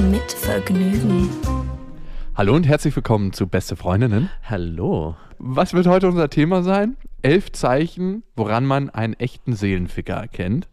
Mit 0.00 0.30
Vergnügen. 0.30 1.28
Hallo 2.36 2.54
und 2.54 2.68
herzlich 2.68 2.94
willkommen 2.94 3.32
zu 3.32 3.48
Beste 3.48 3.74
Freundinnen. 3.74 4.30
Hallo. 4.48 5.16
Was 5.38 5.74
wird 5.74 5.88
heute 5.88 6.06
unser 6.06 6.30
Thema 6.30 6.62
sein? 6.62 6.96
Elf 7.22 7.50
Zeichen, 7.50 8.22
woran 8.36 8.64
man 8.64 8.90
einen 8.90 9.14
echten 9.14 9.54
Seelenficker 9.54 10.14
erkennt. 10.14 10.68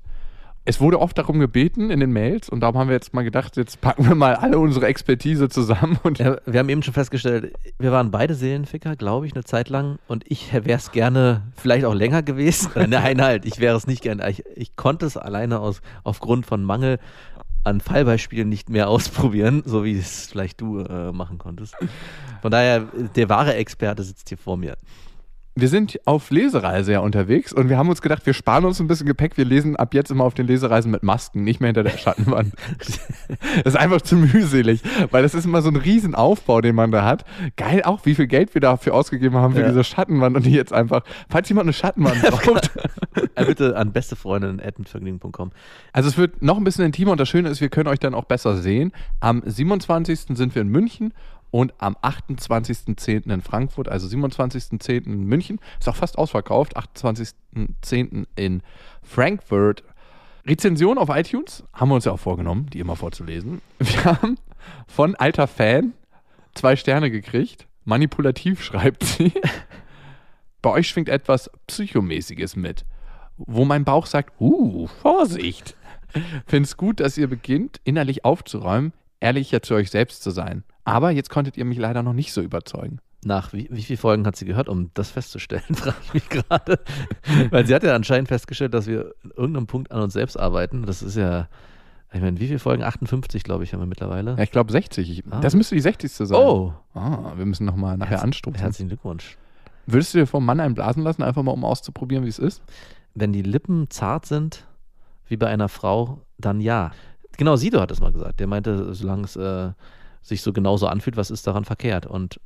Es 0.67 0.81
wurde 0.81 0.99
oft 0.99 1.15
darum 1.15 1.39
gebeten 1.39 1.91
in 1.91 1.99
den 1.99 2.11
Mails 2.11 2.49
und 2.49 2.61
darum 2.61 2.79
haben 2.79 2.88
wir 2.88 2.95
jetzt 2.95 3.13
mal 3.13 3.23
gedacht, 3.23 3.55
jetzt 3.55 3.81
packen 3.81 4.07
wir 4.07 4.15
mal 4.15 4.34
alle 4.34 4.57
unsere 4.57 4.88
Expertise 4.88 5.48
zusammen 5.48 5.99
und 6.01 6.17
Ja, 6.17 6.37
wir 6.48 6.59
haben 6.59 6.70
eben 6.70 6.81
schon 6.81 6.95
festgestellt, 6.95 7.53
wir 7.77 7.91
waren 7.91 8.09
beide 8.09 8.34
Seelenficker, 8.34 8.95
glaube 8.95 9.27
ich, 9.27 9.34
eine 9.34 9.43
Zeit 9.43 9.70
lang. 9.70 9.99
Und 10.07 10.23
ich 10.27 10.51
wäre 10.53 10.79
es 10.79 10.91
gerne 10.91 11.43
vielleicht 11.55 11.85
auch 11.85 11.93
länger 11.93 12.23
gewesen. 12.23 12.71
Nein, 12.89 13.21
halt, 13.21 13.45
ich 13.45 13.59
wäre 13.59 13.77
es 13.77 13.85
nicht 13.85 14.01
gerne. 14.01 14.27
Ich, 14.27 14.43
ich 14.55 14.76
konnte 14.76 15.05
es 15.05 15.17
alleine 15.17 15.59
aus, 15.59 15.81
aufgrund 16.03 16.48
von 16.48 16.63
Mangel 16.63 16.98
an 17.65 17.81
Fallbeispielen 17.81 18.47
nicht 18.47 18.69
mehr 18.69 18.87
ausprobieren, 18.89 19.63
so 19.65 19.83
wie 19.83 19.97
es 19.97 20.27
vielleicht 20.27 20.61
du 20.61 20.79
äh, 20.79 21.11
machen 21.11 21.37
konntest. 21.37 21.75
Von 22.41 22.51
daher, 22.51 22.81
der 23.15 23.29
wahre 23.29 23.55
Experte 23.55 24.03
sitzt 24.03 24.29
hier 24.29 24.37
vor 24.37 24.57
mir. 24.57 24.77
Wir 25.57 25.70
sind 25.70 25.99
auf 26.05 26.31
Lesereise 26.31 26.91
ja 26.91 26.99
unterwegs 26.99 27.53
und 27.53 27.70
wir 27.70 27.77
haben 27.77 27.87
uns 27.87 28.01
gedacht, 28.01 28.25
wir 28.25 28.34
sparen 28.34 28.65
uns 28.65 28.79
ein 28.81 28.87
bisschen 28.87 29.07
Gepäck, 29.07 29.37
wir 29.37 29.45
lesen 29.45 29.77
ab 29.77 29.93
jetzt 29.93 30.12
immer 30.12 30.25
auf 30.25 30.34
den 30.34 30.47
Lesereisen 30.47 30.91
mit 30.91 31.01
Masken, 31.01 31.43
nicht 31.45 31.62
mehr 31.62 31.70
hinter 31.70 31.84
der 31.84 31.97
Schattenwand. 31.97 32.53
das 33.63 33.73
ist 33.73 33.77
einfach 33.77 34.01
zu 34.01 34.15
mühselig, 34.17 34.81
weil 35.12 35.23
das 35.23 35.34
ist 35.34 35.45
immer 35.45 35.62
so 35.62 35.70
ein 35.70 35.77
Riesenaufbau, 35.77 36.59
den 36.59 36.75
man 36.75 36.91
da 36.91 37.05
hat. 37.05 37.23
Geil 37.55 37.84
auch, 37.84 38.05
wie 38.05 38.15
viel 38.15 38.27
Geld 38.27 38.53
wir 38.53 38.59
dafür 38.62 38.93
ausgegeben 38.93 39.35
haben 39.37 39.53
für 39.53 39.62
Ja. 39.62 39.70
diese 39.70 39.84
Schattenwand 39.85 40.35
und 40.35 40.45
die 40.45 40.51
jetzt 40.51 40.73
einfach, 40.73 41.03
falls 41.29 41.47
jemand 41.47 41.65
eine 41.65 41.73
Schattenwand 41.73 42.21
braucht, 42.21 42.71
Äh, 43.35 43.45
bitte 43.45 43.75
an 43.77 43.91
bestefreundin.mitvergnügen.com. 43.93 45.51
Also 45.93 46.09
es 46.09 46.17
wird 46.17 46.41
noch 46.41 46.57
ein 46.57 46.63
bisschen 46.63 46.85
intimer 46.85 47.12
und 47.12 47.19
das 47.19 47.29
Schöne 47.29 47.49
ist, 47.49 47.62
wir 47.62 47.69
können 47.69 47.87
euch 47.87 47.99
dann 47.99 48.13
auch 48.13 48.25
besser 48.25 48.57
sehen. 48.57 48.91
Am 49.19 49.41
27. 49.45 50.35
sind 50.37 50.53
wir 50.55 50.62
in 50.62 50.69
München 50.69 51.13
und 51.51 51.74
am 51.77 51.96
28.10. 51.96 53.32
in 53.32 53.41
Frankfurt, 53.41 53.88
also 53.88 54.07
27.10. 54.07 55.05
in 55.05 55.24
München, 55.24 55.60
ist 55.79 55.87
auch 55.87 55.96
fast 55.96 56.18
ausverkauft, 56.18 56.77
28.10. 56.77 58.26
in 58.35 58.62
Frankfurt. 59.04 59.84
Rezension 60.46 60.98
auf 60.98 61.10
iTunes 61.10 61.63
haben 61.74 61.90
wir 61.90 61.96
uns 61.96 62.05
ja 62.05 62.12
auch 62.12 62.20
vorgenommen, 62.20 62.68
die 62.71 62.79
immer 62.79 62.96
vorzulesen. 62.96 63.62
Wir 63.79 64.06
haben 64.06 64.38
von 64.88 65.16
alter 65.16 65.47
Fan 65.47 65.94
zwei 66.53 66.75
Sterne 66.75 67.09
gekriegt. 67.09 67.68
Manipulativ 67.84 68.63
schreibt 68.63 69.03
sie. 69.03 69.31
Bei 70.62 70.72
euch 70.72 70.88
schwingt 70.88 71.09
etwas 71.09 71.52
Psychomäßiges 71.68 72.56
mit, 72.56 72.85
wo 73.38 73.66
mein 73.66 73.85
Bauch 73.85 74.07
sagt, 74.07 74.40
uh, 74.41 74.88
Vorsicht. 74.88 75.75
Find's 76.47 76.78
gut, 76.78 77.00
dass 77.00 77.18
ihr 77.18 77.28
beginnt, 77.28 77.80
innerlich 77.84 78.25
aufzuräumen, 78.25 78.94
ehrlicher 79.19 79.62
zu 79.62 79.75
euch 79.75 79.91
selbst 79.91 80.24
zu 80.24 80.31
sein. 80.31 80.63
Aber 80.85 81.11
jetzt 81.11 81.29
konntet 81.29 81.57
ihr 81.57 81.66
mich 81.66 81.78
leider 81.78 82.01
noch 82.03 82.13
nicht 82.13 82.31
so 82.31 82.41
überzeugen. 82.41 83.00
Nach 83.25 83.53
wie, 83.53 83.67
wie 83.72 83.81
viele 83.81 83.97
Folgen 83.97 84.25
hat 84.28 84.35
sie 84.35 84.45
gehört, 84.45 84.69
um 84.69 84.91
das 84.94 85.09
festzustellen, 85.11 85.63
frage 85.75 85.97
ich 86.05 86.13
mich 86.13 86.29
gerade. 86.29 86.79
Weil 87.50 87.66
sie 87.66 87.73
hat 87.73 87.84
ja 87.84 87.96
anscheinend 87.96 88.28
festgestellt, 88.28 88.73
dass 88.73 88.85
wir 88.85 89.13
in 89.24 89.31
irgendeinem 89.31 89.66
Punkt 89.68 89.91
an 89.91 90.01
uns 90.01 90.13
selbst 90.13 90.40
arbeiten. 90.40 90.85
Das 90.85 91.01
ist 91.01 91.16
ja, 91.18 91.47
ich 92.13 92.22
meine, 92.22 92.40
wie 92.40 92.45
viele 92.47 92.59
Folgen? 92.59 92.84
58, 92.84 93.44
glaube 93.44 93.63
ich, 93.63 93.74
haben 93.74 93.79
wir 93.79 93.88
mittlerweile. 93.88 94.35
Ja, 94.38 94.44
ich 94.44 94.51
glaube 94.51 94.72
60. 94.72 95.09
Ich, 95.09 95.24
Ah. 95.31 95.40
Das 95.41 95.56
müsste 95.56 95.74
die 95.74 95.81
60. 95.81 96.12
sein. 96.12 96.38
Oh, 96.38 96.74
Ah, 96.94 97.34
wir 97.35 97.45
müssen 97.47 97.66
nochmal 97.66 97.97
nachher 97.97 98.12
Herz- 98.12 98.24
anstoßen. 98.24 98.59
herzlichen 98.59 98.90
Glückwunsch. 98.90 99.38
Würdest 99.88 100.13
du 100.13 100.19
dir 100.19 100.28
vom 100.28 100.45
Mann 100.45 100.59
einen 100.59 100.75
blasen 100.75 101.01
lassen, 101.03 101.24
einfach 101.24 101.41
mal 101.41 101.51
um 101.51 101.66
auszuprobieren, 101.66 102.25
wie 102.25 102.29
es 102.29 102.40
ist? 102.40 102.62
Wenn 103.16 103.34
die 103.34 103.41
Lippen 103.41 103.90
zart 103.90 104.28
sind, 104.28 104.66
wie 105.28 105.38
bei 105.38 105.47
einer 105.47 105.68
Frau, 105.69 106.22
dann 106.38 106.62
ja. 106.62 106.91
Genau, 107.38 107.56
Sido 107.56 107.81
hat 107.81 107.90
es 107.91 108.01
mal 108.01 108.12
gesagt. 108.12 108.40
Der 108.40 108.45
meinte, 108.47 108.94
solange 108.94 109.24
es 109.24 109.35
äh, 109.35 109.72
sich 110.28 110.41
so 110.41 110.52
genauso 110.53 110.88
anfühlt, 110.88 111.18
was 111.18 111.31
ist 111.31 111.46
daran 111.47 111.66
verkehrt? 111.66 112.06
Und 112.06 112.40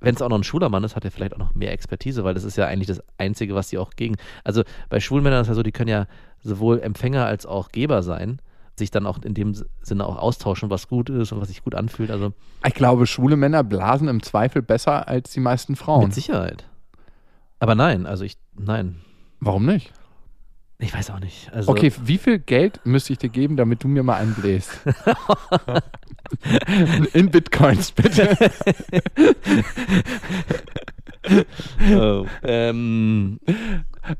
wenn 0.00 0.14
es 0.14 0.20
auch 0.22 0.28
noch 0.28 0.36
ein 0.38 0.44
schwuler 0.44 0.68
Mann 0.68 0.84
ist, 0.84 0.96
hat 0.96 1.04
er 1.04 1.10
vielleicht 1.10 1.32
auch 1.32 1.38
noch 1.38 1.54
mehr 1.54 1.72
Expertise, 1.72 2.24
weil 2.24 2.34
das 2.34 2.44
ist 2.44 2.56
ja 2.56 2.66
eigentlich 2.66 2.88
das 2.88 3.02
Einzige, 3.16 3.54
was 3.54 3.70
sie 3.70 3.78
auch 3.78 3.92
gegen. 3.96 4.16
Also 4.44 4.62
bei 4.90 5.00
schwulen 5.00 5.24
Männern 5.24 5.40
ist 5.42 5.48
ja 5.48 5.54
so, 5.54 5.62
die 5.62 5.72
können 5.72 5.88
ja 5.88 6.06
sowohl 6.42 6.80
Empfänger 6.80 7.24
als 7.24 7.46
auch 7.46 7.70
Geber 7.70 8.02
sein, 8.02 8.40
sich 8.76 8.90
dann 8.90 9.06
auch 9.06 9.22
in 9.22 9.32
dem 9.32 9.54
Sinne 9.80 10.04
auch 10.06 10.16
austauschen, 10.18 10.68
was 10.68 10.88
gut 10.88 11.08
ist 11.08 11.32
und 11.32 11.40
was 11.40 11.48
sich 11.48 11.62
gut 11.64 11.74
anfühlt. 11.74 12.10
Also 12.10 12.34
Ich 12.66 12.74
glaube, 12.74 13.06
schwule 13.06 13.36
Männer 13.36 13.64
blasen 13.64 14.08
im 14.08 14.22
Zweifel 14.22 14.60
besser 14.60 15.08
als 15.08 15.32
die 15.32 15.40
meisten 15.40 15.76
Frauen. 15.76 16.04
mit 16.04 16.14
Sicherheit. 16.14 16.66
Aber 17.58 17.74
nein, 17.74 18.04
also 18.04 18.24
ich, 18.24 18.36
nein. 18.58 18.96
Warum 19.40 19.64
nicht? 19.64 19.92
Ich 20.84 20.92
weiß 20.92 21.10
auch 21.12 21.20
nicht. 21.20 21.50
Also, 21.52 21.70
Okay, 21.72 21.90
wie 22.04 22.18
viel 22.18 22.38
Geld 22.38 22.78
müsste 22.84 23.14
ich 23.14 23.18
dir 23.18 23.30
geben, 23.30 23.56
damit 23.56 23.82
du 23.82 23.88
mir 23.88 24.02
mal 24.02 24.16
einen 24.16 24.34
bläst? 24.34 24.80
In 27.14 27.30
Bitcoins, 27.30 27.92
bitte. 27.92 28.36
Oh, 31.96 32.26
ähm, 32.42 33.40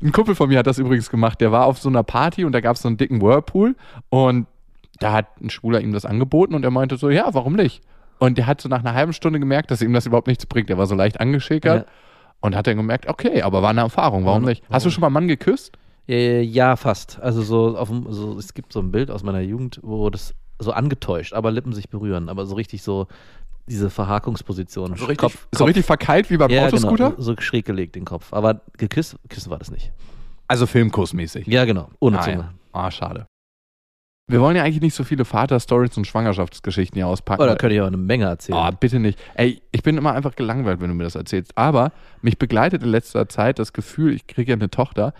Ein 0.01 0.11
Kumpel 0.11 0.33
von 0.33 0.49
mir 0.49 0.57
hat 0.57 0.65
das 0.65 0.79
übrigens 0.79 1.11
gemacht. 1.11 1.39
Der 1.39 1.51
war 1.51 1.67
auf 1.67 1.77
so 1.77 1.87
einer 1.87 2.01
Party 2.01 2.43
und 2.45 2.51
da 2.51 2.61
gab 2.61 2.77
es 2.77 2.81
so 2.81 2.87
einen 2.87 2.97
dicken 2.97 3.21
Whirlpool 3.21 3.75
und 4.09 4.47
da 4.99 5.13
hat 5.13 5.39
ein 5.39 5.51
Schwuler 5.51 5.81
ihm 5.81 5.93
das 5.93 6.03
angeboten 6.05 6.55
und 6.55 6.63
er 6.65 6.71
meinte 6.71 6.97
so, 6.97 7.11
ja, 7.11 7.29
warum 7.33 7.53
nicht? 7.53 7.83
Und 8.17 8.39
der 8.39 8.47
hat 8.47 8.59
so 8.59 8.69
nach 8.69 8.79
einer 8.79 8.95
halben 8.95 9.13
Stunde 9.13 9.39
gemerkt, 9.39 9.69
dass 9.69 9.83
ihm 9.83 9.93
das 9.93 10.07
überhaupt 10.07 10.25
nichts 10.25 10.47
bringt. 10.47 10.71
Er 10.71 10.79
war 10.79 10.87
so 10.87 10.95
leicht 10.95 11.19
angeschickert 11.19 11.85
Ja. 11.85 11.91
und 12.41 12.55
hat 12.55 12.65
dann 12.65 12.77
gemerkt, 12.77 13.07
okay, 13.07 13.43
aber 13.43 13.61
war 13.61 13.69
eine 13.69 13.81
Erfahrung, 13.81 14.25
warum 14.25 14.41
Warum- 14.41 14.49
nicht? 14.49 14.63
Hast 14.71 14.87
du 14.87 14.89
schon 14.89 15.01
mal 15.01 15.07
einen 15.07 15.13
Mann 15.13 15.27
geküsst? 15.27 15.77
Äh, 16.07 16.41
ja, 16.41 16.75
fast. 16.75 17.19
Also 17.19 17.41
so 17.41 17.77
auf 17.77 17.89
so, 18.09 18.37
es 18.37 18.53
gibt 18.53 18.73
so 18.73 18.79
ein 18.79 18.91
Bild 18.91 19.09
aus 19.09 19.23
meiner 19.23 19.41
Jugend, 19.41 19.79
wo 19.83 20.09
das 20.09 20.35
so 20.59 20.71
angetäuscht, 20.71 21.33
aber 21.33 21.51
Lippen 21.51 21.73
sich 21.73 21.89
berühren, 21.89 22.29
aber 22.29 22.45
so 22.45 22.55
richtig 22.55 22.83
so 22.83 23.07
diese 23.67 23.89
Verhakungsposition. 23.89 24.95
So 24.95 25.05
richtig, 25.05 25.17
Kopf, 25.17 25.47
so 25.51 25.65
richtig 25.65 25.85
verkeilt 25.85 26.29
wie 26.29 26.37
beim 26.37 26.51
ja, 26.51 26.67
Autoscooter? 26.67 27.11
genau, 27.11 27.21
so 27.21 27.35
schräg 27.39 27.65
gelegt 27.65 27.95
den 27.95 28.05
Kopf. 28.05 28.31
Aber 28.31 28.61
geküsst, 28.77 29.17
küssen 29.29 29.49
war 29.49 29.57
das 29.57 29.71
nicht. 29.71 29.91
Also 30.47 30.67
filmkursmäßig. 30.67 31.47
Ja, 31.47 31.65
genau. 31.65 31.89
Ohne 31.99 32.19
ah, 32.19 32.21
Zunge. 32.21 32.37
ja. 32.37 32.53
ah, 32.73 32.91
schade. 32.91 33.25
Wir 34.27 34.41
wollen 34.41 34.55
ja 34.55 34.63
eigentlich 34.63 34.81
nicht 34.81 34.95
so 34.95 35.03
viele 35.03 35.23
Vater-Stories 35.23 35.97
und 35.97 36.07
Schwangerschaftsgeschichten 36.07 36.97
hier 36.97 37.07
auspacken. 37.07 37.41
Oh, 37.41 37.45
da 37.45 37.51
weil- 37.51 37.57
könnte 37.57 37.75
ich 37.75 37.81
auch 37.81 37.87
eine 37.87 37.97
Menge 37.97 38.25
erzählen. 38.25 38.57
Oh, 38.57 38.75
bitte 38.79 38.99
nicht. 38.99 39.19
Ey, 39.35 39.61
ich 39.71 39.83
bin 39.83 39.97
immer 39.97 40.13
einfach 40.13 40.35
gelangweilt, 40.35 40.81
wenn 40.81 40.89
du 40.89 40.95
mir 40.95 41.03
das 41.03 41.15
erzählst. 41.15 41.55
Aber 41.55 41.91
mich 42.21 42.39
begleitet 42.39 42.81
in 42.81 42.89
letzter 42.89 43.29
Zeit 43.29 43.59
das 43.59 43.73
Gefühl, 43.73 44.13
ich 44.13 44.25
kriege 44.25 44.51
ja 44.51 44.55
eine 44.55 44.69
Tochter. 44.69 45.13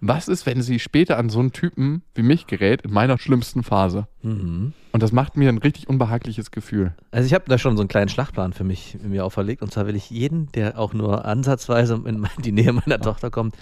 Was 0.00 0.28
ist, 0.28 0.46
wenn 0.46 0.62
sie 0.62 0.78
später 0.78 1.18
an 1.18 1.28
so 1.28 1.40
einen 1.40 1.52
Typen 1.52 2.02
wie 2.14 2.22
mich 2.22 2.46
gerät, 2.46 2.82
in 2.82 2.92
meiner 2.92 3.18
schlimmsten 3.18 3.62
Phase? 3.62 4.06
mhm. 4.22 4.72
Und 4.92 5.04
das 5.04 5.12
macht 5.12 5.36
mir 5.36 5.48
ein 5.48 5.58
richtig 5.58 5.88
unbehagliches 5.88 6.50
Gefühl. 6.50 6.94
Also 7.12 7.24
ich 7.24 7.32
habe 7.32 7.44
da 7.46 7.58
schon 7.58 7.76
so 7.76 7.82
einen 7.82 7.88
kleinen 7.88 8.08
Schlachtplan 8.08 8.52
für 8.52 8.64
mich 8.64 8.98
mir 9.00 9.24
auferlegt. 9.24 9.62
Und 9.62 9.72
zwar 9.72 9.86
will 9.86 9.94
ich 9.94 10.10
jeden, 10.10 10.50
der 10.52 10.78
auch 10.80 10.94
nur 10.94 11.24
ansatzweise 11.24 12.02
in 12.04 12.26
die 12.44 12.50
Nähe 12.50 12.72
meiner 12.72 13.00
Tochter 13.00 13.30
kommt, 13.30 13.54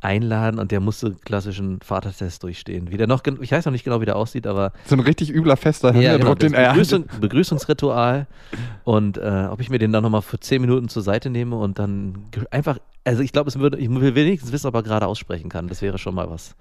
einladen 0.00 0.60
und 0.60 0.70
der 0.70 0.80
musste 0.80 1.12
klassischen 1.24 1.80
Vatertest 1.80 2.42
durchstehen. 2.42 2.90
Wie 2.90 2.96
der 2.96 3.06
noch, 3.06 3.22
ich 3.40 3.50
weiß 3.52 3.64
noch 3.64 3.72
nicht 3.72 3.84
genau, 3.84 4.00
wie 4.00 4.04
der 4.04 4.16
aussieht, 4.16 4.46
aber 4.46 4.72
So 4.84 4.94
ein 4.96 5.00
richtig 5.00 5.30
übler 5.32 5.56
Fester, 5.56 5.92
Ja, 5.94 6.10
der 6.10 6.18
genau, 6.18 6.34
den 6.34 6.54
er 6.54 6.70
Begrüßung, 6.72 7.04
Begrüßungsritual 7.20 8.26
und 8.84 9.18
äh, 9.18 9.46
ob 9.50 9.60
ich 9.60 9.70
mir 9.70 9.78
den 9.78 9.92
dann 9.92 10.02
nochmal 10.02 10.22
für 10.22 10.38
10 10.38 10.60
Minuten 10.60 10.88
zur 10.88 11.02
Seite 11.02 11.30
nehme 11.30 11.56
und 11.56 11.78
dann 11.78 12.18
einfach, 12.50 12.78
also 13.04 13.22
ich 13.22 13.32
glaube, 13.32 13.48
es 13.48 13.58
würde, 13.58 13.78
ich 13.78 13.90
will 13.90 14.14
wenigstens 14.14 14.52
wissen, 14.52 14.66
ob 14.68 14.74
er 14.74 14.82
gerade 14.82 15.06
aussprechen 15.06 15.48
kann. 15.48 15.68
Das 15.68 15.82
wäre 15.82 15.98
schon 15.98 16.14
mal 16.14 16.30
was. 16.30 16.54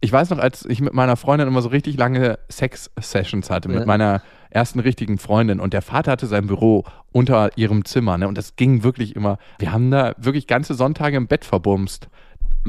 Ich 0.00 0.12
weiß 0.12 0.30
noch, 0.30 0.38
als 0.38 0.64
ich 0.64 0.80
mit 0.80 0.94
meiner 0.94 1.16
Freundin 1.16 1.48
immer 1.48 1.60
so 1.60 1.70
richtig 1.70 1.96
lange 1.98 2.38
Sex-Sessions 2.48 3.50
hatte, 3.50 3.68
mit 3.68 3.80
Ja. 3.80 3.86
meiner 3.86 4.22
ersten 4.50 4.78
richtigen 4.80 5.18
Freundin 5.18 5.60
und 5.60 5.72
der 5.74 5.82
Vater 5.82 6.12
hatte 6.12 6.26
sein 6.26 6.46
Büro 6.46 6.84
unter 7.12 7.56
ihrem 7.58 7.84
Zimmer 7.84 8.16
ne? 8.16 8.28
und 8.28 8.38
das 8.38 8.56
ging 8.56 8.82
wirklich 8.82 9.16
immer, 9.16 9.38
wir 9.58 9.72
haben 9.72 9.90
da 9.90 10.14
wirklich 10.16 10.46
ganze 10.46 10.74
Sonntage 10.74 11.16
im 11.16 11.26
Bett 11.26 11.44
verbumst. 11.44 12.08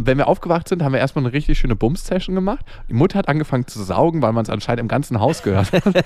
Wenn 0.06 0.18
wir 0.18 0.28
aufgewacht 0.28 0.68
sind, 0.68 0.84
haben 0.84 0.94
wir 0.94 1.00
erstmal 1.00 1.26
eine 1.26 1.34
richtig 1.34 1.60
schöne 1.60 1.76
Bums-Session 1.76 2.36
gemacht. 2.36 2.66
Die 2.90 2.94
Mutter 2.94 3.18
hat 3.20 3.28
angefangen 3.28 3.68
zu 3.68 3.82
saugen, 3.84 4.22
weil 4.22 4.34
man 4.34 4.44
es 4.44 4.50
anscheinend 4.50 4.82
im 4.82 4.88
ganzen 4.88 5.20
Haus 5.20 5.44
gehört 5.44 5.72
hat. 5.72 5.84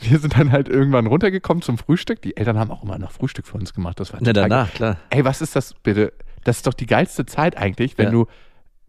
wir 0.00 0.18
sind 0.18 0.36
dann 0.38 0.52
halt 0.52 0.68
irgendwann 0.68 1.06
runtergekommen 1.06 1.62
zum 1.62 1.78
Frühstück. 1.78 2.22
Die 2.22 2.36
Eltern 2.36 2.58
haben 2.58 2.70
auch 2.70 2.82
immer 2.82 2.98
noch 2.98 3.12
Frühstück 3.12 3.46
für 3.46 3.56
uns 3.58 3.74
gemacht. 3.74 4.00
Das 4.00 4.12
war 4.12 4.20
Na, 4.22 4.32
danach, 4.32 4.72
klar. 4.72 4.96
Ey, 5.10 5.24
was 5.24 5.40
ist 5.40 5.56
das 5.56 5.74
bitte? 5.74 6.12
Das 6.44 6.56
ist 6.58 6.66
doch 6.66 6.74
die 6.74 6.86
geilste 6.86 7.26
Zeit 7.26 7.56
eigentlich, 7.56 7.98
wenn 7.98 8.06
Ja. 8.06 8.10
du 8.12 8.26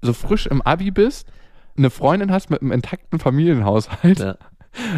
so 0.01 0.13
frisch 0.13 0.47
im 0.47 0.61
Abi 0.61 0.91
bist, 0.91 1.27
eine 1.77 1.89
Freundin 1.89 2.31
hast 2.31 2.49
mit 2.49 2.61
einem 2.61 2.71
intakten 2.71 3.19
Familienhaushalt 3.19 4.19
Ja. 4.19 4.35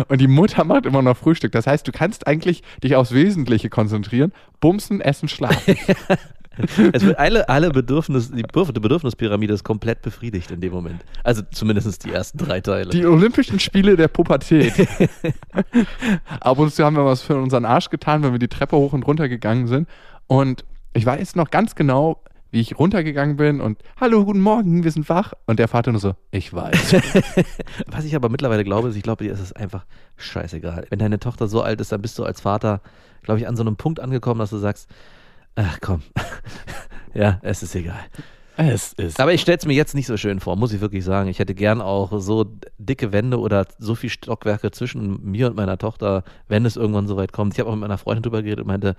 Und 0.07 0.21
die 0.21 0.27
Mutter 0.27 0.63
macht 0.65 0.86
immer 0.86 1.01
noch 1.01 1.18
Frühstück. 1.18 1.51
Das 1.51 1.65
heißt, 1.65 1.88
du 1.88 1.92
kannst 1.92 2.27
eigentlich 2.27 2.62
dich 2.83 2.95
aufs 2.95 3.12
Wesentliche 3.12 3.69
konzentrieren. 3.71 4.31
Bumsen, 4.60 5.01
essen, 5.01 5.27
schlafen. 5.27 5.75
Es 6.94 7.03
wird 7.03 7.17
alle, 7.17 7.50
alle 7.50 7.71
Bedürfnis, 7.71 8.31
die 8.31 8.44
Bedürf- 8.44 8.71
die 8.71 8.79
Bedürfnispyramide 8.79 9.53
ist 9.53 9.63
komplett 9.63 10.01
befriedigt 10.01 10.51
in 10.51 10.61
dem 10.61 10.73
Moment. 10.73 11.03
Also 11.23 11.41
zumindest 11.51 12.05
die 12.05 12.11
ersten 12.11 12.38
drei 12.38 12.61
Teile. 12.61 12.89
Die 12.89 13.05
Olympischen 13.05 13.59
Spiele 13.59 13.95
der 13.95 14.07
Pubertät. 14.07 14.73
Ab 16.39 16.59
und 16.59 16.73
zu 16.73 16.83
haben 16.83 16.95
wir 16.95 17.05
was 17.05 17.21
für 17.21 17.35
unseren 17.35 17.65
Arsch 17.65 17.89
getan, 17.89 18.23
wenn 18.23 18.31
wir 18.31 18.39
die 18.39 18.47
Treppe 18.47 18.75
hoch 18.77 18.94
und 18.94 19.03
runter 19.07 19.29
gegangen 19.29 19.67
sind. 19.67 19.88
Und 20.27 20.65
ich 20.94 21.05
weiß 21.05 21.35
noch 21.35 21.50
ganz 21.50 21.75
genau, 21.75 22.21
wie 22.51 22.59
ich 22.59 22.77
runtergegangen 22.77 23.35
bin 23.35 23.61
und 23.61 23.79
Hallo, 24.00 24.23
guten 24.25 24.39
Morgen, 24.39 24.83
wir 24.83 24.91
sind 24.91 25.09
wach. 25.09 25.33
Und 25.47 25.57
der 25.57 25.67
Vater 25.67 25.91
nur 25.91 26.00
so, 26.00 26.13
ich 26.29 26.53
weiß. 26.53 26.94
Was 27.88 28.05
ich 28.05 28.15
aber 28.15 28.29
mittlerweile 28.29 28.63
glaube, 28.63 28.89
ist, 28.89 28.95
ich 28.95 29.01
glaube, 29.01 29.23
dir 29.23 29.33
ist 29.33 29.39
es 29.39 29.53
einfach 29.53 29.85
scheißegal. 30.17 30.85
Wenn 30.91 31.00
deine 31.00 31.19
Tochter 31.19 31.47
so 31.47 31.63
alt 31.63 31.81
ist, 31.81 31.91
dann 31.91 32.01
bist 32.03 32.19
du 32.19 32.23
als 32.23 32.41
Vater, 32.41 32.81
glaube 33.23 33.39
ich, 33.39 33.47
an 33.47 33.55
so 33.55 33.63
einem 33.63 33.75
Punkt 33.75 34.00
angekommen, 34.00 34.39
dass 34.39 34.51
du 34.51 34.57
sagst, 34.57 34.88
ach 35.55 35.79
komm, 35.81 36.01
ja, 37.13 37.39
es 37.41 37.63
ist 37.63 37.75
egal. 37.75 38.00
es 38.57 38.94
ist. 38.94 39.19
Aber 39.19 39.33
ich 39.33 39.41
stelle 39.41 39.57
es 39.57 39.65
mir 39.65 39.73
jetzt 39.73 39.95
nicht 39.95 40.07
so 40.07 40.17
schön 40.17 40.39
vor, 40.39 40.55
muss 40.55 40.73
ich 40.73 40.81
wirklich 40.81 41.03
sagen. 41.03 41.29
Ich 41.29 41.39
hätte 41.39 41.55
gern 41.55 41.81
auch 41.81 42.19
so 42.19 42.45
dicke 42.77 43.11
Wände 43.11 43.39
oder 43.39 43.65
so 43.79 43.95
viel 43.95 44.09
Stockwerke 44.09 44.71
zwischen 44.71 45.23
mir 45.23 45.47
und 45.47 45.55
meiner 45.55 45.77
Tochter, 45.77 46.23
wenn 46.47 46.65
es 46.65 46.75
irgendwann 46.75 47.07
so 47.07 47.17
weit 47.17 47.33
kommt. 47.33 47.53
Ich 47.53 47.59
habe 47.59 47.69
auch 47.69 47.75
mit 47.75 47.81
meiner 47.81 47.97
Freundin 47.97 48.23
drüber 48.23 48.44
geredet 48.44 48.61
und 48.61 48.67
meinte, 48.67 48.95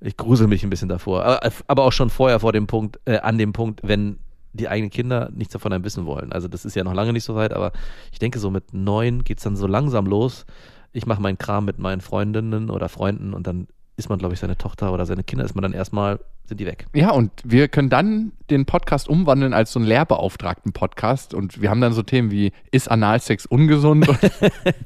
ich 0.00 0.16
grusel 0.16 0.48
mich 0.48 0.64
ein 0.64 0.70
bisschen 0.70 0.88
davor. 0.88 1.24
Aber, 1.24 1.52
aber 1.66 1.84
auch 1.84 1.92
schon 1.92 2.10
vorher 2.10 2.40
vor 2.40 2.52
dem 2.52 2.66
Punkt, 2.66 2.98
äh, 3.04 3.18
an 3.18 3.38
dem 3.38 3.52
Punkt, 3.52 3.80
wenn 3.84 4.18
die 4.56 4.68
eigenen 4.68 4.90
Kinder 4.90 5.30
nichts 5.32 5.52
davon 5.52 5.72
einem 5.72 5.84
wissen 5.84 6.06
wollen. 6.06 6.32
Also 6.32 6.48
das 6.48 6.64
ist 6.64 6.74
ja 6.74 6.84
noch 6.84 6.94
lange 6.94 7.12
nicht 7.12 7.24
so 7.24 7.34
weit, 7.34 7.52
aber 7.52 7.72
ich 8.12 8.18
denke, 8.18 8.38
so 8.38 8.50
mit 8.50 8.72
neun 8.72 9.22
geht 9.22 9.38
es 9.38 9.44
dann 9.44 9.56
so 9.56 9.66
langsam 9.66 10.06
los. 10.06 10.46
Ich 10.92 11.06
mache 11.06 11.20
meinen 11.20 11.38
Kram 11.38 11.64
mit 11.64 11.78
meinen 11.78 12.00
Freundinnen 12.00 12.70
oder 12.70 12.88
Freunden 12.88 13.34
und 13.34 13.46
dann 13.46 13.68
ist 13.96 14.08
man, 14.08 14.18
glaube 14.18 14.34
ich, 14.34 14.40
seine 14.40 14.58
Tochter 14.58 14.92
oder 14.92 15.06
seine 15.06 15.24
Kinder, 15.24 15.44
ist 15.44 15.54
man 15.54 15.62
dann 15.62 15.72
erstmal, 15.72 16.20
sind 16.44 16.60
die 16.60 16.66
weg. 16.66 16.86
Ja, 16.94 17.10
und 17.10 17.30
wir 17.44 17.68
können 17.68 17.88
dann 17.88 18.32
den 18.50 18.66
Podcast 18.66 19.08
umwandeln 19.08 19.54
als 19.54 19.72
so 19.72 19.78
einen 19.78 19.88
lehrbeauftragten 19.88 20.72
Podcast. 20.72 21.32
Und 21.34 21.60
wir 21.60 21.70
haben 21.70 21.80
dann 21.80 21.92
so 21.92 22.02
Themen 22.02 22.30
wie, 22.30 22.52
ist 22.70 22.90
Analsex 22.90 23.46
ungesund? 23.46 24.08
Und 24.08 24.18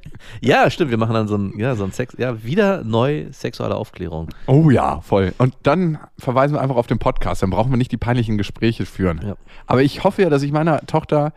Ja, 0.40 0.70
stimmt, 0.70 0.90
wir 0.90 0.98
machen 0.98 1.14
dann 1.14 1.28
so 1.28 1.36
ein, 1.36 1.58
ja, 1.58 1.74
so 1.74 1.84
ein 1.84 1.92
Sex, 1.92 2.14
ja, 2.18 2.42
wieder 2.44 2.84
neu 2.84 3.26
sexuelle 3.32 3.74
Aufklärung. 3.74 4.28
oh 4.46 4.70
ja, 4.70 5.00
voll. 5.00 5.34
Und 5.38 5.54
dann 5.64 5.98
verweisen 6.18 6.54
wir 6.54 6.60
einfach 6.60 6.76
auf 6.76 6.86
den 6.86 6.98
Podcast. 6.98 7.42
Dann 7.42 7.50
brauchen 7.50 7.70
wir 7.70 7.78
nicht 7.78 7.92
die 7.92 7.96
peinlichen 7.96 8.38
Gespräche 8.38 8.86
führen. 8.86 9.20
Ja. 9.22 9.36
Aber 9.66 9.82
ich 9.82 10.04
hoffe 10.04 10.22
ja, 10.22 10.30
dass 10.30 10.42
ich 10.42 10.52
meiner 10.52 10.86
Tochter 10.86 11.32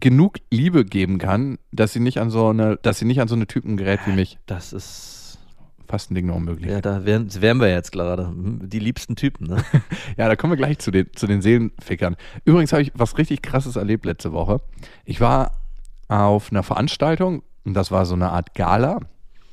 genug 0.00 0.36
Liebe 0.50 0.84
geben 0.84 1.18
kann, 1.18 1.58
dass 1.72 1.92
sie 1.92 2.00
nicht 2.00 2.20
an 2.20 2.30
so 2.30 2.48
eine, 2.48 2.76
dass 2.76 2.98
sie 2.98 3.04
nicht 3.04 3.20
an 3.20 3.28
so 3.28 3.34
eine 3.34 3.46
Typen 3.46 3.76
gerät 3.76 4.00
wie 4.06 4.12
mich. 4.12 4.38
Das 4.46 4.72
ist, 4.72 5.17
Fast 5.88 6.10
ein 6.10 6.14
Ding 6.14 6.26
noch 6.26 6.36
unmöglich. 6.36 6.70
ja, 6.70 6.80
da 6.80 7.04
wären, 7.04 7.28
wären 7.40 7.60
wir 7.60 7.70
jetzt 7.70 7.92
gerade. 7.92 8.28
Hm, 8.28 8.68
Die 8.68 8.78
liebsten 8.78 9.16
Typen, 9.16 9.46
ne? 9.48 9.56
Ja, 10.16 10.28
da 10.28 10.36
kommen 10.36 10.52
wir 10.52 10.56
gleich 10.58 10.78
zu 10.78 10.90
den, 10.90 11.08
zu 11.14 11.26
den 11.26 11.40
Seelenfickern. 11.42 12.16
Übrigens 12.44 12.72
habe 12.72 12.82
ich 12.82 12.92
was 12.94 13.16
richtig 13.18 13.42
krasses 13.42 13.76
erlebt 13.76 14.04
letzte 14.04 14.32
Woche. 14.32 14.60
Ich 15.04 15.20
war 15.20 15.52
auf 16.08 16.50
einer 16.52 16.62
Veranstaltung 16.62 17.42
und 17.64 17.74
das 17.74 17.90
war 17.90 18.06
so 18.06 18.14
eine 18.14 18.30
Art 18.30 18.54
Gala. 18.54 19.00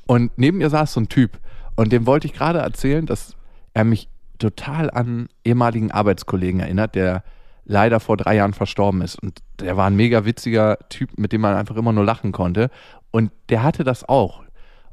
Und 0.06 0.36
neben 0.38 0.58
mir 0.58 0.70
saß 0.70 0.92
so 0.92 1.00
ein 1.00 1.08
Typ 1.08 1.38
und 1.74 1.92
dem 1.92 2.06
wollte 2.06 2.26
ich 2.26 2.32
gerade 2.32 2.58
erzählen, 2.60 3.06
dass 3.06 3.34
er 3.74 3.84
mich 3.84 4.08
total 4.38 4.90
an 4.90 5.28
ehemaligen 5.44 5.90
Arbeitskollegen 5.90 6.60
erinnert, 6.60 6.94
der 6.94 7.24
leider 7.64 7.98
vor 8.00 8.16
drei 8.16 8.36
Jahren 8.36 8.54
verstorben 8.54 9.00
ist. 9.02 9.20
Und 9.22 9.40
der 9.60 9.76
war 9.76 9.86
ein 9.86 9.96
mega 9.96 10.24
witziger 10.24 10.78
Typ, 10.88 11.18
mit 11.18 11.32
dem 11.32 11.40
man 11.40 11.56
einfach 11.56 11.76
immer 11.76 11.92
nur 11.92 12.04
lachen 12.04 12.32
konnte. 12.32 12.70
Und 13.10 13.32
der 13.48 13.62
hatte 13.62 13.82
das 13.82 14.08
auch. 14.08 14.44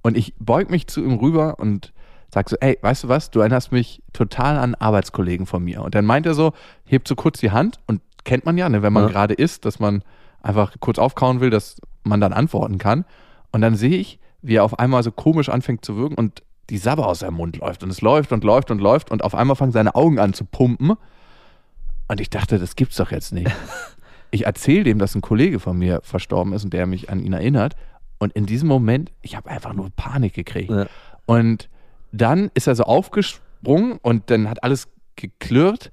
Und 0.03 0.15
ich 0.17 0.33
beug 0.37 0.69
mich 0.69 0.85
zu 0.87 1.03
ihm 1.03 1.13
rüber 1.15 1.57
und 1.59 1.91
sag 2.31 2.49
so, 2.49 2.55
ey, 2.59 2.77
weißt 2.81 3.05
du 3.05 3.07
was, 3.09 3.31
du 3.31 3.39
erinnerst 3.39 3.71
mich 3.71 4.01
total 4.13 4.57
an 4.57 4.75
Arbeitskollegen 4.75 5.45
von 5.45 5.63
mir. 5.63 5.81
Und 5.81 5.95
dann 5.95 6.05
meint 6.05 6.25
er 6.25 6.33
so, 6.35 6.53
hebt 6.85 7.07
so 7.07 7.15
kurz 7.15 7.39
die 7.39 7.51
Hand 7.51 7.79
und 7.87 8.01
kennt 8.23 8.45
man 8.45 8.57
ja, 8.57 8.69
ne, 8.69 8.81
wenn 8.83 8.93
man 8.93 9.03
Ja. 9.03 9.09
gerade 9.09 9.33
isst, 9.33 9.65
dass 9.65 9.79
man 9.79 10.03
einfach 10.41 10.73
kurz 10.79 10.99
aufkauen 10.99 11.39
will, 11.39 11.49
dass 11.49 11.77
man 12.03 12.19
dann 12.21 12.33
antworten 12.33 12.77
kann. 12.77 13.05
Und 13.51 13.61
dann 13.61 13.75
sehe 13.75 13.97
ich, 13.97 14.19
wie 14.41 14.55
er 14.55 14.63
auf 14.65 14.77
einmal 14.77 15.03
so 15.03 15.11
komisch 15.11 15.49
anfängt 15.49 15.85
zu 15.85 15.95
wirken 15.95 16.15
und 16.15 16.43
die 16.69 16.77
Sabber 16.77 17.07
aus 17.07 17.19
seinem 17.19 17.35
Mund 17.35 17.57
läuft. 17.57 17.83
Und 17.83 17.89
es 17.89 18.01
läuft 18.01 18.31
und 18.31 18.43
läuft 18.43 18.71
und 18.71 18.79
läuft 18.79 19.11
und 19.11 19.23
auf 19.23 19.35
einmal 19.35 19.55
fangen 19.55 19.71
seine 19.71 19.95
Augen 19.95 20.19
an 20.19 20.33
zu 20.33 20.43
pumpen. 20.45 20.93
Und 22.07 22.19
ich 22.21 22.29
dachte, 22.29 22.59
das 22.59 22.75
gibt's 22.75 22.97
doch 22.97 23.11
jetzt 23.11 23.31
nicht. 23.33 23.51
Ich 24.31 24.47
erzähle 24.47 24.83
dem, 24.83 24.97
dass 24.97 25.13
ein 25.13 25.21
Kollege 25.21 25.59
von 25.59 25.77
mir 25.77 25.99
verstorben 26.01 26.53
ist 26.53 26.63
und 26.63 26.73
der 26.73 26.87
mich 26.87 27.11
an 27.11 27.19
ihn 27.19 27.33
erinnert. 27.33 27.75
Und 28.19 28.33
in 28.33 28.45
diesem 28.45 28.67
Moment, 28.67 29.11
ich 29.21 29.35
habe 29.35 29.49
einfach 29.49 29.73
nur 29.73 29.89
Panik 29.95 30.33
gekriegt. 30.33 30.71
Ja. 30.71 30.85
Und 31.25 31.69
dann 32.11 32.51
ist 32.53 32.67
er 32.67 32.75
so 32.75 32.83
aufgesprungen 32.83 33.97
und 34.01 34.29
dann 34.29 34.49
hat 34.49 34.63
alles 34.63 34.87
geklirrt. 35.15 35.91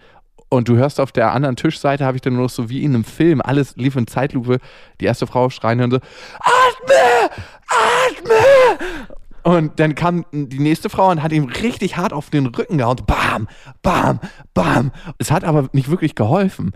Und 0.49 0.69
du 0.69 0.77
hörst 0.77 0.99
auf 0.99 1.13
der 1.13 1.33
anderen 1.33 1.55
Tischseite, 1.55 2.05
habe 2.05 2.17
ich 2.17 2.23
dann 2.23 2.35
nur 2.35 2.43
noch 2.43 2.51
so 2.51 2.69
wie 2.69 2.83
in 2.83 2.95
einem 2.95 3.05
Film, 3.05 3.41
alles 3.41 3.77
lief 3.77 3.95
in 3.95 4.09
Zeitlupe, 4.09 4.59
die 5.01 5.05
erste 5.05 5.29
Frau 5.29 5.49
schreien 5.49 5.81
und 5.81 5.93
so, 5.93 5.99
atme, 6.41 7.31
atme. 7.69 9.09
Und 9.43 9.79
dann 9.81 9.95
kam 9.95 10.27
die 10.33 10.59
nächste 10.59 10.91
Frau 10.91 11.09
und 11.09 11.23
hat 11.23 11.33
ihm 11.33 11.45
richtig 11.45 11.97
hart 11.97 12.13
auf 12.13 12.31
den 12.31 12.47
Rücken 12.47 12.79
gehauen. 12.79 12.97
Bam, 13.07 13.49
bam, 13.81 14.21
bam. 14.53 14.93
Es 15.19 15.31
hat 15.31 15.45
aber 15.45 15.69
nicht 15.73 15.89
wirklich 15.89 16.15
geholfen. 16.15 16.73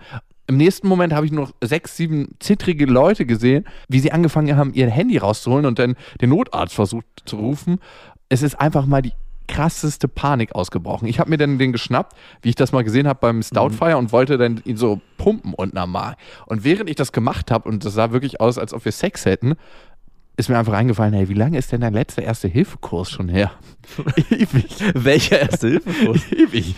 Im 0.46 0.56
nächsten 0.58 0.88
Moment 0.88 1.12
habe 1.12 1.24
ich 1.24 1.32
nur 1.32 1.46
noch 1.46 1.54
sechs, 1.62 1.96
sieben 1.96 2.36
zittrige 2.38 2.84
Leute 2.84 3.24
gesehen, 3.24 3.64
wie 3.88 4.00
sie 4.00 4.12
angefangen 4.12 4.56
haben, 4.56 4.74
ihr 4.74 4.90
Handy 4.90 5.16
rauszuholen 5.16 5.64
und 5.64 5.78
dann 5.78 5.96
den 6.20 6.30
Notarzt 6.30 6.74
versucht 6.74 7.06
zu 7.24 7.36
rufen. 7.36 7.78
Es 8.28 8.42
ist 8.42 8.60
einfach 8.60 8.84
mal 8.84 9.00
die 9.00 9.12
krasseste 9.46 10.08
Panik 10.08 10.54
ausgebrochen. 10.54 11.06
Ich 11.08 11.18
habe 11.18 11.30
mir 11.30 11.36
dann 11.36 11.58
den 11.58 11.72
geschnappt, 11.72 12.14
wie 12.42 12.50
ich 12.50 12.54
das 12.54 12.72
mal 12.72 12.84
gesehen 12.84 13.06
habe 13.06 13.20
beim 13.20 13.42
Stoutfire 13.42 13.96
und 13.96 14.12
wollte 14.12 14.38
dann 14.38 14.60
ihn 14.64 14.76
so 14.76 15.00
pumpen 15.18 15.54
unten 15.54 15.78
am 15.78 15.92
Magen. 15.92 16.16
Und 16.46 16.64
während 16.64 16.88
ich 16.88 16.96
das 16.96 17.12
gemacht 17.12 17.50
habe, 17.50 17.68
und 17.68 17.84
das 17.84 17.94
sah 17.94 18.12
wirklich 18.12 18.40
aus, 18.40 18.58
als 18.58 18.72
ob 18.72 18.84
wir 18.84 18.92
Sex 18.92 19.26
hätten, 19.26 19.54
ist 20.36 20.48
mir 20.48 20.58
einfach 20.58 20.72
eingefallen, 20.72 21.14
hey, 21.14 21.28
wie 21.28 21.34
lange 21.34 21.56
ist 21.58 21.70
denn 21.70 21.80
dein 21.80 21.92
letzter 21.94 22.22
Erste-Hilfe-Kurs 22.22 23.10
schon 23.10 23.28
her? 23.28 23.52
Ewig. 24.30 24.66
Welcher 24.94 25.40
erste 25.40 25.68
Hilfekurs? 25.68 26.20
Ewig. 26.32 26.74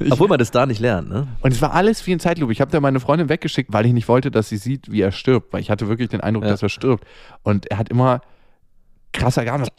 Ich, 0.00 0.12
Obwohl 0.12 0.26
man 0.28 0.38
das 0.38 0.50
da 0.50 0.66
nicht 0.66 0.80
lernt, 0.80 1.08
ne? 1.08 1.28
und 1.42 1.52
es 1.52 1.62
war 1.62 1.72
alles 1.74 2.04
wie 2.06 2.12
in 2.12 2.18
Zeitlupe. 2.20 2.52
Ich 2.52 2.60
habe 2.60 2.70
da 2.72 2.80
meine 2.80 2.98
Freundin 3.00 3.28
weggeschickt, 3.28 3.72
weil 3.72 3.86
ich 3.86 3.92
nicht 3.92 4.08
wollte, 4.08 4.30
dass 4.32 4.48
sie 4.48 4.56
sieht, 4.56 4.90
wie 4.90 5.00
er 5.02 5.12
stirbt. 5.12 5.52
Weil 5.52 5.60
ich 5.60 5.70
hatte 5.70 5.88
wirklich 5.88 6.08
den 6.08 6.20
Eindruck, 6.20 6.44
Ja. 6.44 6.50
dass 6.50 6.62
er 6.62 6.68
stirbt. 6.68 7.04
Und 7.42 7.70
er 7.70 7.78
hat 7.78 7.88
immer 7.90 8.22
krasser 9.12 9.44
geatmet. 9.44 9.70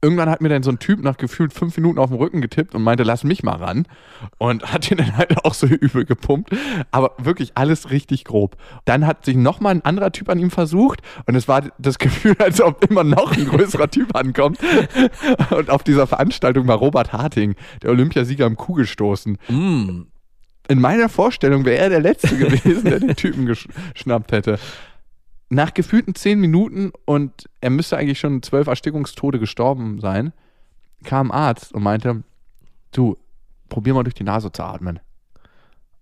Irgendwann 0.00 0.30
hat 0.30 0.40
mir 0.40 0.48
dann 0.48 0.62
so 0.62 0.70
ein 0.70 0.78
Typ 0.78 1.02
nach 1.02 1.16
gefühlt 1.16 1.52
fünf 1.52 1.76
Minuten 1.76 1.98
auf 1.98 2.10
den 2.10 2.18
Rücken 2.18 2.40
getippt 2.40 2.74
und 2.74 2.82
meinte, 2.84 3.02
lass 3.02 3.24
mich 3.24 3.42
mal 3.42 3.56
ran. 3.56 3.86
Und 4.38 4.72
hat 4.72 4.88
ihn 4.90 4.98
dann 4.98 5.16
halt 5.16 5.44
auch 5.44 5.54
so 5.54 5.66
übel 5.66 6.04
gepumpt. 6.04 6.50
Aber 6.92 7.12
wirklich 7.18 7.52
alles 7.56 7.90
richtig 7.90 8.24
grob. 8.24 8.56
Dann 8.84 9.06
hat 9.06 9.24
sich 9.24 9.36
nochmal 9.36 9.74
ein 9.74 9.84
anderer 9.84 10.12
Typ 10.12 10.28
an 10.28 10.38
ihm 10.38 10.50
versucht. 10.50 11.00
Und 11.26 11.34
es 11.34 11.48
war 11.48 11.62
das 11.78 11.98
Gefühl, 11.98 12.36
als 12.40 12.60
ob 12.60 12.84
immer 12.88 13.02
noch 13.02 13.36
ein 13.36 13.46
größerer 13.46 13.90
Typ 13.90 14.14
ankommt. 14.14 14.58
Und 15.50 15.70
auf 15.70 15.82
dieser 15.82 16.06
Veranstaltung 16.06 16.68
war 16.68 16.76
Robert 16.76 17.12
Harting, 17.12 17.56
der 17.82 17.90
Olympiasieger 17.90 18.46
im 18.46 18.56
Kugelstoßen. 18.56 19.36
Mm. 19.48 20.02
In 20.70 20.80
meiner 20.80 21.08
Vorstellung 21.08 21.64
wäre 21.64 21.78
er 21.78 21.88
der 21.88 22.00
Letzte 22.00 22.36
gewesen, 22.36 22.84
der 22.84 23.00
den 23.00 23.16
Typen 23.16 23.48
gesch- 23.48 23.68
geschnappt 23.94 24.32
hätte. 24.32 24.58
Nach 25.50 25.72
gefühlten 25.72 26.14
zehn 26.14 26.40
Minuten 26.40 26.92
und 27.04 27.48
er 27.60 27.70
müsste 27.70 27.96
eigentlich 27.96 28.20
schon 28.20 28.42
zwölf 28.42 28.66
Erstickungstode 28.66 29.38
gestorben 29.38 30.00
sein, 30.00 30.32
kam 31.04 31.30
ein 31.30 31.38
Arzt 31.38 31.72
und 31.72 31.82
meinte, 31.82 32.22
du, 32.92 33.16
probier 33.68 33.94
mal 33.94 34.02
durch 34.02 34.14
die 34.14 34.24
Nase 34.24 34.52
zu 34.52 34.62
atmen. 34.62 35.00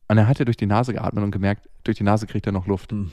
Und 0.08 0.18
er 0.18 0.26
hatte 0.26 0.44
durch 0.44 0.56
die 0.56 0.66
Nase 0.66 0.92
geatmet 0.92 1.24
und 1.24 1.30
gemerkt, 1.30 1.68
durch 1.84 1.96
die 1.96 2.04
Nase 2.04 2.26
kriegt 2.26 2.46
er 2.46 2.52
noch 2.52 2.66
Luft. 2.66 2.92
Hm. 2.92 3.10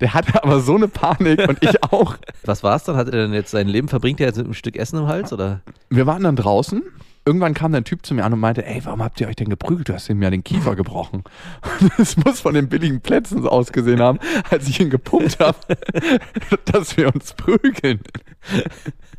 Der 0.00 0.14
hatte 0.14 0.42
aber 0.42 0.60
so 0.60 0.76
eine 0.76 0.88
Panik 0.88 1.46
und 1.48 1.62
ich 1.62 1.82
auch. 1.92 2.16
Was 2.44 2.62
war's 2.62 2.84
dann? 2.84 2.96
Hat 2.96 3.06
er 3.08 3.12
denn 3.12 3.32
jetzt 3.32 3.50
sein 3.50 3.68
Leben 3.68 3.88
verbringt 3.88 4.20
er 4.20 4.26
jetzt 4.26 4.36
mit 4.36 4.46
einem 4.46 4.54
Stück 4.54 4.76
Essen 4.76 4.98
im 4.98 5.06
Hals 5.06 5.32
oder? 5.32 5.60
Wir 5.90 6.06
waren 6.06 6.22
dann 6.22 6.36
draußen. 6.36 6.82
Irgendwann 7.24 7.54
kam 7.54 7.74
ein 7.74 7.84
Typ 7.84 8.04
zu 8.04 8.14
mir 8.14 8.24
an 8.24 8.32
und 8.32 8.40
meinte, 8.40 8.64
ey, 8.64 8.84
warum 8.84 9.02
habt 9.02 9.20
ihr 9.20 9.28
euch 9.28 9.36
denn 9.36 9.50
geprügelt? 9.50 9.88
Du 9.88 9.94
hast 9.94 10.08
ihm 10.08 10.22
ja 10.22 10.30
den 10.30 10.42
Kiefer 10.42 10.74
gebrochen. 10.74 11.22
Es 11.98 12.16
muss 12.16 12.40
von 12.40 12.54
den 12.54 12.68
billigen 12.68 13.00
Plätzen 13.00 13.46
ausgesehen 13.46 14.00
haben, 14.00 14.18
als 14.50 14.68
ich 14.68 14.80
ihn 14.80 14.90
gepumpt 14.90 15.38
habe, 15.38 15.58
dass 16.64 16.96
wir 16.96 17.14
uns 17.14 17.34
prügeln. 17.34 18.00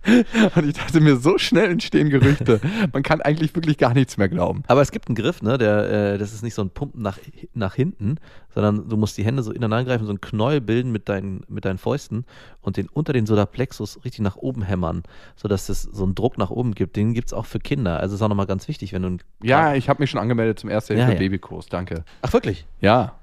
Und 0.56 0.68
ich 0.68 0.74
dachte 0.74 1.00
mir, 1.00 1.18
so 1.18 1.38
schnell 1.38 1.72
entstehen 1.72 2.10
Gerüchte. 2.10 2.60
Man 2.92 3.04
kann 3.04 3.22
eigentlich 3.22 3.56
wirklich 3.56 3.78
gar 3.78 3.94
nichts 3.94 4.18
mehr 4.18 4.30
glauben. 4.30 4.64
Aber 4.68 4.82
es 4.82 4.92
gibt 4.92 5.08
einen 5.08 5.16
Griff, 5.16 5.42
ne? 5.42 5.58
Der, 5.58 6.14
äh, 6.14 6.18
das 6.18 6.34
ist 6.34 6.44
nicht 6.44 6.56
so 6.56 6.64
ein 6.64 6.72
Pumpen 6.72 7.02
nach, 7.02 7.20
nach 7.54 7.76
hinten, 7.76 8.18
sondern 8.54 8.90
du 8.90 8.98
musst 8.98 9.18
die 9.18 9.24
Hände 9.24 9.44
so 9.44 9.52
ineinander 9.52 9.86
greifen, 9.86 10.06
so 10.06 10.12
einen 10.12 10.22
Knäuel 10.22 10.60
bilden 10.60 10.92
mit 10.92 11.08
deinen, 11.08 11.44
mit 11.48 11.66
deinen 11.66 11.78
Fäusten 11.78 12.26
und 12.62 12.78
den 12.78 12.90
unter 12.90 13.14
den 13.14 13.28
Solarplexus 13.28 14.04
richtig 14.04 14.22
nach 14.22 14.38
oben 14.38 14.64
hämmern, 14.64 15.04
sodass 15.36 15.70
es 15.70 15.84
so 15.84 16.04
einen 16.04 16.16
Druck 16.16 16.38
nach 16.38 16.50
oben 16.50 16.74
gibt. 16.74 16.96
Den 16.96 17.14
gibt 17.14 17.28
es 17.28 17.34
auch 17.34 17.46
für 17.46 17.60
Kinder. 17.60 18.00
Also 18.00 18.16
ist 18.16 18.22
auch 18.22 18.30
nochmal 18.30 18.48
ganz 18.48 18.68
wichtig, 18.68 18.94
wenn 18.94 19.04
du 19.04 19.18
Ja, 19.44 19.76
ich 19.76 19.88
habe 19.88 20.02
mich 20.02 20.10
schon 20.10 20.20
angemeldet 20.20 20.60
zum 20.60 20.70
ersten 20.70 20.98
Ja, 20.98 21.10
ja. 21.10 21.16
Babykurs, 21.16 21.68
danke. 21.68 22.04
Ach 22.24 22.34
wirklich? 22.34 22.66
Ja. 22.80 23.14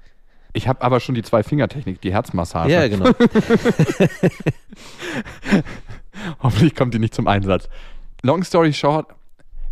Ich 0.53 0.67
habe 0.67 0.81
aber 0.81 0.99
schon 0.99 1.13
die 1.13 1.21
Zwei-Finger-Technik, 1.21 2.01
die 2.01 2.11
Herzmassage. 2.11 2.71
Ja, 2.71 2.87
genau. 2.87 3.05
Hoffentlich 6.41 6.75
kommt 6.75 6.93
die 6.93 6.99
nicht 6.99 7.13
zum 7.13 7.27
Einsatz. 7.27 7.69
Long 8.21 8.43
story 8.43 8.73
short, 8.73 9.07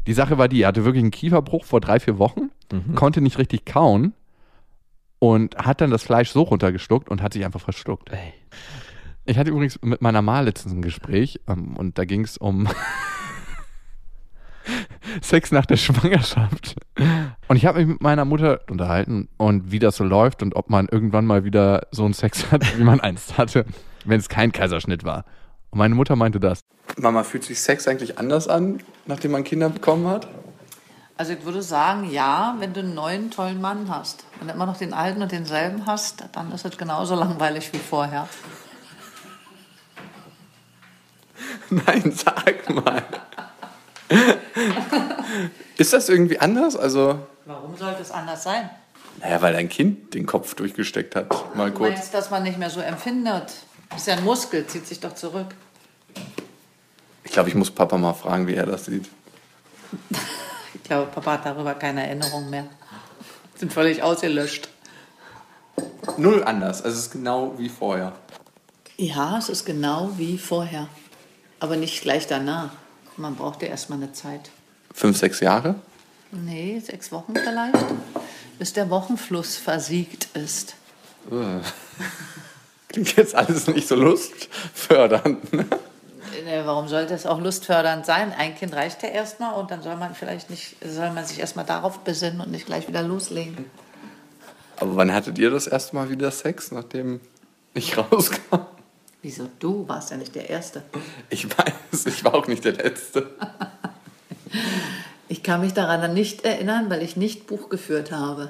die 0.08 0.14
Sache 0.14 0.38
war 0.38 0.48
die, 0.48 0.62
er 0.62 0.70
hatte 0.70 0.86
wirklich 0.86 1.04
einen 1.04 1.12
Kieferbruch 1.12 1.66
vor 1.66 1.82
drei, 1.82 2.00
vier 2.00 2.18
Wochen, 2.18 2.50
konnte 2.96 3.22
nicht 3.22 3.38
richtig 3.38 3.66
kauen 3.66 4.14
und 5.20 5.58
hat 5.58 5.82
dann 5.82 5.92
das 5.92 6.04
Fleisch 6.04 6.30
so 6.30 6.44
runtergeschluckt 6.44 7.10
und 7.10 7.22
hat 7.22 7.34
sich 7.34 7.46
einfach 7.46 7.62
verschluckt. 7.62 8.12
Ey. 8.12 8.34
Ich 9.26 9.38
hatte 9.38 9.50
übrigens 9.50 9.80
mit 9.82 10.02
meiner 10.02 10.22
Ma 10.22 10.40
letztens 10.40 10.74
ein 10.74 10.82
Gespräch 10.82 11.42
ähm, 11.48 11.76
und 11.76 11.98
da 11.98 12.06
ging 12.06 12.24
es 12.24 12.38
um 12.38 12.70
Sex 15.22 15.52
nach 15.52 15.66
der 15.66 15.76
Schwangerschaft. 15.76 16.76
Und 17.48 17.58
ich 17.58 17.66
habe 17.66 17.80
mich 17.80 17.88
mit 17.88 18.02
meiner 18.02 18.24
Mutter 18.24 18.62
unterhalten 18.70 19.28
und 19.38 19.72
wie 19.72 19.80
das 19.80 19.98
so 19.98 20.06
läuft 20.06 20.44
und 20.44 20.56
ob 20.56 20.70
man 20.70 20.88
irgendwann 20.90 21.26
mal 21.26 21.44
wieder 21.44 21.88
so 21.92 22.06
einen 22.06 22.14
Sex 22.14 22.52
hat, 22.52 22.78
wie 22.78 22.84
man 22.84 23.02
einst 23.02 23.38
hatte, 23.38 23.66
wenn 24.06 24.20
es 24.20 24.30
kein 24.30 24.54
Kaiserschnitt 24.54 25.04
war. 25.04 25.26
Und 25.72 25.80
meine 25.80 25.96
Mutter 25.96 26.16
meinte 26.16 26.40
das. 26.40 26.62
Mama, 26.98 27.24
fühlt 27.24 27.44
sich 27.44 27.60
Sex 27.62 27.88
eigentlich 27.88 28.18
anders 28.18 28.48
an, 28.48 28.82
nachdem 29.06 29.32
man 29.32 29.44
Kinder 29.44 29.70
bekommen 29.70 30.08
hat? 30.08 30.28
Also 31.18 31.34
ich 31.34 31.44
würde 31.46 31.62
sagen, 31.64 32.10
ja, 32.12 32.56
wenn 32.60 32.74
du 32.74 32.80
einen 32.82 32.94
neuen, 32.94 33.32
tollen 33.32 33.60
Mann 33.60 33.90
hast. 33.90 34.26
Wenn 34.40 34.48
du 34.48 34.54
immer 34.54 34.68
noch 34.68 34.78
den 34.78 34.94
alten 34.94 35.22
und 35.22 35.32
denselben 35.32 35.86
hast, 35.88 36.24
dann 36.34 36.52
ist 36.52 36.64
es 36.66 36.78
genauso 36.78 37.16
langweilig 37.16 37.72
wie 37.74 37.80
vorher. 37.80 38.28
Nein, 41.70 42.12
sag 42.16 42.70
mal. 42.74 43.04
Ist 45.78 45.92
das 45.94 46.08
irgendwie 46.08 46.40
anders? 46.40 46.78
Also, 46.78 47.20
Warum 47.46 47.76
sollte 47.76 48.02
es 48.02 48.12
anders 48.12 48.44
sein? 48.44 48.70
naja, 49.20 49.42
weil 49.42 49.54
dein 49.54 49.68
Kind 49.70 50.14
den 50.14 50.28
Kopf 50.28 50.54
durchgesteckt 50.54 51.16
hat, 51.16 51.56
mal 51.56 51.72
Du 51.72 51.78
kurz. 51.80 51.94
meinst, 51.96 52.14
dass 52.14 52.30
man 52.30 52.44
nicht 52.44 52.60
mehr 52.60 52.70
so 52.70 52.80
empfindet? 52.80 53.52
Das 53.90 54.00
ist 54.02 54.08
ja 54.08 54.16
ein 54.16 54.24
Muskel, 54.24 54.66
zieht 54.68 54.86
sich 54.88 55.00
doch 55.00 55.16
zurück. 55.16 55.48
Ich 57.24 57.32
glaube, 57.32 57.50
ich 57.50 57.56
muss 57.56 57.72
Papa 57.72 57.98
mal 57.98 58.14
fragen, 58.14 58.48
wie 58.48 58.56
er 58.56 58.66
das 58.66 58.86
sieht. 58.86 59.10
Ich 60.74 60.84
glaube, 60.84 61.12
Papa 61.12 61.34
hat 61.34 61.46
darüber 61.46 61.74
keine 61.74 62.06
Erinnerung 62.08 62.50
mehr. 62.50 62.66
Sind 63.56 63.74
völlig 63.74 64.04
ausgelöscht. 64.04 64.70
Null 66.16 66.46
anders. 66.46 66.82
Also 66.82 66.98
es 66.98 67.06
ist 67.08 67.12
genau 67.12 67.58
wie 67.58 67.68
vorher. 67.68 68.14
Ja, 68.96 69.38
es 69.38 69.50
ist 69.50 69.66
genau 69.66 70.12
wie 70.18 70.38
vorher. 70.38 70.88
Aber 71.60 71.76
nicht 71.76 72.02
gleich 72.02 72.28
danach. 72.28 72.70
Man 73.18 73.36
braucht 73.36 73.64
ja 73.64 73.68
erstmal 73.68 73.98
eine 74.02 74.14
Zeit. 74.14 74.50
Fünf, 74.94 75.18
sechs 75.18 75.42
Jahre? 75.42 75.76
Nee, 76.32 76.80
sechs 76.80 77.12
Wochen 77.12 77.34
vielleicht, 77.36 77.86
bis 78.60 78.74
der 78.74 78.90
Wochenfluss 78.90 79.58
versiegt 79.58 80.30
ist. 80.36 80.76
Klingt 82.98 83.16
jetzt 83.16 83.36
alles 83.36 83.68
nicht 83.68 83.88
so 83.88 83.94
lustfördernd. 83.94 85.54
Ne? 85.54 85.68
Äh, 86.48 86.66
Warum 86.66 86.88
sollte 86.88 87.14
es 87.14 87.28
auch 87.28 87.40
lustfördernd 87.40 88.08
sein? 88.08 88.34
Ein 88.36 88.56
Kind 88.56 88.74
reicht 88.74 89.04
ja 89.04 89.10
erstmal 89.10 89.54
und 89.54 89.70
dann 89.70 89.84
soll 89.84 89.98
man 89.98 90.16
vielleicht 90.16 90.50
nicht, 90.50 90.78
soll 90.84 91.12
man 91.12 91.24
sich 91.24 91.40
erstmal 91.40 91.66
darauf 91.66 92.00
besinnen 92.00 92.42
und 92.42 92.50
nicht 92.50 92.66
gleich 92.66 92.88
wieder 92.88 93.04
loslegen. 93.04 93.66
Aber 94.78 94.96
wann 94.96 95.14
hattet 95.14 95.38
ihr 95.38 95.52
das 95.52 95.68
erste 95.68 95.96
Mal 95.96 96.10
wieder 96.10 96.32
Sex, 96.32 96.72
nachdem 96.72 97.22
ich 97.76 97.96
rauskam? 98.12 98.66
Wieso 99.22 99.48
du 99.60 99.88
warst 99.88 100.10
ja 100.10 100.18
nicht 100.18 100.34
der 100.34 100.50
Erste? 100.50 100.82
Ich 101.30 101.48
weiß, 101.48 102.08
ich 102.08 102.24
war 102.24 102.34
auch 102.34 102.48
nicht 102.48 102.66
der 102.66 102.74
Letzte. 102.74 103.30
Ich 105.28 105.44
kann 105.44 105.62
mich 105.62 105.74
daran 105.76 106.16
nicht 106.16 106.46
erinnern, 106.46 106.90
weil 106.90 107.04
ich 107.04 107.16
nicht 107.16 107.46
Buch 107.46 107.70
geführt 107.70 108.12
habe. 108.12 108.50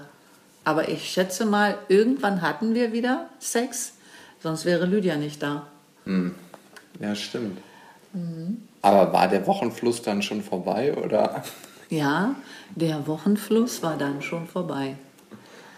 Aber 0.63 0.87
ich 0.87 1.09
schätze 1.09 1.45
mal, 1.45 1.77
irgendwann 1.89 2.41
hatten 2.41 2.73
wir 2.75 2.93
wieder 2.93 3.27
Sex, 3.39 3.91
sonst 4.41 4.65
wäre 4.65 4.85
Lydia 4.85 5.15
nicht 5.15 5.41
da. 5.41 5.67
Ja, 6.99 7.15
stimmt. 7.15 7.57
Aber 8.81 9.13
war 9.13 9.27
der 9.27 9.45
Wochenfluss 9.45 10.01
dann 10.01 10.21
schon 10.21 10.41
vorbei, 10.41 10.95
oder? 10.95 11.43
Ja, 11.89 12.35
der 12.75 13.07
Wochenfluss 13.07 13.83
war 13.83 13.97
dann 13.97 14.21
schon 14.21 14.47
vorbei. 14.47 14.95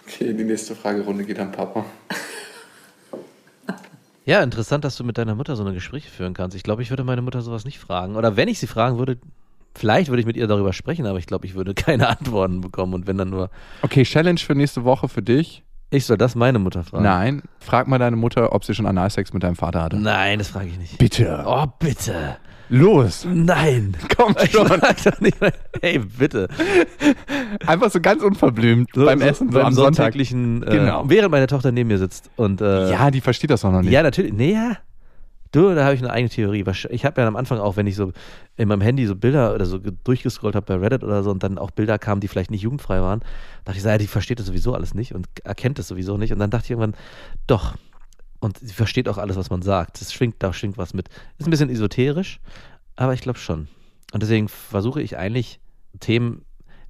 Okay, 0.05 0.33
die 0.33 0.43
nächste 0.43 0.75
Fragerunde 0.75 1.23
geht 1.23 1.39
an 1.39 1.51
Papa. 1.51 1.85
Ja, 4.25 4.43
interessant, 4.43 4.83
dass 4.83 4.95
du 4.95 5.03
mit 5.03 5.17
deiner 5.17 5.33
Mutter 5.33 5.55
so 5.55 5.63
eine 5.63 5.73
Gespräche 5.73 6.09
führen 6.09 6.33
kannst. 6.33 6.55
Ich 6.55 6.61
glaube, 6.63 6.83
ich 6.83 6.91
würde 6.91 7.03
meine 7.03 7.21
Mutter 7.21 7.41
sowas 7.41 7.65
nicht 7.65 7.79
fragen. 7.79 8.15
Oder 8.15 8.35
wenn 8.35 8.47
ich 8.47 8.59
sie 8.59 8.67
fragen 8.67 8.99
würde, 8.99 9.17
vielleicht 9.73 10.09
würde 10.09 10.19
ich 10.19 10.27
mit 10.27 10.37
ihr 10.37 10.47
darüber 10.47 10.71
sprechen, 10.73 11.07
aber 11.07 11.17
ich 11.17 11.25
glaube, 11.25 11.47
ich 11.47 11.55
würde 11.55 11.73
keine 11.75 12.07
Antworten 12.07 12.61
bekommen. 12.61 12.93
Und 12.93 13.07
wenn 13.07 13.17
dann 13.17 13.29
nur, 13.31 13.49
Okay, 13.81 14.03
Challenge 14.03 14.39
für 14.39 14.53
nächste 14.53 14.83
Woche 14.83 15.09
für 15.09 15.23
dich. 15.23 15.63
Ich 15.91 16.05
soll 16.05 16.17
das 16.17 16.35
meine 16.35 16.59
Mutter 16.59 16.83
fragen. 16.83 17.03
Nein, 17.03 17.41
frag 17.59 17.87
mal 17.87 17.97
deine 17.97 18.15
Mutter, 18.15 18.53
ob 18.53 18.63
sie 18.63 18.73
schon 18.75 18.85
Analsex 18.85 19.33
mit 19.33 19.43
deinem 19.43 19.55
Vater 19.55 19.81
hatte. 19.81 19.97
Nein, 19.97 20.39
das 20.39 20.49
frage 20.49 20.67
ich 20.67 20.77
nicht. 20.77 20.97
Bitte. 20.97 21.43
Oh, 21.47 21.65
bitte. 21.79 22.37
Los. 22.71 23.25
Nein. 23.27 23.95
Komm 24.15 24.35
schon. 24.51 24.69
Hey, 25.81 25.97
bitte. 25.99 26.47
Einfach 27.65 27.89
so 27.89 27.99
ganz 27.99 28.21
unverblümt 28.21 28.89
So, 28.93 29.05
beim 29.05 29.19
so, 29.19 29.25
Essen, 29.25 29.51
so 29.51 29.57
beim 29.57 29.67
am 29.67 29.73
Sonntag. 29.73 30.15
äh, 30.15 30.23
Genau. 30.23 31.03
während 31.07 31.31
meine 31.31 31.47
Tochter 31.47 31.71
neben 31.71 31.87
mir 31.87 31.97
sitzt. 31.97 32.29
Und, 32.35 32.61
äh, 32.61 32.91
Ja, 32.91 33.09
die 33.09 33.21
versteht 33.21 33.49
das 33.49 33.65
auch 33.65 33.71
noch 33.71 33.81
nicht. 33.81 33.91
Ja, 33.91 34.03
natürlich. 34.03 34.33
Nee, 34.33 34.53
ja. 34.53 34.77
Du, 35.51 35.73
da 35.73 35.83
habe 35.83 35.95
ich 35.95 36.01
eine 36.01 36.11
eigene 36.11 36.29
Theorie. 36.29 36.63
Ich 36.89 37.05
habe 37.05 37.21
ja 37.21 37.27
am 37.27 37.35
Anfang 37.35 37.57
auch, 37.59 37.75
wenn 37.75 37.87
ich 37.87 37.95
so 37.95 38.13
in 38.55 38.67
meinem 38.67 38.81
Handy 38.81 39.07
so 39.07 39.15
Bilder 39.15 39.55
oder 39.55 39.65
so 39.65 39.81
ge- 39.81 39.93
durchgescrollt 40.03 40.55
habe 40.55 40.65
bei 40.67 40.75
Reddit 40.75 41.03
oder 41.03 41.23
so 41.23 41.31
und 41.31 41.41
dann 41.41 41.57
auch 41.57 41.71
Bilder 41.71 41.97
kamen, 41.97 42.21
die 42.21 42.27
vielleicht 42.27 42.51
nicht 42.51 42.61
jugendfrei 42.61 43.01
waren, 43.01 43.21
dachte 43.65 43.77
ich, 43.77 43.83
so, 43.83 43.89
ja, 43.89 43.97
die 43.97 44.05
versteht 44.05 44.37
das 44.39 44.45
sowieso 44.45 44.75
alles 44.75 44.93
nicht 44.93 45.15
und 45.15 45.27
erkennt 45.43 45.79
das 45.79 45.87
sowieso 45.87 46.17
nicht. 46.17 46.31
Und 46.31 46.37
dann 46.37 46.51
dachte 46.51 46.65
ich 46.65 46.71
irgendwann, 46.71 46.95
doch. 47.47 47.75
Und 48.39 48.59
sie 48.59 48.73
versteht 48.73 49.09
auch 49.09 49.17
alles, 49.17 49.37
was 49.37 49.49
man 49.49 49.63
sagt. 49.63 49.99
Es 50.01 50.13
schwingt, 50.13 50.35
da 50.39 50.53
schwingt 50.53 50.77
was 50.77 50.93
mit. 50.93 51.09
Ist 51.39 51.47
ein 51.47 51.51
bisschen 51.51 51.71
esoterisch, 51.71 52.39
aber 52.95 53.13
ich 53.13 53.21
glaube 53.21 53.39
schon. 53.39 53.67
Und 54.13 54.21
deswegen 54.21 54.49
versuche 54.49 55.01
ich 55.01 55.17
eigentlich 55.17 55.59
Themen, 55.99 56.45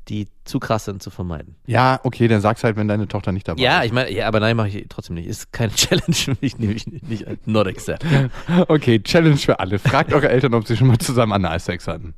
die 0.10 0.28
zu 0.44 0.60
krass 0.60 0.86
sind, 0.86 1.01
zu 1.04 1.10
vermeiden. 1.10 1.56
Ja, 1.68 2.00
okay, 2.04 2.28
dann 2.28 2.42
sag's 2.42 2.63
halt, 2.63 2.75
wenn 2.75 2.88
deine 2.88 3.08
Tochter 3.08 3.32
nicht 3.32 3.48
dabei 3.48 3.62
Ja, 3.62 3.80
ist. 3.80 3.88
ich 3.88 3.92
meine, 3.94 4.12
ja, 4.12 4.28
aber 4.28 4.39
nein, 4.39 4.58
mache 4.58 4.70
ich 4.70 4.86
trotzdem 4.89 5.16
nicht. 5.16 5.28
Ist 5.28 5.54
keine 5.54 5.72
Challenge 5.75 6.13
für 6.13 6.36
mich, 6.42 6.58
nehme 6.58 6.74
ich 6.74 6.88
nicht, 6.88 7.08
nicht 7.08 7.48
not 7.48 7.68
accept. 7.68 8.06
Okay, 8.68 9.00
Challenge 9.01 9.38
für 9.38 9.60
alle. 9.60 9.80
Fragt 9.80 10.12
eure 10.13 10.30
Eltern, 10.30 10.54
ob 10.54 10.68
sie 10.68 10.75
schon 10.75 10.88
mal 10.88 10.98
zusammen 10.98 11.34
Analsex 11.34 11.88
hatten. 11.88 12.13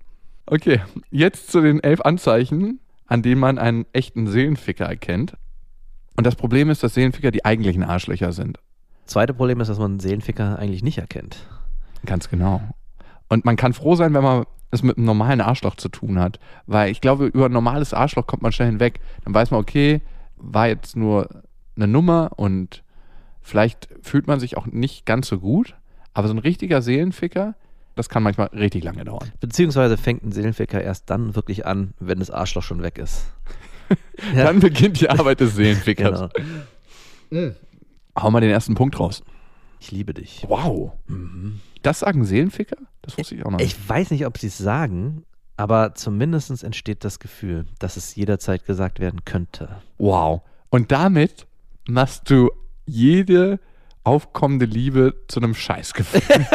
Okay, 0.45 0.81
jetzt 1.11 1.51
zu 1.51 1.61
den 1.61 1.81
elf 1.81 2.01
Anzeichen, 2.01 2.79
an 3.07 3.21
denen 3.21 3.39
man 3.39 3.57
einen 3.57 3.85
echten 3.93 4.27
Seelenficker 4.27 4.85
erkennt. 4.85 5.33
Und 6.17 6.25
das 6.25 6.35
Problem 6.35 6.69
ist, 6.69 6.83
dass 6.83 6.93
Seelenficker 6.93 7.31
die 7.31 7.45
eigentlichen 7.45 7.83
Arschlöcher 7.83 8.31
sind. 8.33 8.59
Zweite 9.05 9.33
Problem 9.33 9.59
ist, 9.61 9.67
dass 9.67 9.79
man 9.79 9.99
Seelenficker 9.99 10.57
eigentlich 10.59 10.83
nicht 10.83 10.97
erkennt. 10.97 11.47
Ganz 12.05 12.29
genau. 12.29 12.61
Und 13.29 13.45
man 13.45 13.55
kann 13.55 13.73
froh 13.73 13.95
sein, 13.95 14.13
wenn 14.13 14.23
man 14.23 14.45
es 14.71 14.83
mit 14.83 14.97
einem 14.97 15.05
normalen 15.05 15.41
Arschloch 15.41 15.75
zu 15.75 15.89
tun 15.89 16.19
hat. 16.19 16.39
Weil 16.65 16.91
ich 16.91 17.01
glaube, 17.01 17.25
über 17.25 17.45
ein 17.45 17.51
normales 17.51 17.93
Arschloch 17.93 18.27
kommt 18.27 18.41
man 18.41 18.51
schnell 18.51 18.69
hinweg. 18.69 18.99
Dann 19.23 19.33
weiß 19.33 19.51
man, 19.51 19.59
okay, 19.59 20.01
war 20.37 20.67
jetzt 20.67 20.95
nur 20.95 21.43
eine 21.75 21.87
Nummer 21.87 22.31
und 22.35 22.83
vielleicht 23.41 23.89
fühlt 24.01 24.27
man 24.27 24.39
sich 24.39 24.57
auch 24.57 24.65
nicht 24.65 25.05
ganz 25.05 25.27
so 25.27 25.39
gut. 25.39 25.75
Aber 26.13 26.27
so 26.27 26.33
ein 26.33 26.39
richtiger 26.39 26.81
Seelenficker, 26.81 27.55
das 27.95 28.09
kann 28.09 28.23
manchmal 28.23 28.47
richtig 28.47 28.83
lange 28.83 29.03
dauern. 29.03 29.31
Beziehungsweise 29.39 29.97
fängt 29.97 30.23
ein 30.23 30.31
Seelenficker 30.31 30.81
erst 30.81 31.09
dann 31.09 31.35
wirklich 31.35 31.65
an, 31.65 31.93
wenn 31.99 32.19
das 32.19 32.31
Arschloch 32.31 32.63
schon 32.63 32.81
weg 32.81 32.97
ist. 32.97 33.25
Ja. 34.33 34.45
Dann 34.45 34.61
beginnt 34.61 35.01
die 35.01 35.09
Arbeit 35.09 35.41
des 35.41 35.55
Seelenfickers. 35.55 36.29
Genau. 37.29 37.51
Hau 38.17 38.31
mal 38.31 38.39
den 38.39 38.49
ersten 38.49 38.73
Punkt 38.73 38.97
raus. 38.97 39.21
Ich 39.81 39.91
liebe 39.91 40.13
dich. 40.13 40.45
Wow. 40.47 40.93
Das 41.81 41.99
sagen 41.99 42.25
Seelenficker? 42.25 42.77
Das 43.01 43.17
wusste 43.17 43.35
ich 43.35 43.45
auch 43.45 43.51
noch 43.51 43.59
nicht. 43.59 43.77
Ich 43.77 43.89
weiß 43.89 44.11
nicht, 44.11 44.25
ob 44.25 44.37
sie 44.37 44.47
es 44.47 44.57
sagen, 44.57 45.23
aber 45.57 45.95
zumindest 45.95 46.63
entsteht 46.63 47.03
das 47.03 47.19
Gefühl, 47.19 47.65
dass 47.79 47.97
es 47.97 48.15
jederzeit 48.15 48.65
gesagt 48.65 48.99
werden 48.99 49.25
könnte. 49.25 49.81
Wow. 49.97 50.41
Und 50.69 50.91
damit 50.91 51.47
machst 51.87 52.29
du 52.29 52.51
jede 52.85 53.59
aufkommende 54.03 54.65
Liebe 54.65 55.13
zu 55.27 55.39
einem 55.39 55.53
Scheißgefühl. 55.53 56.21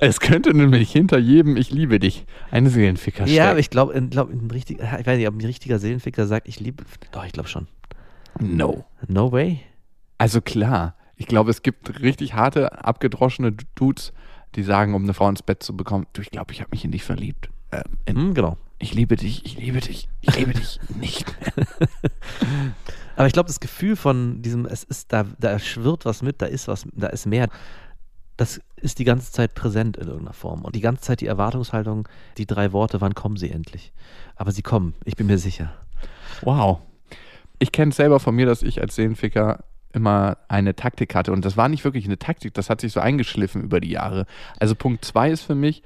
es 0.00 0.20
könnte 0.20 0.54
nämlich 0.54 0.92
hinter 0.92 1.18
jedem 1.18 1.56
Ich 1.56 1.70
liebe 1.70 1.98
dich 1.98 2.26
ein 2.50 2.68
Seelenficker 2.68 3.26
stecken. 3.26 3.36
Ja, 3.36 3.50
aber 3.50 3.60
ich 3.60 3.70
glaube, 3.70 4.00
glaub, 4.08 4.30
ein 4.30 4.50
ich 4.54 4.78
weiß 4.78 5.16
nicht, 5.16 5.28
ob 5.28 5.34
ein 5.34 5.44
richtiger 5.44 5.78
Seelenficker 5.78 6.26
sagt, 6.26 6.48
ich 6.48 6.60
liebe. 6.60 6.84
Doch, 7.12 7.24
ich 7.24 7.32
glaube 7.32 7.48
schon. 7.48 7.68
no. 8.38 8.84
No 9.08 9.32
way. 9.32 9.60
Also 10.18 10.40
klar, 10.40 10.94
ich 11.16 11.26
glaube, 11.26 11.50
es 11.50 11.62
gibt 11.62 12.00
richtig 12.00 12.34
harte, 12.34 12.84
abgedroschene 12.84 13.52
Dudes, 13.74 14.12
die 14.54 14.62
sagen, 14.62 14.94
um 14.94 15.02
eine 15.02 15.14
Frau 15.14 15.28
ins 15.28 15.42
Bett 15.42 15.62
zu 15.62 15.76
bekommen, 15.76 16.06
du, 16.12 16.22
ich 16.22 16.30
glaube, 16.30 16.52
ich 16.52 16.60
habe 16.60 16.70
mich 16.72 16.84
in 16.84 16.92
dich 16.92 17.04
verliebt. 17.04 17.50
Ähm, 17.72 17.82
in, 18.04 18.16
Hm, 18.16 18.34
genau. 18.34 18.56
Ich 18.78 18.92
liebe 18.92 19.16
dich, 19.16 19.46
ich 19.46 19.56
liebe 19.56 19.80
dich, 19.80 20.08
ich 20.20 20.36
liebe 20.36 20.52
dich 20.52 20.78
nicht 20.88 21.26
mehr. 21.40 21.66
Aber 23.16 23.26
ich 23.26 23.32
glaube, 23.32 23.46
das 23.46 23.60
Gefühl 23.60 23.96
von 23.96 24.42
diesem, 24.42 24.66
es 24.66 24.84
ist, 24.84 25.12
da, 25.12 25.24
da 25.38 25.58
schwirrt 25.58 26.04
was 26.04 26.20
mit, 26.20 26.42
da 26.42 26.46
ist 26.46 26.68
was, 26.68 26.86
da 26.92 27.06
ist 27.06 27.24
mehr, 27.24 27.48
das 28.36 28.60
ist 28.76 28.98
die 28.98 29.04
ganze 29.04 29.32
Zeit 29.32 29.54
präsent 29.54 29.96
in 29.96 30.08
irgendeiner 30.08 30.34
Form. 30.34 30.62
Und 30.62 30.76
die 30.76 30.82
ganze 30.82 31.02
Zeit 31.02 31.22
die 31.22 31.26
Erwartungshaltung, 31.26 32.06
die 32.36 32.46
drei 32.46 32.72
Worte, 32.72 33.00
wann 33.00 33.14
kommen 33.14 33.38
sie 33.38 33.50
endlich? 33.50 33.94
Aber 34.36 34.52
sie 34.52 34.60
kommen, 34.60 34.94
ich 35.04 35.16
bin 35.16 35.26
mir 35.26 35.38
sicher. 35.38 35.72
Wow. 36.42 36.80
ich 37.58 37.72
kenne 37.72 37.90
es 37.90 37.96
selber 37.96 38.20
von 38.20 38.34
mir, 38.34 38.44
dass 38.44 38.62
ich 38.62 38.82
als 38.82 38.94
Seelenficker 38.94 39.64
immer 39.96 40.36
eine 40.48 40.76
Taktik 40.76 41.14
hatte. 41.14 41.32
Und 41.32 41.44
das 41.44 41.56
war 41.56 41.68
nicht 41.68 41.82
wirklich 41.82 42.04
eine 42.04 42.18
Taktik, 42.18 42.54
das 42.54 42.70
hat 42.70 42.80
sich 42.80 42.92
so 42.92 43.00
eingeschliffen 43.00 43.62
über 43.62 43.80
die 43.80 43.90
Jahre. 43.90 44.26
Also 44.60 44.74
Punkt 44.74 45.04
zwei 45.04 45.30
ist 45.30 45.42
für 45.42 45.54
mich, 45.54 45.82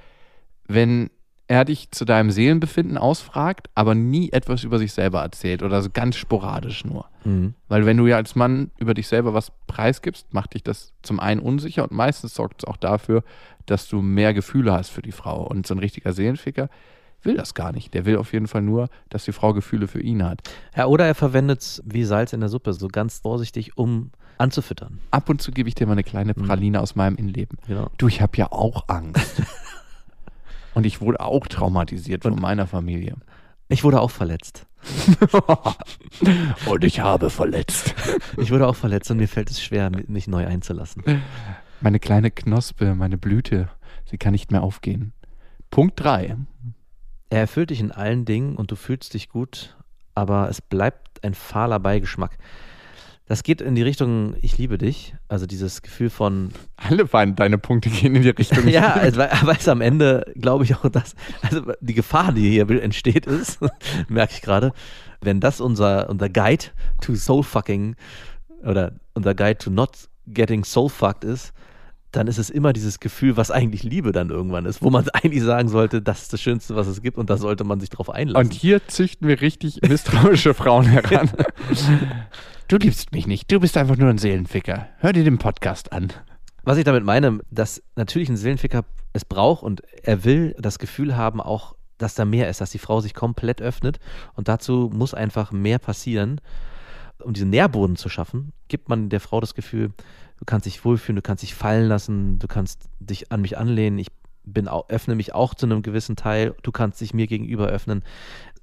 wenn 0.67 1.11
er 1.47 1.65
dich 1.65 1.91
zu 1.91 2.05
deinem 2.05 2.31
Seelenbefinden 2.31 2.99
ausfragt, 2.99 3.71
aber 3.75 3.95
nie 3.95 4.31
etwas 4.31 4.63
über 4.63 4.79
sich 4.79 4.93
selber 4.93 5.21
erzählt 5.23 5.63
oder 5.63 5.83
so 5.83 5.91
ganz 5.93 6.17
sporadisch 6.17 6.85
nur. 6.85 7.07
Mhm. 7.25 7.55
Weil 7.69 7.87
wenn 7.87 7.97
du 7.97 8.07
ja 8.07 8.17
als 8.17 8.37
Mann 8.37 8.71
über 8.79 8.95
dich 8.95 9.09
selber 9.09 9.35
was 9.35 9.51
preisgibst, 9.67 10.33
macht 10.33 10.55
dich 10.55 10.63
das 10.63 10.93
zum 11.03 11.19
einen 11.19 11.41
unsicher 11.41 11.83
und 11.83 11.91
meistens 11.91 12.35
sorgt 12.35 12.63
es 12.63 12.69
auch 12.69 12.77
dafür, 12.77 13.25
dass 13.67 13.89
du 13.89 14.01
mehr 14.01 14.33
Gefühle 14.35 14.73
hast 14.73 14.91
für 14.91 15.03
die 15.03 15.13
Frau. 15.13 15.43
Und 15.45 15.67
so 15.67 15.75
ein 15.75 15.81
richtiger 15.81 16.13
Seelenficker 16.13 16.69
will 17.23 17.37
das 17.37 17.55
gar 17.55 17.73
nicht. 17.73 17.95
Der 17.95 18.05
will 18.05 18.17
auf 18.17 18.33
jeden 18.33 18.49
Fall 18.49 18.63
nur, 18.63 18.89
dass 19.09 19.25
die 19.25 19.33
Frau 19.33 19.53
Gefühle 19.53 19.89
für 19.89 20.01
ihn 20.01 20.25
hat. 20.25 20.41
Ja, 20.77 20.87
oder 20.87 21.07
er 21.07 21.15
verwendet 21.15 21.61
es 21.61 21.83
wie 21.85 22.05
Salz 22.05 22.33
in 22.33 22.41
der 22.41 22.49
Suppe, 22.49 22.73
so 22.73 22.89
ganz 22.89 23.19
vorsichtig, 23.19 23.77
um 23.77 24.11
anzufüttern. 24.39 25.01
Ab 25.11 25.29
und 25.29 25.43
zu 25.43 25.53
gebe 25.53 25.69
ich 25.69 25.75
dir 25.75 25.87
mal 25.87 25.93
eine 25.93 26.05
kleine 26.05 26.35
Praline 26.35 26.81
aus 26.81 26.97
meinem 26.97 27.17
Innenleben. 27.17 27.59
Genau. 27.67 27.91
Du, 27.99 28.09
ich 28.09 28.21
habe 28.23 28.37
ja 28.37 28.51
auch 28.51 28.89
Angst. 28.89 29.43
und 30.75 30.87
ich 30.87 31.01
wurde 31.01 31.21
auch 31.21 31.47
traumatisiert 31.47 32.23
von 32.23 32.41
meiner 32.41 32.67
Familie. 32.67 33.17
Ich 33.69 33.85
wurde 33.85 34.01
auch 34.01 34.11
verletzt. 34.11 34.67
und 36.67 36.85
ich 36.85 37.01
habe 37.01 37.31
verletzt. 37.31 37.95
Ich 38.39 38.51
wurde 38.51 38.67
auch 38.67 38.75
verletzt 38.75 39.11
und 39.11 39.19
mir 39.19 39.29
fällt 39.29 39.51
es 39.51 39.63
schwer, 39.63 39.91
mich 39.91 40.27
neu 40.27 40.47
einzulassen. 40.47 41.05
Meine 41.81 42.01
kleine 42.01 42.31
Knospe, 42.31 42.95
meine 42.95 43.19
Blüte, 43.19 43.69
sie 44.07 44.19
kann 44.19 44.33
nicht 44.33 44.51
mehr 44.51 44.63
aufgehen. 44.63 45.13
Punkt 45.71 46.01
3. 46.01 46.37
Er 47.31 47.41
erfüllt 47.41 47.71
dich 47.71 47.81
in 47.81 47.93
allen 47.93 48.25
Dingen 48.25 48.57
und 48.57 48.73
du 48.73 48.77
fühlst 48.77 49.15
dich 49.15 49.29
gut, 49.29 49.77
aber 50.15 50.49
es 50.49 50.61
bleibt 50.61 51.25
ein 51.25 51.35
fahler 51.35 51.79
Beigeschmack. 51.79 52.37
Das 53.27 53.45
geht 53.45 53.61
in 53.61 53.77
die 53.77 53.83
Richtung, 53.83 54.35
ich 54.43 54.59
liebe 54.59 54.77
dich. 54.77 55.15
Also 55.29 55.47
dieses 55.47 55.83
Gefühl 55.83 56.11
von, 56.11 56.51
Alle 56.77 57.05
deine 57.05 57.59
Punkte 57.59 57.89
gehen 57.89 58.17
in 58.17 58.23
die 58.23 58.31
Richtung. 58.31 58.67
ja, 58.69 58.95
also, 58.95 59.21
weil, 59.21 59.31
weil 59.43 59.57
es 59.57 59.69
am 59.69 59.81
Ende, 59.81 60.33
glaube 60.35 60.65
ich 60.65 60.75
auch, 60.75 60.89
dass, 60.89 61.15
also 61.41 61.73
die 61.81 61.95
Gefahr, 61.95 62.33
die 62.33 62.51
hier 62.51 62.69
entsteht, 62.83 63.27
ist, 63.27 63.61
merke 64.09 64.33
ich 64.35 64.43
gerade, 64.43 64.73
wenn 65.21 65.39
das 65.39 65.61
unser, 65.61 66.11
unser 66.11 66.29
Guide 66.29 66.65
to 67.01 67.15
Soulfucking 67.15 67.95
oder 68.65 68.95
unser 69.15 69.37
Guide 69.37 69.59
to 69.59 69.71
not 69.71 69.91
getting 70.27 70.65
soulfucked 70.65 71.23
ist, 71.23 71.53
dann 72.13 72.27
ist 72.27 72.39
es 72.39 72.51
immer 72.51 72.73
dieses 72.73 72.99
Gefühl, 73.01 73.37
was 73.37 73.51
eigentlich 73.51 73.83
Liebe 73.83 74.13
dann 74.13 74.31
irgendwann 74.31 74.67
ist, 74.67 74.83
wo 74.83 74.91
man 74.91 75.09
eigentlich 75.13 75.43
sagen 75.43 75.69
sollte, 75.69 76.03
das 76.03 76.23
ist 76.23 76.33
das 76.33 76.41
Schönste, 76.41 76.77
was 76.77 76.87
es 76.87 77.03
gibt 77.03 77.19
und 77.19 77.31
da 77.31 77.37
sollte 77.37 77.65
man 77.65 77.81
sich 77.81 77.91
drauf 77.91 78.11
einlassen. 78.11 78.49
Und 78.49 78.55
hier 78.55 78.87
züchten 78.89 79.29
wir 79.29 79.41
richtig 79.41 79.81
misstrauische 79.83 80.55
Frauen 80.55 80.87
heran. 80.87 81.31
Du 82.69 82.77
liebst 82.77 83.11
mich 83.11 83.27
nicht, 83.27 83.51
du 83.51 83.59
bist 83.59 83.77
einfach 83.77 83.97
nur 83.97 84.09
ein 84.09 84.19
Seelenficker. 84.19 84.87
Hör 84.99 85.13
dir 85.13 85.25
den 85.25 85.39
Podcast 85.39 85.93
an. 85.93 86.13
Was 86.63 86.79
ich 86.79 86.85
damit 86.85 87.03
meine, 87.03 87.41
dass 87.51 87.83
natürlich 87.97 88.29
ein 88.29 88.37
Seelenficker 88.37 88.85
es 89.13 89.25
braucht 89.25 89.65
und 89.65 89.83
er 90.05 90.23
will 90.23 90.55
das 90.57 90.79
Gefühl 90.79 91.17
haben, 91.17 91.41
auch, 91.41 91.75
dass 91.99 92.15
da 92.15 92.25
mehr 92.25 92.49
ist, 92.49 92.61
dass 92.61 92.71
die 92.71 92.79
Frau 92.79 93.01
sich 93.01 93.13
komplett 93.13 93.61
öffnet 93.61 93.99
und 94.35 94.47
dazu 94.47 94.89
muss 94.95 95.15
einfach 95.15 95.51
mehr 95.51 95.81
passieren. 95.81 96.41
Um 97.19 97.33
diesen 97.33 97.51
Nährboden 97.51 97.97
zu 97.97 98.09
schaffen, 98.09 98.53
gibt 98.69 98.89
man 98.89 99.09
der 99.09 99.19
Frau 99.19 99.41
das 99.41 99.55
Gefühl, 99.55 99.91
du 100.41 100.47
kannst 100.47 100.67
dich 100.67 100.85
wohlfühlen, 100.85 101.17
du 101.17 101.23
kannst 101.23 101.43
dich 101.43 101.55
fallen 101.55 101.87
lassen, 101.87 102.39
du 102.39 102.49
kannst 102.49 102.89
dich 102.99 103.31
an 103.31 103.41
mich 103.41 103.59
anlehnen, 103.59 103.99
ich 103.99 104.09
bin 104.45 104.69
auch, 104.69 104.89
öffne 104.89 105.15
mich 105.15 105.35
auch 105.35 105.55
zu 105.55 105.67
einem 105.67 105.83
gewissen 105.83 106.17
Teil, 106.17 106.55
du 106.63 106.73
kannst 106.73 107.01
dich 107.01 107.15
mir 107.15 107.27
gegenüber 107.27 107.69
öffnen, 107.69 108.03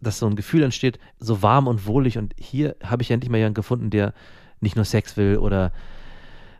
dass 0.01 0.19
so 0.19 0.27
ein 0.27 0.36
Gefühl 0.36 0.63
entsteht, 0.63 1.00
so 1.19 1.41
warm 1.41 1.67
und 1.67 1.86
wohlig 1.86 2.17
und 2.17 2.34
hier 2.38 2.75
habe 2.84 3.03
ich 3.03 3.12
endlich 3.12 3.29
mal 3.29 3.38
jemanden 3.38 3.55
gefunden, 3.55 3.89
der 3.89 4.13
nicht 4.60 4.75
nur 4.75 4.86
Sex 4.86 5.17
will 5.17 5.38
oder 5.38 5.72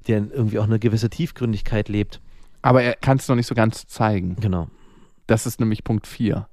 der 0.08 0.18
irgendwie 0.18 0.60
auch 0.60 0.66
eine 0.66 0.80
gewisse 0.80 1.10
Tiefgründigkeit 1.10 1.90
lebt. 1.90 2.22
Aber 2.62 2.82
er 2.84 2.94
kann 2.94 3.18
es 3.18 3.28
noch 3.28 3.36
nicht 3.36 3.48
so 3.48 3.56
ganz 3.56 3.88
zeigen. 3.88 4.36
Genau. 4.40 4.70
Das 5.26 5.46
ist 5.46 5.60
nämlich 5.60 5.84
Punkt 5.84 6.08
4. 6.08 6.48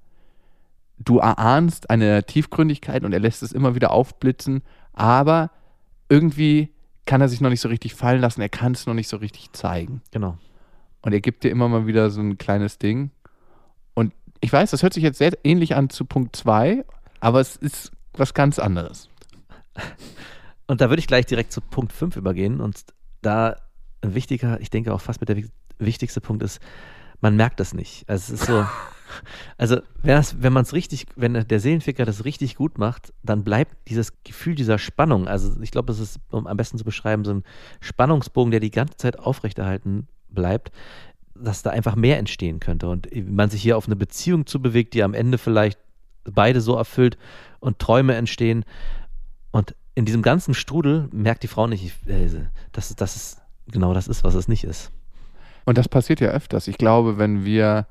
Du 0.98 1.18
erahnst 1.18 1.90
eine 1.90 2.24
Tiefgründigkeit 2.24 3.04
und 3.04 3.12
er 3.12 3.20
lässt 3.20 3.42
es 3.42 3.52
immer 3.52 3.74
wieder 3.74 3.92
aufblitzen, 3.92 4.62
aber 4.92 5.50
irgendwie 6.08 6.73
kann 7.06 7.20
er 7.20 7.28
sich 7.28 7.40
noch 7.40 7.50
nicht 7.50 7.60
so 7.60 7.68
richtig 7.68 7.94
fallen 7.94 8.20
lassen, 8.20 8.40
er 8.40 8.48
kann 8.48 8.72
es 8.72 8.86
noch 8.86 8.94
nicht 8.94 9.08
so 9.08 9.16
richtig 9.18 9.52
zeigen. 9.52 10.02
Genau. 10.10 10.38
Und 11.02 11.12
er 11.12 11.20
gibt 11.20 11.44
dir 11.44 11.50
immer 11.50 11.68
mal 11.68 11.86
wieder 11.86 12.10
so 12.10 12.20
ein 12.20 12.38
kleines 12.38 12.78
Ding. 12.78 13.10
Und 13.92 14.12
ich 14.40 14.52
weiß, 14.52 14.70
das 14.70 14.82
hört 14.82 14.94
sich 14.94 15.02
jetzt 15.02 15.18
sehr 15.18 15.32
ähnlich 15.44 15.76
an 15.76 15.90
zu 15.90 16.04
Punkt 16.04 16.34
2, 16.36 16.84
aber 17.20 17.40
es 17.40 17.56
ist 17.56 17.92
was 18.14 18.34
ganz 18.34 18.58
anderes. 18.58 19.08
Und 20.66 20.80
da 20.80 20.88
würde 20.88 21.00
ich 21.00 21.06
gleich 21.06 21.26
direkt 21.26 21.52
zu 21.52 21.60
Punkt 21.60 21.92
5 21.92 22.16
übergehen. 22.16 22.60
Und 22.60 22.84
da 23.20 23.56
ein 24.00 24.14
wichtiger, 24.14 24.60
ich 24.60 24.70
denke 24.70 24.94
auch 24.94 25.00
fast 25.00 25.20
mit 25.20 25.28
der 25.28 25.42
wichtigste 25.78 26.20
Punkt 26.20 26.42
ist, 26.42 26.60
man 27.24 27.36
merkt 27.36 27.58
das 27.58 27.72
nicht. 27.72 28.06
Also 28.06 28.34
es 28.34 28.40
ist 28.42 28.46
so, 28.48 28.66
also 29.56 29.78
wenn, 30.02 30.52
man 30.52 30.62
es 30.62 30.74
richtig, 30.74 31.06
wenn 31.16 31.32
der 31.32 31.58
Seelenficker 31.60 32.04
das 32.04 32.26
richtig 32.26 32.54
gut 32.54 32.76
macht, 32.76 33.14
dann 33.22 33.44
bleibt 33.44 33.88
dieses 33.88 34.12
Gefühl 34.24 34.54
dieser 34.54 34.76
Spannung, 34.78 35.26
also 35.26 35.50
ich 35.62 35.70
glaube, 35.70 35.86
das 35.86 36.00
ist 36.00 36.20
um 36.30 36.46
am 36.46 36.56
besten 36.58 36.76
zu 36.76 36.84
beschreiben, 36.84 37.24
so 37.24 37.32
ein 37.32 37.42
Spannungsbogen, 37.80 38.50
der 38.50 38.60
die 38.60 38.70
ganze 38.70 38.98
Zeit 38.98 39.18
aufrechterhalten 39.18 40.06
bleibt, 40.28 40.70
dass 41.34 41.62
da 41.62 41.70
einfach 41.70 41.96
mehr 41.96 42.18
entstehen 42.18 42.60
könnte 42.60 42.88
und 42.90 43.08
man 43.30 43.48
sich 43.48 43.62
hier 43.62 43.78
auf 43.78 43.86
eine 43.86 43.96
Beziehung 43.96 44.44
zubewegt, 44.44 44.92
die 44.92 45.02
am 45.02 45.14
Ende 45.14 45.38
vielleicht 45.38 45.78
beide 46.24 46.60
so 46.60 46.76
erfüllt 46.76 47.16
und 47.58 47.78
Träume 47.78 48.14
entstehen 48.16 48.66
und 49.50 49.74
in 49.94 50.04
diesem 50.04 50.20
ganzen 50.20 50.52
Strudel 50.52 51.08
merkt 51.10 51.42
die 51.42 51.48
Frau 51.48 51.66
nicht, 51.68 51.84
ich- 51.84 52.06
äh, 52.06 52.28
dass 52.72 52.90
es- 52.90 52.96
dass 52.96 53.16
es 53.16 53.38
genau 53.66 53.94
das 53.94 54.08
ist, 54.08 54.24
was 54.24 54.34
es 54.34 54.46
nicht 54.46 54.64
ist. 54.64 54.90
Und 55.64 55.78
das 55.78 55.88
passiert 55.88 56.20
ja 56.20 56.28
öfters. 56.28 56.68
Ich 56.68 56.78
glaube, 56.78 57.18
wenn 57.18 57.44
wir 57.44 57.86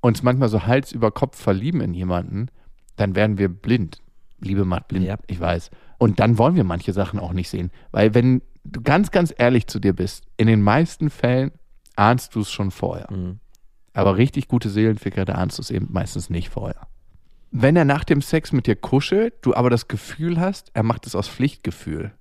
uns 0.00 0.22
manchmal 0.22 0.48
so 0.48 0.66
Hals 0.66 0.92
über 0.92 1.10
Kopf 1.10 1.40
verlieben 1.40 1.80
in 1.80 1.94
jemanden, 1.94 2.48
dann 2.96 3.14
werden 3.16 3.38
wir 3.38 3.48
blind. 3.48 4.00
Liebe 4.40 4.64
macht 4.64 4.88
blind, 4.88 5.06
Ja. 5.06 5.16
ich 5.26 5.40
weiß. 5.40 5.70
Und 5.98 6.20
dann 6.20 6.38
wollen 6.38 6.54
wir 6.54 6.64
manche 6.64 6.92
Sachen 6.92 7.18
auch 7.18 7.32
nicht 7.32 7.48
sehen. 7.48 7.72
Weil 7.90 8.14
wenn 8.14 8.42
du 8.64 8.80
ganz, 8.82 9.10
ganz 9.10 9.34
ehrlich 9.36 9.66
zu 9.66 9.80
dir 9.80 9.92
bist, 9.94 10.24
in 10.36 10.46
den 10.46 10.62
meisten 10.62 11.10
Fällen 11.10 11.50
ahnst 11.96 12.34
du 12.36 12.40
es 12.40 12.50
schon 12.50 12.70
vorher. 12.70 13.10
Mhm. 13.10 13.40
Aber 13.94 14.16
richtig 14.16 14.46
gute 14.46 14.68
Seelenficker, 14.68 15.24
da 15.24 15.34
ahnst 15.34 15.58
du 15.58 15.62
es 15.62 15.70
eben 15.72 15.88
meistens 15.90 16.30
nicht 16.30 16.50
vorher. 16.50 16.86
Wenn 17.50 17.74
er 17.74 17.84
nach 17.84 18.04
dem 18.04 18.20
Sex 18.22 18.52
mit 18.52 18.66
dir 18.68 18.76
kuschelt, 18.76 19.34
du 19.42 19.54
aber 19.54 19.70
das 19.70 19.88
Gefühl 19.88 20.38
hast, 20.38 20.70
er 20.74 20.84
macht 20.84 21.06
es 21.06 21.16
aus 21.16 21.28
Pflichtgefühl. 21.28 22.12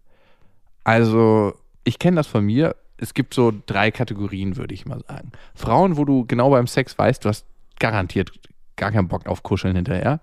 Also, 0.83 1.53
ich 1.83 1.99
kenne 1.99 2.15
das 2.15 2.27
von 2.27 2.45
mir. 2.45 2.75
Es 2.97 3.13
gibt 3.13 3.33
so 3.33 3.53
drei 3.65 3.91
Kategorien, 3.91 4.57
würde 4.57 4.73
ich 4.73 4.85
mal 4.85 5.01
sagen. 5.07 5.31
Frauen, 5.55 5.97
wo 5.97 6.05
du 6.05 6.25
genau 6.25 6.49
beim 6.49 6.67
Sex 6.67 6.97
weißt, 6.97 7.23
du 7.23 7.29
hast 7.29 7.45
garantiert 7.79 8.31
gar 8.75 8.91
keinen 8.91 9.07
Bock 9.07 9.27
auf 9.27 9.43
Kuscheln 9.43 9.75
hinterher. 9.75 10.19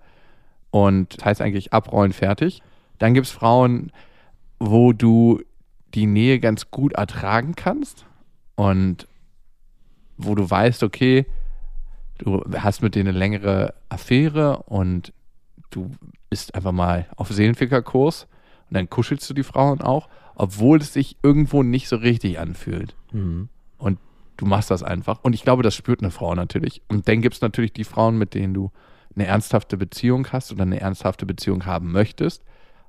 Und 0.71 1.17
das 1.17 1.25
heißt 1.25 1.41
eigentlich 1.41 1.73
abrollen, 1.73 2.11
fertig. 2.11 2.61
Dann 2.99 3.13
gibt 3.13 3.27
es 3.27 3.31
Frauen, 3.31 3.91
wo 4.59 4.93
du 4.93 5.41
die 5.93 6.05
Nähe 6.05 6.39
ganz 6.39 6.71
gut 6.71 6.93
ertragen 6.93 7.55
kannst 7.55 8.05
und 8.55 9.07
wo 10.17 10.35
du 10.35 10.49
weißt, 10.49 10.83
okay, 10.83 11.25
du 12.17 12.43
hast 12.57 12.81
mit 12.81 12.95
denen 12.95 13.09
eine 13.09 13.17
längere 13.17 13.73
Affäre 13.89 14.63
und 14.63 15.13
du 15.69 15.91
bist 16.29 16.55
einfach 16.55 16.71
mal 16.71 17.07
auf 17.15 17.29
Seelenfickerkurs 17.29 18.27
und 18.69 18.73
dann 18.75 18.89
kuschelst 18.89 19.29
du 19.29 19.33
die 19.33 19.43
Frauen 19.43 19.81
auch, 19.81 20.09
obwohl 20.35 20.79
es 20.79 20.93
sich 20.93 21.17
irgendwo 21.23 21.63
nicht 21.63 21.87
so 21.87 21.95
richtig 21.95 22.39
anfühlt. 22.39 22.95
Mhm. 23.11 23.49
Und 23.77 23.99
du 24.37 24.45
machst 24.45 24.71
das 24.71 24.83
einfach. 24.83 25.23
Und 25.23 25.33
ich 25.33 25.43
glaube, 25.43 25.63
das 25.63 25.75
spürt 25.75 26.01
eine 26.01 26.11
Frau 26.11 26.35
natürlich. 26.35 26.81
Und 26.87 27.07
dann 27.07 27.21
gibt 27.21 27.35
es 27.35 27.41
natürlich 27.41 27.73
die 27.73 27.83
Frauen, 27.83 28.17
mit 28.17 28.33
denen 28.33 28.53
du 28.53 28.71
eine 29.15 29.25
ernsthafte 29.25 29.77
Beziehung 29.77 30.27
hast 30.31 30.51
oder 30.51 30.63
eine 30.63 30.81
ernsthafte 30.81 31.25
Beziehung 31.25 31.65
haben 31.65 31.91
möchtest. 31.91 32.43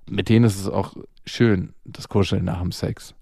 Mit 0.09 0.29
denen 0.29 0.45
ist 0.45 0.61
es 0.61 0.69
auch 0.69 0.95
schön, 1.25 1.73
das 1.85 2.09
Kuscheln 2.09 2.45
nach 2.45 2.61
dem 2.61 2.73
Sex. 2.73 3.15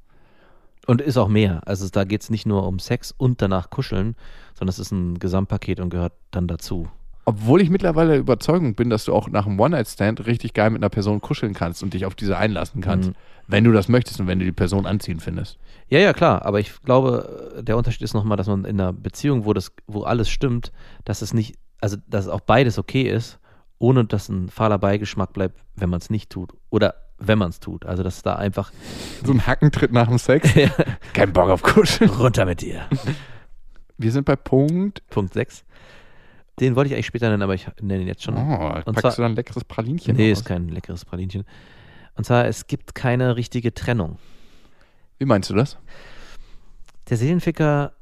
Und 0.87 1.01
ist 1.01 1.17
auch 1.17 1.29
mehr. 1.29 1.63
Also 1.67 1.89
da 1.89 2.05
geht 2.05 2.23
es 2.23 2.31
nicht 2.31 2.47
nur 2.47 2.67
um 2.67 2.79
Sex 2.79 3.15
und 3.17 3.41
danach 3.41 3.71
kuscheln, 3.71 4.17
sondern 4.55 4.71
es 4.71 4.79
ist 4.79 4.93
ein 4.93 5.19
Gesamtpaket 5.19 5.81
und 5.81 5.91
gehört 5.91 6.13
dann 6.31 6.47
dazu. 6.47 6.89
Obwohl 7.27 7.63
ich 7.63 7.71
mittlerweile 7.71 8.11
der 8.11 8.19
Überzeugung 8.19 8.75
bin, 8.75 8.91
dass 8.91 9.07
du 9.07 9.15
auch 9.15 9.29
nach 9.29 9.47
einem 9.47 9.59
One-Night-Stand 9.59 10.27
richtig 10.27 10.53
geil 10.53 10.71
mit 10.71 10.83
einer 10.83 10.91
Person 10.91 11.21
kuscheln 11.21 11.55
kannst 11.55 11.83
und 11.83 11.95
dich 11.95 12.05
auf 12.05 12.15
diese 12.15 12.37
einlassen 12.37 12.83
kannst. 12.83 13.11
Mhm. 13.11 13.15
Wenn 13.47 13.65
du 13.65 13.73
das 13.73 13.89
möchtest 13.89 14.21
und 14.21 14.27
wenn 14.27 14.39
du 14.39 14.45
die 14.45 14.53
Person 14.53 14.87
anziehen 14.87 15.21
findest. 15.21 15.59
Ja, 15.89 15.99
ja, 15.99 16.13
klar, 16.13 16.45
aber 16.45 16.61
ich 16.61 16.83
glaube, 16.83 17.63
der 17.63 17.77
Unterschied 17.77 18.03
ist 18.03 18.15
nochmal, 18.15 18.37
dass 18.37 18.47
man 18.47 18.65
in 18.65 18.81
einer 18.81 18.93
Beziehung, 18.93 19.45
wo 19.45 19.53
das, 19.53 19.73
wo 19.87 20.03
alles 20.03 20.29
stimmt, 20.31 20.73
dass 21.05 21.23
es 21.23 21.35
nicht, 21.35 21.57
also 21.81 21.97
dass 22.07 22.29
auch 22.29 22.41
beides 22.41 22.79
okay 22.79 23.03
ist, 23.03 23.39
ohne 23.79 24.05
dass 24.05 24.29
ein 24.29 24.49
fahler 24.49 24.79
Beigeschmack 24.79 25.33
bleibt, 25.33 25.61
wenn 25.77 25.91
man 25.91 26.01
es 26.01 26.09
nicht 26.11 26.31
tut. 26.31 26.55
Oder 26.71 26.95
wenn 27.19 27.39
man 27.39 27.51
es 27.51 27.61
tut. 27.61 27.87
Also 27.87 28.03
dass 28.03 28.23
da 28.23 28.37
einfach 28.37 28.73
So 29.25 29.33
ein 29.33 29.47
Hackentritt 29.47 29.93
nach 29.93 30.09
dem 30.09 30.19
Sex. 30.19 30.49
Kein 31.13 31.33
Bock 31.33 31.51
auf 31.51 31.63
Kuscheln. 31.63 32.11
runter 32.11 32.45
mit 32.45 32.61
dir. 32.61 32.83
Wir 33.99 34.11
sind 34.13 34.25
bei 34.25 34.37
Punkt. 34.37 35.03
Punkt 35.11 35.35
6. 35.35 35.65
Den 36.61 36.77
wollte 36.77 36.89
ich 36.89 36.95
eigentlich 36.95 37.07
später 37.07 37.29
nennen, 37.31 37.43
aber 37.43 37.55
ich 37.55 37.67
nenne 37.81 38.03
ihn 38.03 38.09
jetzt 38.09 38.23
schon. 38.23 38.37
Oh, 38.37 38.39
Und 38.39 38.85
packst 38.85 39.01
zwar- 39.01 39.11
du 39.17 39.23
dann 39.23 39.33
ein 39.33 39.37
leckeres 39.37 39.65
Pralinchen 39.65 40.17
Nee, 40.17 40.31
raus? 40.31 40.39
ist 40.41 40.45
kein 40.45 40.69
leckeres 40.69 41.05
Pralinchen. 41.05 41.45
Und 42.17 42.25
zwar, 42.25 42.47
es 42.47 42.67
gibt 42.69 42.95
keine 42.95 43.35
richtige 43.37 43.75
Trennung. 43.75 44.19
Wie 45.19 45.25
meinst 45.25 45.51
du 45.51 45.55
das? 45.55 45.77
Der 47.09 47.17
Seelenficker 47.17 47.93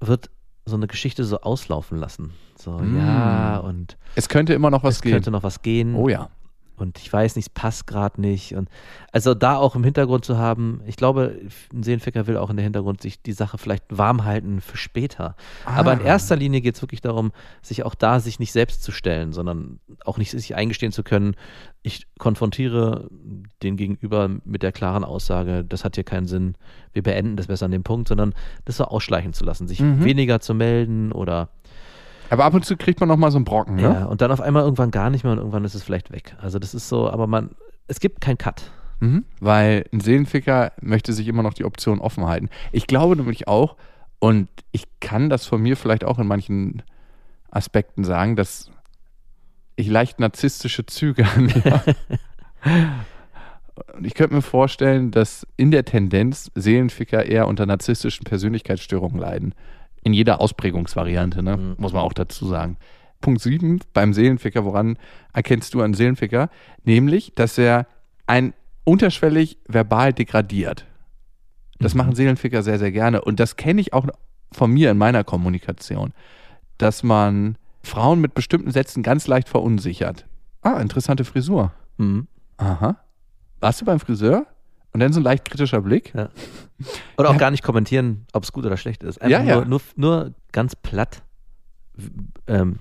wird 0.00 0.30
so 0.66 0.76
eine 0.76 0.86
Geschichte 0.86 1.24
so 1.24 1.40
auslaufen 1.40 1.98
lassen. 1.98 2.32
So, 2.58 2.72
Mm. 2.78 2.96
ja, 2.98 3.56
und 3.58 3.96
Es 4.14 4.28
könnte 4.28 4.54
immer 4.54 4.70
noch 4.70 4.82
was 4.82 4.96
es 4.96 5.02
gehen. 5.02 5.12
könnte 5.12 5.30
noch 5.30 5.42
was 5.42 5.62
gehen. 5.62 5.94
oh 5.94 6.08
ja. 6.08 6.28
Und 6.76 6.98
ich 6.98 7.12
weiß 7.12 7.36
nicht, 7.36 7.46
es 7.46 7.50
passt 7.54 7.86
gerade 7.86 8.20
nicht. 8.20 8.54
Und 8.56 8.68
also 9.12 9.34
da 9.34 9.56
auch 9.56 9.76
im 9.76 9.84
Hintergrund 9.84 10.24
zu 10.24 10.36
haben, 10.38 10.80
ich 10.86 10.96
glaube, 10.96 11.38
ein 11.72 11.82
Seelenficker 11.82 12.26
will 12.26 12.36
auch 12.36 12.50
in 12.50 12.56
der 12.56 12.64
Hintergrund 12.64 13.00
sich 13.00 13.22
die 13.22 13.32
Sache 13.32 13.58
vielleicht 13.58 13.84
warm 13.90 14.24
halten 14.24 14.60
für 14.60 14.76
später. 14.76 15.36
Aber 15.64 15.92
in 15.92 16.00
Ah. 16.00 16.04
erster 16.04 16.36
Linie 16.36 16.60
geht 16.60 16.74
es 16.74 16.82
wirklich 16.82 17.00
darum, 17.00 17.32
sich 17.62 17.84
auch 17.84 17.94
da 17.94 18.18
sich 18.20 18.38
nicht 18.40 18.52
selbst 18.52 18.82
zu 18.82 18.90
stellen, 18.92 19.32
sondern 19.32 19.78
auch 20.04 20.18
nicht 20.18 20.30
sich 20.32 20.54
eingestehen 20.56 20.92
zu 20.92 21.02
können, 21.04 21.36
ich 21.82 22.06
konfrontiere 22.18 23.08
den 23.62 23.76
Gegenüber 23.76 24.28
mit 24.44 24.62
der 24.62 24.72
klaren 24.72 25.04
Aussage, 25.04 25.64
das 25.64 25.84
hat 25.84 25.94
hier 25.96 26.04
keinen 26.04 26.26
Sinn, 26.26 26.54
wir 26.92 27.02
beenden 27.02 27.36
das 27.36 27.46
besser 27.48 27.66
an 27.66 27.72
dem 27.72 27.82
Punkt, 27.82 28.08
sondern 28.08 28.34
das 28.64 28.78
so 28.78 28.84
ausschleichen 28.84 29.32
zu 29.32 29.44
lassen, 29.44 29.68
sich 29.68 29.80
Mhm. 29.80 30.02
weniger 30.04 30.40
zu 30.40 30.54
melden 30.54 31.12
oder 31.12 31.50
Aber 32.30 32.44
ab 32.44 32.54
und 32.54 32.64
zu 32.64 32.76
kriegt 32.76 33.00
man 33.00 33.08
noch 33.08 33.16
mal 33.16 33.30
so 33.30 33.38
einen 33.38 33.44
Brocken, 33.44 33.76
ne? 33.76 33.82
ja, 33.82 34.04
und 34.04 34.20
dann 34.20 34.30
auf 34.30 34.40
einmal 34.40 34.62
irgendwann 34.62 34.90
gar 34.90 35.10
nicht 35.10 35.24
mehr 35.24 35.32
und 35.32 35.38
irgendwann 35.38 35.64
ist 35.64 35.74
es 35.74 35.82
vielleicht 35.82 36.12
weg. 36.12 36.36
Also 36.40 36.58
das 36.58 36.74
ist 36.74 36.88
so, 36.88 37.10
aber 37.10 37.26
man, 37.26 37.50
es 37.86 38.00
gibt 38.00 38.20
keinen 38.20 38.38
Cut. 38.38 38.70
Mhm. 39.00 39.24
Weil 39.40 39.84
ein 39.92 40.00
Seelenficker 40.00 40.72
möchte 40.80 41.12
sich 41.12 41.28
immer 41.28 41.42
noch 41.42 41.54
die 41.54 41.64
Option 41.64 42.00
offen 42.00 42.26
halten. 42.26 42.48
Ich 42.72 42.86
glaube 42.86 43.16
nämlich 43.16 43.48
auch, 43.48 43.76
und 44.18 44.48
ich 44.72 44.86
kann 45.00 45.28
das 45.28 45.46
von 45.46 45.60
mir 45.60 45.76
vielleicht 45.76 46.04
auch 46.04 46.18
in 46.18 46.26
manchen 46.26 46.82
Aspekten 47.50 48.04
sagen, 48.04 48.36
dass 48.36 48.70
ich 49.76 49.88
leicht 49.88 50.20
narzisstische 50.20 50.86
Züge 50.86 51.26
an 51.26 51.46
mir 51.46 51.64
habe. 51.70 51.94
Und 53.96 54.06
ich 54.06 54.14
könnte 54.14 54.34
mir 54.34 54.42
vorstellen, 54.42 55.10
dass 55.10 55.46
in 55.56 55.70
der 55.70 55.84
Tendenz 55.84 56.50
Seelenficker 56.54 57.26
eher 57.26 57.48
unter 57.48 57.66
narzisstischen 57.66 58.24
Persönlichkeitsstörungen 58.24 59.18
leiden. 59.18 59.54
In 60.04 60.12
jeder 60.12 60.40
Ausprägungsvariante, 60.40 61.42
ne? 61.42 61.56
Mhm. 61.56 61.74
muss 61.78 61.92
man 61.92 62.02
auch 62.02 62.12
dazu 62.12 62.46
sagen. 62.46 62.76
Punkt 63.20 63.40
7 63.40 63.80
beim 63.94 64.12
Seelenficker, 64.12 64.64
woran 64.64 64.98
erkennst 65.32 65.74
du 65.74 65.80
einen 65.80 65.94
Seelenficker? 65.94 66.50
Nämlich, 66.84 67.32
dass 67.34 67.58
er 67.58 67.86
ein 68.26 68.52
unterschwellig 68.84 69.58
verbal 69.66 70.12
degradiert. 70.12 70.86
Das 71.80 71.94
Mhm. 71.94 71.98
machen 71.98 72.14
Seelenficker 72.14 72.62
sehr, 72.62 72.78
sehr 72.78 72.92
gerne. 72.92 73.22
Und 73.22 73.40
das 73.40 73.56
kenne 73.56 73.80
ich 73.80 73.92
auch 73.94 74.06
von 74.52 74.70
mir 74.70 74.90
in 74.90 74.98
meiner 74.98 75.24
Kommunikation, 75.24 76.12
dass 76.78 77.02
man 77.02 77.56
Frauen 77.82 78.20
mit 78.20 78.34
bestimmten 78.34 78.70
Sätzen 78.70 79.02
ganz 79.02 79.26
leicht 79.26 79.48
verunsichert. 79.48 80.26
Ah, 80.62 80.80
interessante 80.80 81.24
Frisur. 81.24 81.72
Mhm. 81.96 82.28
Aha. 82.58 82.96
Warst 83.60 83.80
du 83.80 83.84
beim 83.86 84.00
Friseur? 84.00 84.46
Und 84.94 85.00
dann 85.00 85.12
so 85.12 85.20
ein 85.20 85.24
leicht 85.24 85.44
kritischer 85.44 85.80
Blick. 85.82 86.12
Ja. 86.14 86.30
Oder 87.18 87.28
auch 87.28 87.34
Ja. 87.34 87.38
gar 87.38 87.50
nicht 87.50 87.62
kommentieren, 87.64 88.26
ob 88.32 88.44
es 88.44 88.52
gut 88.52 88.64
oder 88.64 88.76
schlecht 88.76 89.02
ist. 89.02 89.20
Ja, 89.20 89.38
Einfach 89.40 89.44
ja. 89.44 89.54
Nur, 89.56 89.66
nur, 89.66 89.80
nur 89.96 90.34
ganz 90.52 90.76
platt, 90.76 91.22
ähm, 92.46 92.78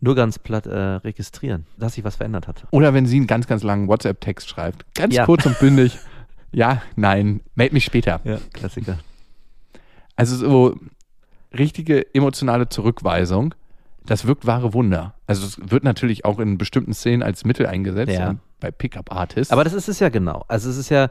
nur 0.00 0.14
ganz 0.16 0.38
platt 0.38 0.66
äh, 0.66 0.76
registrieren, 0.76 1.66
dass 1.76 1.94
sich 1.94 2.04
was 2.04 2.16
verändert 2.16 2.48
hat. 2.48 2.66
Oder 2.72 2.94
wenn 2.94 3.06
sie 3.06 3.16
einen 3.16 3.26
ganz, 3.26 3.46
ganz 3.46 3.62
langen 3.62 3.86
WhatsApp-Text 3.88 4.48
schreibt. 4.48 4.84
Ganz 4.94 5.16
kurz 5.24 5.46
und 5.46 5.58
bündig. 5.60 5.98
Ja, 6.52 6.82
nein, 6.96 7.40
meld 7.54 7.72
mich 7.72 7.84
später. 7.84 8.20
Ja, 8.24 8.38
Klassiker. 8.52 8.98
Also 10.16 10.36
so 10.36 10.76
richtige 11.56 12.12
emotionale 12.14 12.68
Zurückweisung, 12.68 13.54
das 14.04 14.26
wirkt 14.26 14.46
wahre 14.46 14.74
Wunder. 14.74 15.14
Also 15.28 15.46
es 15.46 15.70
wird 15.70 15.84
natürlich 15.84 16.24
auch 16.24 16.40
in 16.40 16.58
bestimmten 16.58 16.92
Szenen 16.92 17.22
als 17.22 17.44
Mittel 17.44 17.66
eingesetzt, 17.66 18.12
Ja. 18.12 18.34
Bei 18.60 18.70
Pickup-Artists. 18.70 19.52
Aber 19.52 19.64
das 19.64 19.72
ist 19.72 19.88
es 19.88 19.98
ja 19.98 20.08
genau. 20.08 20.44
Also 20.48 20.70
es 20.70 20.76
ist 20.76 20.90
ja, 20.90 21.08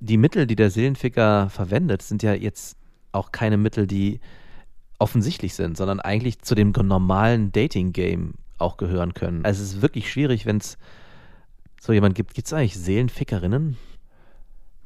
die 0.00 0.18
Mittel, 0.18 0.46
die 0.46 0.56
der 0.56 0.70
Seelenficker 0.70 1.48
verwendet, 1.50 2.02
sind 2.02 2.22
ja 2.22 2.34
jetzt 2.34 2.76
auch 3.12 3.32
keine 3.32 3.56
Mittel, 3.56 3.86
die 3.86 4.20
offensichtlich 4.98 5.54
sind, 5.54 5.76
sondern 5.76 6.00
eigentlich 6.00 6.40
zu 6.40 6.54
dem 6.54 6.70
normalen 6.70 7.52
Dating-Game 7.52 8.34
auch 8.58 8.76
gehören 8.76 9.14
können. 9.14 9.44
Also 9.44 9.62
es 9.62 9.74
ist 9.74 9.82
wirklich 9.82 10.10
schwierig, 10.10 10.46
wenn 10.46 10.58
es 10.58 10.78
so 11.80 11.92
jemand 11.92 12.14
gibt. 12.14 12.34
Gibt 12.34 12.46
es 12.46 12.52
eigentlich 12.52 12.78
Seelenfickerinnen? 12.78 13.76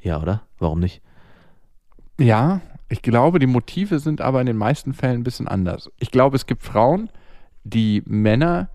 Ja, 0.03 0.21
oder? 0.21 0.43
Warum 0.59 0.81
nicht? 0.81 1.03
Ja, 2.19 2.61
ich 2.89 3.03
glaube, 3.03 3.39
die 3.39 3.47
Motive 3.47 4.01
sind 4.01 4.21
aber 4.21 4.41
in 4.41 4.47
den 4.47 4.57
meisten 4.57 4.95
Fällen 4.95 5.21
ein 5.21 5.25
bisschen 5.25 5.49
anders. 5.49 5.91
Ich 5.99 6.11
glaube, 6.11 6.37
es 6.37 6.47
gibt 6.47 6.63
Frauen, 6.63 7.09
die 7.63 8.03
Männer 8.07 8.69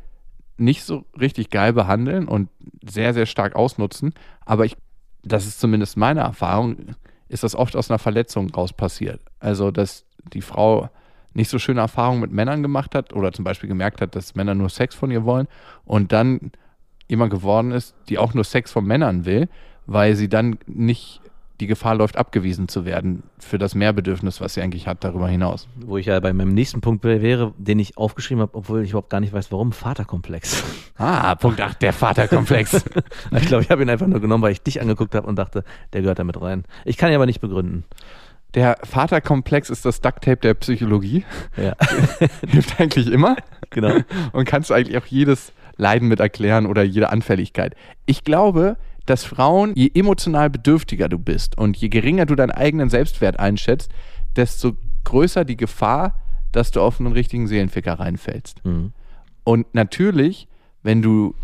nicht 0.57 0.83
so 0.83 1.05
richtig 1.19 1.49
geil 1.49 1.73
behandeln 1.73 2.27
und 2.27 2.49
sehr, 2.87 3.13
sehr 3.13 3.25
stark 3.25 3.55
ausnutzen. 3.55 4.13
Aber 4.45 4.65
ich, 4.65 4.77
das 5.23 5.45
ist 5.45 5.59
zumindest 5.59 5.97
meine 5.97 6.21
Erfahrung, 6.21 6.95
ist 7.27 7.43
das 7.43 7.55
oft 7.55 7.75
aus 7.75 7.89
einer 7.89 7.99
Verletzung 7.99 8.49
raus 8.51 8.73
passiert. 8.73 9.21
Also, 9.39 9.71
dass 9.71 10.05
die 10.33 10.41
Frau 10.41 10.89
nicht 11.33 11.49
so 11.49 11.59
schöne 11.59 11.81
Erfahrungen 11.81 12.21
mit 12.21 12.31
Männern 12.31 12.61
gemacht 12.61 12.95
hat 12.95 13.13
oder 13.13 13.33
zum 13.33 13.43
Beispiel 13.43 13.67
gemerkt 13.67 13.99
hat, 14.01 14.15
dass 14.15 14.35
Männer 14.35 14.55
nur 14.55 14.69
Sex 14.69 14.95
von 14.95 15.11
ihr 15.11 15.25
wollen 15.25 15.47
und 15.83 16.11
dann 16.11 16.51
jemand 17.07 17.31
geworden 17.31 17.71
ist, 17.71 17.93
die 18.07 18.17
auch 18.17 18.33
nur 18.33 18.45
Sex 18.45 18.71
von 18.71 18.85
Männern 18.85 19.25
will, 19.25 19.49
weil 19.85 20.15
sie 20.15 20.29
dann 20.29 20.57
nicht 20.65 21.21
die 21.59 21.67
Gefahr 21.67 21.95
läuft, 21.95 22.17
abgewiesen 22.17 22.67
zu 22.67 22.85
werden 22.85 23.23
für 23.39 23.57
das 23.57 23.75
Mehrbedürfnis, 23.75 24.41
was 24.41 24.55
sie 24.55 24.61
eigentlich 24.61 24.87
hat 24.87 25.03
darüber 25.03 25.29
hinaus. 25.29 25.67
Wo 25.75 25.97
ich 25.97 26.07
ja 26.07 26.19
bei 26.19 26.33
meinem 26.33 26.53
nächsten 26.53 26.81
Punkt 26.81 27.03
wäre, 27.03 27.53
den 27.57 27.79
ich 27.79 27.97
aufgeschrieben 27.97 28.41
habe, 28.41 28.55
obwohl 28.55 28.83
ich 28.83 28.89
überhaupt 28.89 29.09
gar 29.09 29.21
nicht 29.21 29.31
weiß, 29.33 29.51
warum. 29.51 29.71
Vaterkomplex. 29.71 30.63
Ah, 30.97 31.35
Punkt 31.35 31.59
8, 31.59 31.81
der 31.81 31.91
Vaterkomplex. 31.91 32.85
ich 33.31 33.45
glaube, 33.47 33.63
ich 33.63 33.69
habe 33.69 33.81
ihn 33.81 33.89
einfach 33.89 34.07
nur 34.07 34.21
genommen, 34.21 34.41
weil 34.43 34.53
ich 34.53 34.61
dich 34.61 34.79
angeguckt 34.79 35.13
habe 35.13 35.27
und 35.27 35.35
dachte, 35.35 35.65
der 35.91 36.01
gehört 36.01 36.19
da 36.19 36.23
mit 36.23 36.39
rein. 36.41 36.63
Ich 36.85 36.95
kann 36.95 37.09
ihn 37.09 37.15
aber 37.15 37.25
nicht 37.25 37.41
begründen. 37.41 37.83
der 38.53 38.77
Vaterkomplex 38.83 39.69
ist 39.69 39.83
das 39.83 39.99
Ducktape 39.99 40.37
der 40.37 40.53
Psychologie. 40.53 41.25
Ja, 41.57 41.73
Hilft 42.47 42.79
eigentlich 42.79 43.11
immer. 43.11 43.35
genau. 43.71 43.97
und 44.31 44.45
kannst 44.45 44.71
eigentlich 44.71 44.97
auch 44.97 45.05
jedes 45.05 45.51
Leiden 45.75 46.07
mit 46.07 46.21
erklären 46.21 46.65
oder 46.65 46.83
jede 46.83 47.09
Anfälligkeit. 47.09 47.75
Ich 48.05 48.23
glaube, 48.23 48.77
dass 49.05 49.23
Frauen, 49.23 49.73
je 49.75 49.91
emotional 49.93 50.49
bedürftiger 50.49 51.09
du 51.09 51.19
bist 51.19 51.57
und 51.57 51.77
je 51.77 51.89
geringer 51.89 52.25
du 52.25 52.35
deinen 52.35 52.51
eigenen 52.51 52.89
Selbstwert 52.89 53.39
einschätzt, 53.39 53.91
desto 54.35 54.73
größer 55.03 55.45
die 55.45 55.57
Gefahr, 55.57 56.19
dass 56.51 56.71
du 56.71 56.81
auf 56.81 56.99
einen 56.99 57.13
richtigen 57.13 57.47
Seelenficker 57.47 57.99
reinfällst. 57.99 58.65
Mhm. 58.65 58.93
Und 59.43 59.73
natürlich, 59.73 60.47
wenn 60.83 61.01
du 61.01 61.35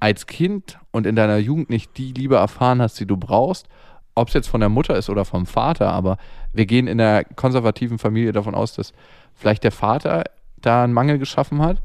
als 0.00 0.26
Kind 0.26 0.78
und 0.90 1.06
in 1.06 1.16
deiner 1.16 1.38
Jugend 1.38 1.70
nicht 1.70 1.96
die 1.96 2.12
Liebe 2.12 2.36
erfahren 2.36 2.82
hast, 2.82 2.98
die 3.00 3.06
du 3.06 3.16
brauchst, 3.16 3.68
ob 4.14 4.28
es 4.28 4.34
jetzt 4.34 4.48
von 4.48 4.60
der 4.60 4.68
Mutter 4.68 4.96
ist 4.96 5.10
oder 5.10 5.24
vom 5.24 5.46
Vater, 5.46 5.92
aber 5.92 6.16
wir 6.52 6.66
gehen 6.66 6.86
in 6.86 6.98
der 6.98 7.24
konservativen 7.24 7.98
Familie 7.98 8.32
davon 8.32 8.54
aus, 8.54 8.74
dass 8.74 8.92
vielleicht 9.34 9.62
der 9.62 9.72
Vater 9.72 10.24
da 10.60 10.84
einen 10.84 10.92
Mangel 10.92 11.18
geschaffen 11.18 11.60
hat, 11.60 11.82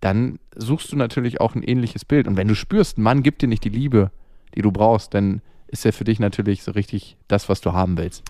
dann 0.00 0.38
suchst 0.54 0.92
du 0.92 0.96
natürlich 0.96 1.40
auch 1.40 1.54
ein 1.54 1.62
ähnliches 1.62 2.04
Bild. 2.04 2.26
Und 2.26 2.36
wenn 2.36 2.48
du 2.48 2.54
spürst, 2.54 2.98
ein 2.98 3.02
Mann 3.02 3.22
gibt 3.22 3.42
dir 3.42 3.48
nicht 3.48 3.64
die 3.64 3.68
Liebe, 3.68 4.10
die 4.54 4.62
du 4.62 4.72
brauchst, 4.72 5.14
dann 5.14 5.42
ist 5.68 5.86
er 5.86 5.92
für 5.92 6.04
dich 6.04 6.18
natürlich 6.18 6.62
so 6.62 6.72
richtig 6.72 7.16
das, 7.28 7.48
was 7.48 7.60
du 7.60 7.72
haben 7.72 7.96
willst. 7.96 8.24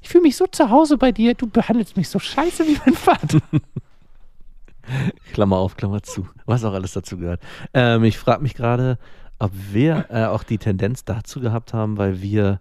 Ich 0.00 0.08
fühle 0.10 0.22
mich 0.22 0.36
so 0.36 0.46
zu 0.46 0.68
Hause 0.70 0.98
bei 0.98 1.12
dir, 1.12 1.34
du 1.34 1.48
behandelst 1.48 1.96
mich 1.96 2.08
so 2.08 2.18
scheiße 2.18 2.66
wie 2.66 2.78
mein 2.84 2.94
Vater. 2.94 3.38
Klammer 5.32 5.56
auf, 5.56 5.76
Klammer 5.76 6.02
zu. 6.02 6.28
Was 6.44 6.62
auch 6.64 6.74
alles 6.74 6.92
dazu 6.92 7.16
gehört. 7.16 7.40
Ähm, 7.72 8.04
ich 8.04 8.18
frage 8.18 8.42
mich 8.42 8.54
gerade, 8.54 8.98
ob 9.38 9.50
wir 9.72 10.06
äh, 10.10 10.26
auch 10.26 10.42
die 10.42 10.58
Tendenz 10.58 11.04
dazu 11.04 11.40
gehabt 11.40 11.72
haben, 11.72 11.96
weil 11.96 12.20
wir 12.20 12.60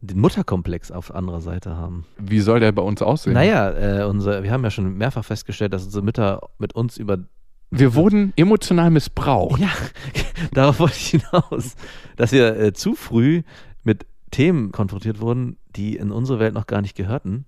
den 0.00 0.18
Mutterkomplex 0.18 0.90
auf 0.90 1.14
anderer 1.14 1.40
Seite 1.40 1.76
haben. 1.76 2.04
Wie 2.18 2.40
soll 2.40 2.60
der 2.60 2.72
bei 2.72 2.82
uns 2.82 3.00
aussehen? 3.00 3.34
Naja, 3.34 3.70
äh, 4.00 4.04
unser, 4.04 4.42
wir 4.42 4.50
haben 4.50 4.64
ja 4.64 4.70
schon 4.70 4.96
mehrfach 4.98 5.24
festgestellt, 5.24 5.72
dass 5.72 5.84
unsere 5.84 6.04
Mütter 6.04 6.40
mit 6.58 6.74
uns 6.74 6.98
über. 6.98 7.18
Wir 7.74 7.94
wurden 7.94 8.32
emotional 8.36 8.90
missbraucht. 8.90 9.60
Ja, 9.60 9.70
darauf 10.52 10.78
wollte 10.78 10.94
ich 10.96 11.08
hinaus. 11.22 11.74
Dass 12.16 12.30
wir 12.32 12.56
äh, 12.58 12.72
zu 12.72 12.94
früh 12.94 13.42
mit 13.82 14.06
Themen 14.30 14.72
konfrontiert 14.72 15.20
wurden, 15.20 15.56
die 15.74 15.96
in 15.96 16.10
unsere 16.12 16.38
Welt 16.38 16.54
noch 16.54 16.66
gar 16.66 16.82
nicht 16.82 16.94
gehörten. 16.96 17.46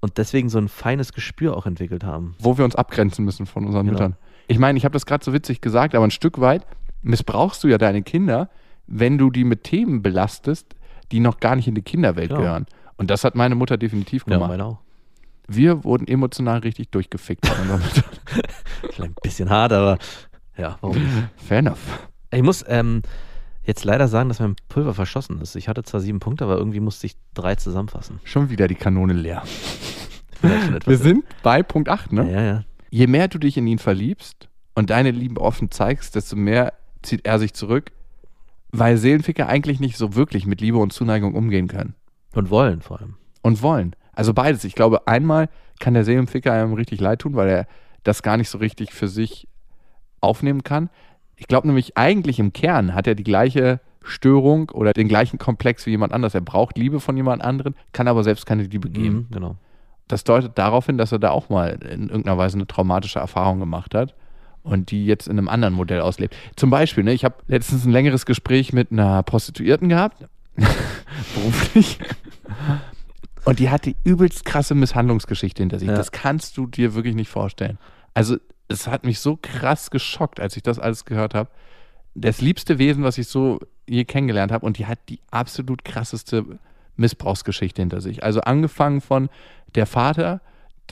Und 0.00 0.18
deswegen 0.18 0.48
so 0.48 0.58
ein 0.58 0.68
feines 0.68 1.12
Gespür 1.12 1.56
auch 1.56 1.66
entwickelt 1.66 2.04
haben. 2.04 2.34
wo 2.38 2.58
wir 2.58 2.64
uns 2.64 2.74
abgrenzen 2.74 3.24
müssen 3.24 3.46
von 3.46 3.64
unseren 3.66 3.86
Genau. 3.86 3.92
Müttern. 3.98 4.16
Ich 4.48 4.58
meine, 4.58 4.76
ich 4.78 4.84
habe 4.84 4.92
das 4.94 5.06
gerade 5.06 5.24
so 5.24 5.32
witzig 5.32 5.60
gesagt, 5.60 5.94
aber 5.94 6.04
ein 6.06 6.10
Stück 6.10 6.40
weit 6.40 6.66
missbrauchst 7.02 7.62
du 7.64 7.68
ja 7.68 7.78
deine 7.78 8.02
Kinder, 8.02 8.50
wenn 8.86 9.16
du 9.18 9.30
die 9.30 9.44
mit 9.44 9.64
Themen 9.64 10.02
belastest, 10.02 10.74
die 11.12 11.20
noch 11.20 11.38
gar 11.40 11.56
nicht 11.56 11.68
in 11.68 11.74
die 11.74 11.82
Kinderwelt 11.82 12.30
Ja. 12.30 12.36
gehören. 12.38 12.66
Und 12.96 13.10
das 13.10 13.24
hat 13.24 13.34
meine 13.34 13.54
Mutter 13.54 13.76
definitiv 13.78 14.24
Ja, 14.26 14.34
gemacht. 14.34 14.50
meine 14.50 14.64
auch. 14.66 14.78
Wir 15.46 15.84
wurden 15.84 16.08
emotional 16.08 16.58
richtig 16.60 16.90
durchgefickt. 16.90 17.46
Vielleicht 18.80 19.00
ein 19.00 19.14
bisschen 19.22 19.50
hart, 19.50 19.72
aber 19.72 19.98
ja, 20.56 20.78
warum 20.80 20.98
nicht? 20.98 21.28
Fair 21.36 21.58
enough. 21.58 22.08
Ich 22.30 22.42
muss 22.42 22.64
ähm, 22.68 23.02
jetzt 23.64 23.84
leider 23.84 24.08
sagen, 24.08 24.28
dass 24.28 24.40
mein 24.40 24.56
Pulver 24.68 24.94
verschossen 24.94 25.40
ist. 25.40 25.56
Ich 25.56 25.68
hatte 25.68 25.82
zwar 25.82 26.00
sieben 26.00 26.20
Punkte, 26.20 26.44
aber 26.44 26.56
irgendwie 26.56 26.80
musste 26.80 27.06
ich 27.06 27.16
drei 27.34 27.54
zusammenfassen. 27.54 28.20
Schon 28.24 28.50
wieder 28.50 28.68
die 28.68 28.74
Kanone 28.74 29.12
leer. 29.12 29.42
Wir 30.84 30.98
sind 30.98 31.24
bei 31.42 31.62
Punkt 31.62 31.88
8, 31.88 32.12
ne? 32.12 32.30
Ja, 32.30 32.42
ja. 32.42 32.64
Je 32.90 33.06
mehr 33.06 33.28
du 33.28 33.38
dich 33.38 33.56
in 33.56 33.66
ihn 33.66 33.78
verliebst 33.78 34.48
und 34.74 34.90
deine 34.90 35.10
Liebe 35.10 35.40
offen 35.40 35.70
zeigst, 35.70 36.14
desto 36.14 36.36
mehr 36.36 36.74
zieht 37.02 37.26
er 37.26 37.38
sich 37.38 37.54
zurück, 37.54 37.92
weil 38.70 38.96
Seelenficker 38.98 39.48
eigentlich 39.48 39.80
nicht 39.80 39.96
so 39.96 40.14
wirklich 40.14 40.46
mit 40.46 40.60
Liebe 40.60 40.78
und 40.78 40.92
Zuneigung 40.92 41.34
umgehen 41.34 41.68
können. 41.68 41.94
Und 42.34 42.50
wollen 42.50 42.82
vor 42.82 43.00
allem. 43.00 43.14
Und 43.42 43.62
wollen. 43.62 43.96
Also 44.14 44.34
beides. 44.34 44.64
Ich 44.64 44.74
glaube, 44.74 45.06
einmal 45.06 45.48
kann 45.80 45.94
der 45.94 46.04
Seelenficker 46.04 46.52
einem 46.52 46.74
richtig 46.74 47.00
leid 47.00 47.20
tun, 47.20 47.34
weil 47.34 47.48
er 47.48 47.66
das 48.02 48.22
gar 48.22 48.36
nicht 48.36 48.48
so 48.48 48.58
richtig 48.58 48.92
für 48.92 49.08
sich 49.08 49.48
aufnehmen 50.20 50.62
kann. 50.62 50.90
Ich 51.36 51.48
glaube 51.48 51.66
nämlich, 51.66 51.96
eigentlich 51.96 52.38
im 52.38 52.52
Kern 52.52 52.94
hat 52.94 53.06
er 53.06 53.14
die 53.14 53.24
gleiche 53.24 53.80
Störung 54.02 54.70
oder 54.70 54.92
den 54.92 55.08
gleichen 55.08 55.38
Komplex 55.38 55.86
wie 55.86 55.90
jemand 55.90 56.12
anders. 56.12 56.34
Er 56.34 56.40
braucht 56.40 56.78
Liebe 56.78 57.00
von 57.00 57.16
jemand 57.16 57.42
anderen, 57.42 57.74
kann 57.92 58.06
aber 58.06 58.22
selbst 58.22 58.46
keine 58.46 58.62
Liebe 58.62 58.90
geben. 58.90 59.16
Mhm, 59.16 59.26
genau. 59.30 59.56
Das 60.06 60.24
deutet 60.24 60.58
darauf 60.58 60.86
hin, 60.86 60.98
dass 60.98 61.12
er 61.12 61.18
da 61.18 61.30
auch 61.30 61.48
mal 61.48 61.78
in 61.82 62.08
irgendeiner 62.08 62.36
Weise 62.36 62.56
eine 62.58 62.66
traumatische 62.66 63.18
Erfahrung 63.18 63.58
gemacht 63.58 63.94
hat 63.94 64.14
und 64.62 64.90
die 64.90 65.06
jetzt 65.06 65.28
in 65.28 65.38
einem 65.38 65.48
anderen 65.48 65.74
Modell 65.74 66.00
auslebt. 66.02 66.36
Zum 66.56 66.70
Beispiel, 66.70 67.04
ne, 67.04 67.12
ich 67.14 67.24
habe 67.24 67.36
letztens 67.48 67.86
ein 67.86 67.92
längeres 67.92 68.26
Gespräch 68.26 68.72
mit 68.74 68.92
einer 68.92 69.22
Prostituierten 69.22 69.88
gehabt, 69.88 70.26
beruflich. 71.34 71.98
Und 73.44 73.58
die 73.58 73.70
hat 73.70 73.84
die 73.84 73.96
übelst 74.04 74.44
krasse 74.44 74.74
Misshandlungsgeschichte 74.74 75.62
hinter 75.62 75.78
sich. 75.78 75.88
Ja. 75.88 75.94
Das 75.94 76.12
kannst 76.12 76.56
du 76.56 76.66
dir 76.66 76.94
wirklich 76.94 77.14
nicht 77.14 77.28
vorstellen. 77.28 77.78
Also, 78.14 78.36
es 78.68 78.86
hat 78.88 79.04
mich 79.04 79.20
so 79.20 79.38
krass 79.40 79.90
geschockt, 79.90 80.40
als 80.40 80.56
ich 80.56 80.62
das 80.62 80.78
alles 80.78 81.04
gehört 81.04 81.34
habe. 81.34 81.50
Das 82.14 82.40
liebste 82.40 82.78
Wesen, 82.78 83.04
was 83.04 83.18
ich 83.18 83.26
so 83.28 83.60
je 83.86 84.04
kennengelernt 84.04 84.52
habe, 84.52 84.64
und 84.64 84.78
die 84.78 84.86
hat 84.86 84.98
die 85.08 85.20
absolut 85.30 85.84
krasseste 85.84 86.44
Missbrauchsgeschichte 86.96 87.82
hinter 87.82 88.00
sich. 88.00 88.22
Also 88.22 88.40
angefangen 88.40 89.00
von 89.00 89.28
der 89.74 89.86
Vater, 89.86 90.40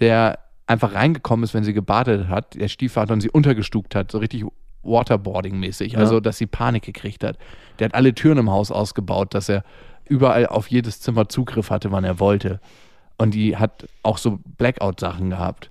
der 0.01 0.38
einfach 0.67 0.95
reingekommen 0.95 1.45
ist, 1.45 1.55
wenn 1.55 1.65
sie 1.65 1.73
gebadet 1.73 2.29
hat, 2.29 2.55
der 2.55 2.69
Stiefvater 2.69 3.15
und 3.15 3.21
sie 3.21 3.31
untergestuckt 3.31 3.95
hat, 3.95 4.11
so 4.11 4.19
richtig 4.19 4.45
Waterboarding-mäßig, 4.83 5.93
Ja. 5.93 6.01
also 6.01 6.21
dass 6.21 6.38
sie 6.38 6.47
Panik 6.47 6.83
gekriegt 6.83 7.23
hat. 7.25 7.38
Der 7.79 7.87
hat 7.87 7.95
alle 7.95 8.15
Türen 8.15 8.38
im 8.38 8.51
Haus 8.51 8.71
ausgebaut, 8.73 9.33
dass 9.35 9.49
er 9.49 9.65
überall 10.12 10.46
auf 10.46 10.68
jedes 10.68 11.01
Zimmer 11.01 11.29
Zugriff 11.29 11.70
hatte, 11.70 11.90
wann 11.90 12.05
er 12.05 12.20
wollte. 12.20 12.61
Und 13.16 13.33
die 13.35 13.57
hat 13.57 13.87
auch 14.03 14.18
so 14.18 14.40
Blackout-Sachen 14.59 15.31
gehabt. 15.31 15.70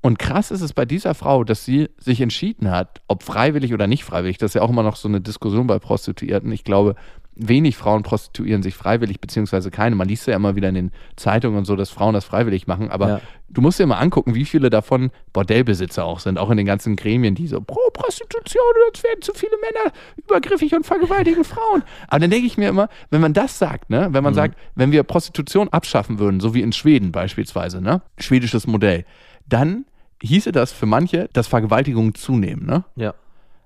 Und 0.00 0.18
krass 0.18 0.50
ist 0.50 0.62
es 0.62 0.72
bei 0.72 0.84
dieser 0.84 1.14
Frau, 1.14 1.44
dass 1.44 1.64
sie 1.64 1.88
sich 1.98 2.20
entschieden 2.20 2.70
hat, 2.70 3.00
ob 3.06 3.22
freiwillig 3.22 3.72
oder 3.72 3.86
nicht 3.86 4.04
freiwillig. 4.04 4.38
Das 4.38 4.50
ist 4.50 4.54
ja 4.54 4.62
auch 4.62 4.70
immer 4.70 4.82
noch 4.82 4.96
so 4.96 5.08
eine 5.08 5.20
Diskussion 5.20 5.68
bei 5.68 5.78
Prostituierten. 5.78 6.50
Ich 6.50 6.64
glaube, 6.64 6.96
wenig 7.34 7.76
Frauen 7.76 8.02
prostituieren 8.02 8.62
sich 8.62 8.74
freiwillig, 8.74 9.20
beziehungsweise 9.20 9.70
keine. 9.70 9.96
Man 9.96 10.08
liest 10.08 10.26
ja 10.26 10.36
immer 10.36 10.54
wieder 10.54 10.68
in 10.68 10.74
den 10.74 10.90
Zeitungen 11.16 11.56
und 11.58 11.64
so, 11.64 11.76
dass 11.76 11.88
Frauen 11.90 12.12
das 12.14 12.24
freiwillig 12.24 12.66
machen. 12.66 12.90
Aber 12.90 13.08
Ja. 13.08 13.20
du 13.48 13.60
musst 13.62 13.78
dir 13.78 13.86
mal 13.86 13.98
angucken, 13.98 14.34
wie 14.34 14.44
viele 14.44 14.68
davon 14.68 15.10
Bordellbesitzer 15.32 16.04
auch 16.04 16.20
sind, 16.20 16.38
auch 16.38 16.50
in 16.50 16.58
den 16.58 16.66
ganzen 16.66 16.94
Gremien, 16.96 17.34
die 17.34 17.46
so 17.46 17.60
pro 17.60 17.80
Prostitution, 17.94 18.62
es 18.94 19.02
werden 19.02 19.22
zu 19.22 19.32
viele 19.34 19.56
Männer 19.60 19.92
übergriffig 20.16 20.74
und 20.74 20.84
vergewaltigen 20.84 21.44
Frauen. 21.44 21.82
Aber 22.08 22.20
dann 22.20 22.30
denke 22.30 22.46
ich 22.46 22.58
mir 22.58 22.68
immer, 22.68 22.88
wenn 23.10 23.20
man 23.20 23.32
das 23.32 23.58
sagt, 23.58 23.88
ne, 23.90 24.08
wenn 24.12 24.22
man 24.24 24.34
sagt, 24.34 24.58
wenn 24.74 24.92
wir 24.92 25.02
Prostitution 25.02 25.68
abschaffen 25.70 26.18
würden, 26.18 26.40
so 26.40 26.52
wie 26.54 26.60
in 26.60 26.72
Schweden 26.72 27.12
beispielsweise, 27.12 27.80
ne, 27.80 28.02
schwedisches 28.18 28.66
Modell, 28.66 29.04
dann 29.48 29.86
hieße 30.22 30.52
das 30.52 30.70
für 30.72 30.86
manche, 30.86 31.28
dass 31.32 31.46
Vergewaltigungen 31.48 32.14
zunehmen, 32.14 32.66
ne? 32.66 32.84
Ja. 32.96 33.14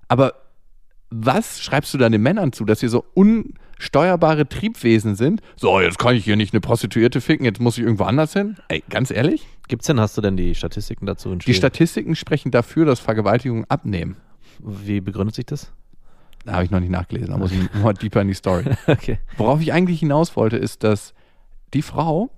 Aber 0.07 0.33
was 1.09 1.61
schreibst 1.61 1.93
du 1.93 1.97
dann 1.97 2.11
den 2.11 2.21
Männern 2.21 2.51
zu, 2.51 2.65
dass 2.65 2.79
sie 2.79 2.87
so 2.89 3.05
unsteuerbare 3.13 4.47
Triebwesen 4.47 5.15
sind? 5.15 5.41
So, 5.55 5.79
jetzt 5.79 5.99
kann 5.99 6.15
ich 6.15 6.25
hier 6.25 6.35
nicht 6.35 6.53
eine 6.53 6.61
Prostituierte 6.61 7.21
ficken, 7.21 7.45
jetzt 7.45 7.61
muss 7.61 7.77
ich 7.77 7.83
irgendwo 7.83 8.03
anders 8.03 8.33
hin? 8.33 8.57
Ey, 8.67 8.83
ganz 8.89 9.11
ehrlich? 9.11 9.47
Gibt's 9.67 9.87
denn, 9.87 9.99
hast 9.99 10.17
du 10.17 10.21
denn 10.21 10.37
die 10.37 10.55
Statistiken 10.55 11.05
dazu 11.05 11.35
Die? 11.35 11.53
Statistiken 11.53 12.15
sprechen 12.15 12.51
dafür, 12.51 12.85
dass 12.85 12.99
Vergewaltigungen 12.99 13.65
abnehmen. 13.69 14.17
Wie 14.59 15.01
begründet 15.01 15.35
sich 15.35 15.45
das? 15.45 15.71
Da 16.45 16.53
habe 16.53 16.63
ich 16.63 16.71
noch 16.71 16.79
nicht 16.79 16.91
nachgelesen, 16.91 17.29
da 17.31 17.37
muss 17.37 17.51
ich 17.51 17.59
mal 17.73 17.93
deeper 18.01 18.21
in 18.21 18.29
die 18.29 18.33
Story. 18.33 18.63
Okay. 18.87 19.19
Worauf 19.37 19.61
ich 19.61 19.73
eigentlich 19.73 19.99
hinaus 19.99 20.35
wollte, 20.35 20.57
ist, 20.57 20.83
dass 20.83 21.13
die 21.73 21.81
Frau 21.81 22.31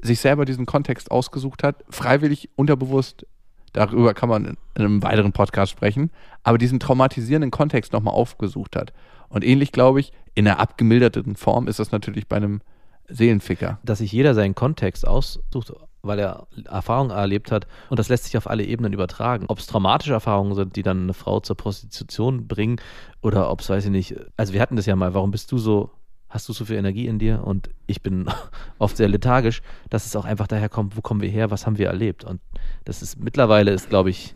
sich 0.00 0.20
selber 0.20 0.44
diesen 0.44 0.64
Kontext 0.64 1.10
ausgesucht 1.10 1.62
hat, 1.62 1.84
freiwillig, 1.90 2.48
unterbewusst, 2.56 3.26
darüber 3.72 4.14
kann 4.14 4.28
man 4.28 4.44
in 4.44 4.56
einem 4.74 5.02
weiteren 5.02 5.32
Podcast 5.32 5.72
sprechen, 5.72 6.10
aber 6.42 6.58
diesen 6.58 6.80
traumatisierenden 6.80 7.50
Kontext 7.50 7.92
nochmal 7.92 8.14
aufgesucht 8.14 8.76
hat. 8.76 8.92
Und 9.28 9.44
ähnlich, 9.44 9.72
glaube 9.72 10.00
ich, 10.00 10.12
in 10.34 10.46
einer 10.46 10.60
abgemilderten 10.60 11.36
Form 11.36 11.68
ist 11.68 11.78
das 11.78 11.92
natürlich 11.92 12.28
bei 12.28 12.36
einem 12.36 12.60
Seelenficker. 13.08 13.78
Dass 13.84 13.98
sich 13.98 14.12
jeder 14.12 14.34
seinen 14.34 14.54
Kontext 14.54 15.06
aussucht, 15.06 15.72
weil 16.02 16.18
er 16.18 16.46
Erfahrungen 16.66 17.10
erlebt 17.10 17.50
hat 17.50 17.66
und 17.90 17.98
das 17.98 18.08
lässt 18.08 18.24
sich 18.24 18.36
auf 18.36 18.48
alle 18.48 18.64
Ebenen 18.64 18.92
übertragen. 18.92 19.46
Ob 19.48 19.58
es 19.58 19.66
traumatische 19.66 20.12
Erfahrungen 20.12 20.54
sind, 20.54 20.76
die 20.76 20.82
dann 20.82 21.02
eine 21.02 21.14
Frau 21.14 21.40
zur 21.40 21.56
Prostitution 21.56 22.46
bringen 22.46 22.80
oder 23.20 23.50
ob 23.50 23.60
es, 23.60 23.68
weiß 23.68 23.86
ich 23.86 23.90
nicht, 23.90 24.14
also 24.36 24.52
wir 24.52 24.60
hatten 24.60 24.76
das 24.76 24.86
ja 24.86 24.96
mal, 24.96 25.14
warum 25.14 25.30
bist 25.30 25.50
du 25.52 25.58
so, 25.58 25.90
hast 26.28 26.48
du 26.48 26.52
so 26.52 26.64
viel 26.64 26.76
Energie 26.76 27.06
in 27.06 27.18
dir 27.18 27.44
und 27.44 27.70
ich 27.86 28.02
bin 28.02 28.26
oft 28.78 28.96
sehr 28.96 29.08
lethargisch, 29.08 29.62
dass 29.90 30.06
es 30.06 30.16
auch 30.16 30.24
einfach 30.24 30.46
daher 30.46 30.68
kommt, 30.68 30.96
wo 30.96 31.00
kommen 31.00 31.20
wir 31.20 31.30
her, 31.30 31.50
was 31.50 31.66
haben 31.66 31.78
wir 31.78 31.88
erlebt 31.88 32.24
und 32.24 32.40
das 32.84 33.02
ist 33.02 33.18
mittlerweile 33.18 33.70
ist, 33.70 33.88
glaube 33.88 34.10
ich, 34.10 34.34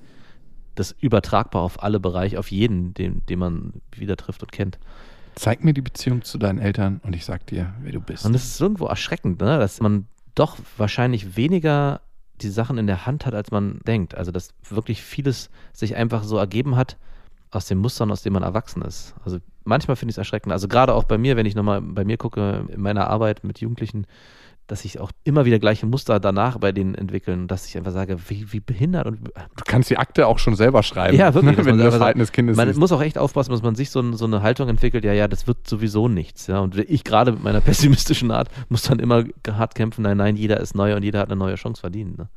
das 0.75 0.93
übertragbar 1.01 1.63
auf 1.63 1.83
alle 1.83 2.01
Bereiche, 2.01 2.39
auf 2.39 2.51
jeden, 2.51 2.95
den, 2.95 3.25
den 3.27 3.39
man 3.39 3.75
wieder 3.95 4.17
trifft 4.17 4.43
und 4.43 4.53
kennt. 4.53 4.79
Zeig 5.35 5.65
mir 5.65 5.75
die 5.75 5.83
Beziehung 5.83 6.23
zu 6.23 6.39
deinen 6.39 6.59
Eltern 6.59 7.01
und 7.05 7.15
ich 7.15 7.25
sag 7.25 7.47
dir, 7.47 7.75
wer 7.83 7.93
du 7.93 8.01
bist. 8.01 8.25
Und 8.25 8.35
es 8.35 8.45
ist 8.45 8.61
irgendwo 8.61 8.87
erschreckend, 8.87 9.41
ne? 9.41 9.59
dass 9.59 9.81
man 9.81 10.07
doch 10.35 10.59
wahrscheinlich 10.77 11.37
weniger 11.37 12.01
die 12.41 12.49
Sachen 12.49 12.79
in 12.79 12.87
der 12.87 13.07
Hand 13.07 13.27
hat, 13.27 13.35
als 13.35 13.51
man 13.51 13.81
denkt. 13.87 14.15
Also 14.15 14.33
dass 14.33 14.51
wirklich 14.69 15.03
vieles 15.03 15.51
sich 15.73 15.97
einfach 15.97 16.25
so 16.25 16.37
ergeben 16.37 16.77
hat 16.77 16.97
aus 17.51 17.67
den 17.67 17.79
Mustern, 17.79 18.11
aus 18.11 18.23
denen 18.23 18.35
man 18.35 18.43
erwachsen 18.43 18.83
ist. 18.83 19.15
Also 19.25 19.39
manchmal 19.65 19.97
finde 19.97 20.11
ich 20.11 20.15
es 20.15 20.19
erschreckend. 20.19 20.53
Also 20.53 20.69
gerade 20.69 20.95
auch 20.95 21.05
bei 21.05 21.19
mir, 21.19 21.37
wenn 21.37 21.47
ich 21.47 21.55
nochmal 21.55 21.81
bei 21.81 22.05
mir 22.05 22.17
gucke, 22.17 22.67
in 22.69 22.81
meiner 22.81 23.09
Arbeit 23.09 23.45
mit 23.45 23.61
Jugendlichen, 23.61 24.07
dass 24.69 24.83
sich 24.83 25.01
auch 25.01 25.11
immer 25.25 25.45
wieder 25.45 25.59
gleiche 25.59 25.87
Muster 25.87 26.21
danach 26.21 26.57
bei 26.59 26.73
denen 26.73 26.95
entwickeln 26.95 27.43
und 27.43 27.49
dass 27.49 27.67
ich 27.67 27.77
einfach 27.77 27.93
sage, 27.93 28.17
wie, 28.29 28.53
wie 28.53 28.61
behindert 28.61 29.07
und 29.07 29.19
Du 29.25 29.65
kannst 29.67 29.91
die 29.91 29.99
Akte 29.99 30.27
auch 30.27 30.39
schon 30.39 30.55
selber 30.55 30.83
schreiben. 30.83 31.17
ja, 31.17 31.35
wirklich. 31.35 31.57
dass 31.57 31.67
Wenn 31.67 31.77
man 31.77 31.79
du 31.79 31.91
das 31.91 31.97
Verhalten 31.97 32.21
des 32.21 32.33
Kindes 32.33 32.57
Man 32.57 32.75
muss 32.77 32.93
auch 32.93 33.03
echt 33.03 33.19
aufpassen, 33.19 33.51
dass 33.51 33.63
man 33.63 33.75
sich 33.75 33.91
so, 33.91 34.01
ein, 34.01 34.15
so 34.15 34.25
eine 34.25 34.41
Haltung 34.43 34.69
entwickelt, 34.69 35.05
ja, 35.05 35.13
ja, 35.13 35.29
das 35.29 35.47
wird 35.47 35.67
sowieso 35.67 36.09
nichts. 36.09 36.47
Ja. 36.47 36.61
Und 36.61 36.79
ich 36.79 37.05
gerade 37.05 37.33
mit 37.33 37.43
meiner 37.43 37.61
pessimistischen 37.63 38.31
Art 38.31 38.49
muss 38.69 38.83
dann 38.83 38.99
immer 38.99 39.25
hart 39.51 39.75
kämpfen, 39.75 40.03
nein, 40.03 40.17
nein, 40.17 40.37
jeder 40.37 40.61
ist 40.61 40.75
neu 40.75 40.95
und 40.97 41.03
jeder 41.03 41.19
hat 41.19 41.29
eine 41.29 41.37
neue 41.37 41.57
Chance 41.57 41.81
verdient. 41.81 42.17
Ne? 42.19 42.29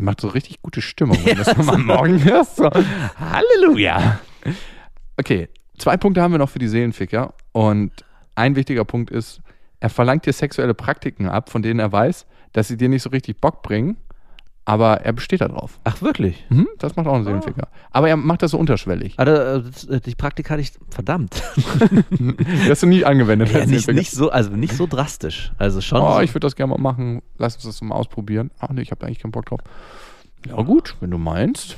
Macht 0.00 0.20
so 0.20 0.28
richtig 0.28 0.60
gute 0.60 0.82
Stimmung, 0.82 1.16
wenn 1.24 1.36
du 1.36 1.44
das 1.44 1.56
nochmal 1.56 1.78
morgen 1.78 2.24
hörst. 2.24 2.56
So. 2.56 2.68
Halleluja. 3.16 4.20
Okay, 5.16 5.48
zwei 5.82 5.96
Punkte 5.96 6.22
haben 6.22 6.32
wir 6.32 6.38
noch 6.38 6.48
für 6.48 6.58
die 6.58 6.68
Seelenficker. 6.68 7.34
Und 7.50 7.90
ein 8.34 8.56
wichtiger 8.56 8.84
Punkt 8.84 9.10
ist, 9.10 9.40
er 9.80 9.90
verlangt 9.90 10.26
dir 10.26 10.32
sexuelle 10.32 10.74
Praktiken 10.74 11.28
ab, 11.28 11.50
von 11.50 11.62
denen 11.62 11.80
er 11.80 11.90
weiß, 11.90 12.26
dass 12.52 12.68
sie 12.68 12.76
dir 12.76 12.88
nicht 12.88 13.02
so 13.02 13.10
richtig 13.10 13.40
Bock 13.40 13.62
bringen, 13.62 13.96
aber 14.64 15.00
er 15.00 15.12
besteht 15.12 15.40
darauf. 15.40 15.80
Ach, 15.82 16.00
wirklich? 16.00 16.46
Mhm, 16.50 16.68
das 16.78 16.94
macht 16.94 17.08
auch 17.08 17.14
ein 17.14 17.24
Seelenficker. 17.24 17.66
Aber 17.90 18.08
er 18.08 18.16
macht 18.16 18.42
das 18.42 18.52
so 18.52 18.58
unterschwellig. 18.58 19.18
Also, 19.18 19.68
die 19.98 20.14
Praktika 20.14 20.50
hatte 20.50 20.62
ich, 20.62 20.72
verdammt. 20.88 21.42
Das 22.60 22.70
hast 22.70 22.82
du 22.84 22.86
nie 22.86 23.04
angewendet. 23.04 23.50
ja, 23.50 23.66
nicht, 23.66 23.88
nicht, 23.88 24.12
so, 24.12 24.30
also 24.30 24.50
nicht 24.50 24.74
so 24.74 24.86
drastisch. 24.86 25.52
Also 25.58 25.80
schon. 25.80 26.00
Oh, 26.00 26.14
so, 26.14 26.20
ich 26.20 26.32
würde 26.32 26.46
das 26.46 26.54
gerne 26.54 26.70
mal 26.70 26.80
machen. 26.80 27.22
Lass 27.38 27.56
uns 27.56 27.64
das 27.64 27.82
mal 27.82 27.96
ausprobieren. 27.96 28.52
Ach 28.60 28.68
nee, 28.70 28.82
ich 28.82 28.92
habe 28.92 29.04
eigentlich 29.04 29.18
keinen 29.18 29.32
Bock 29.32 29.46
drauf. 29.46 29.60
Ja 30.46 30.62
gut, 30.62 30.96
wenn 31.00 31.10
du 31.10 31.18
meinst. 31.18 31.76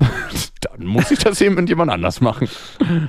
Dann 0.60 0.86
muss 0.86 1.10
ich 1.10 1.18
das 1.18 1.40
eben 1.40 1.54
mit 1.54 1.68
jemand 1.68 1.90
anders 1.90 2.20
machen. 2.20 2.48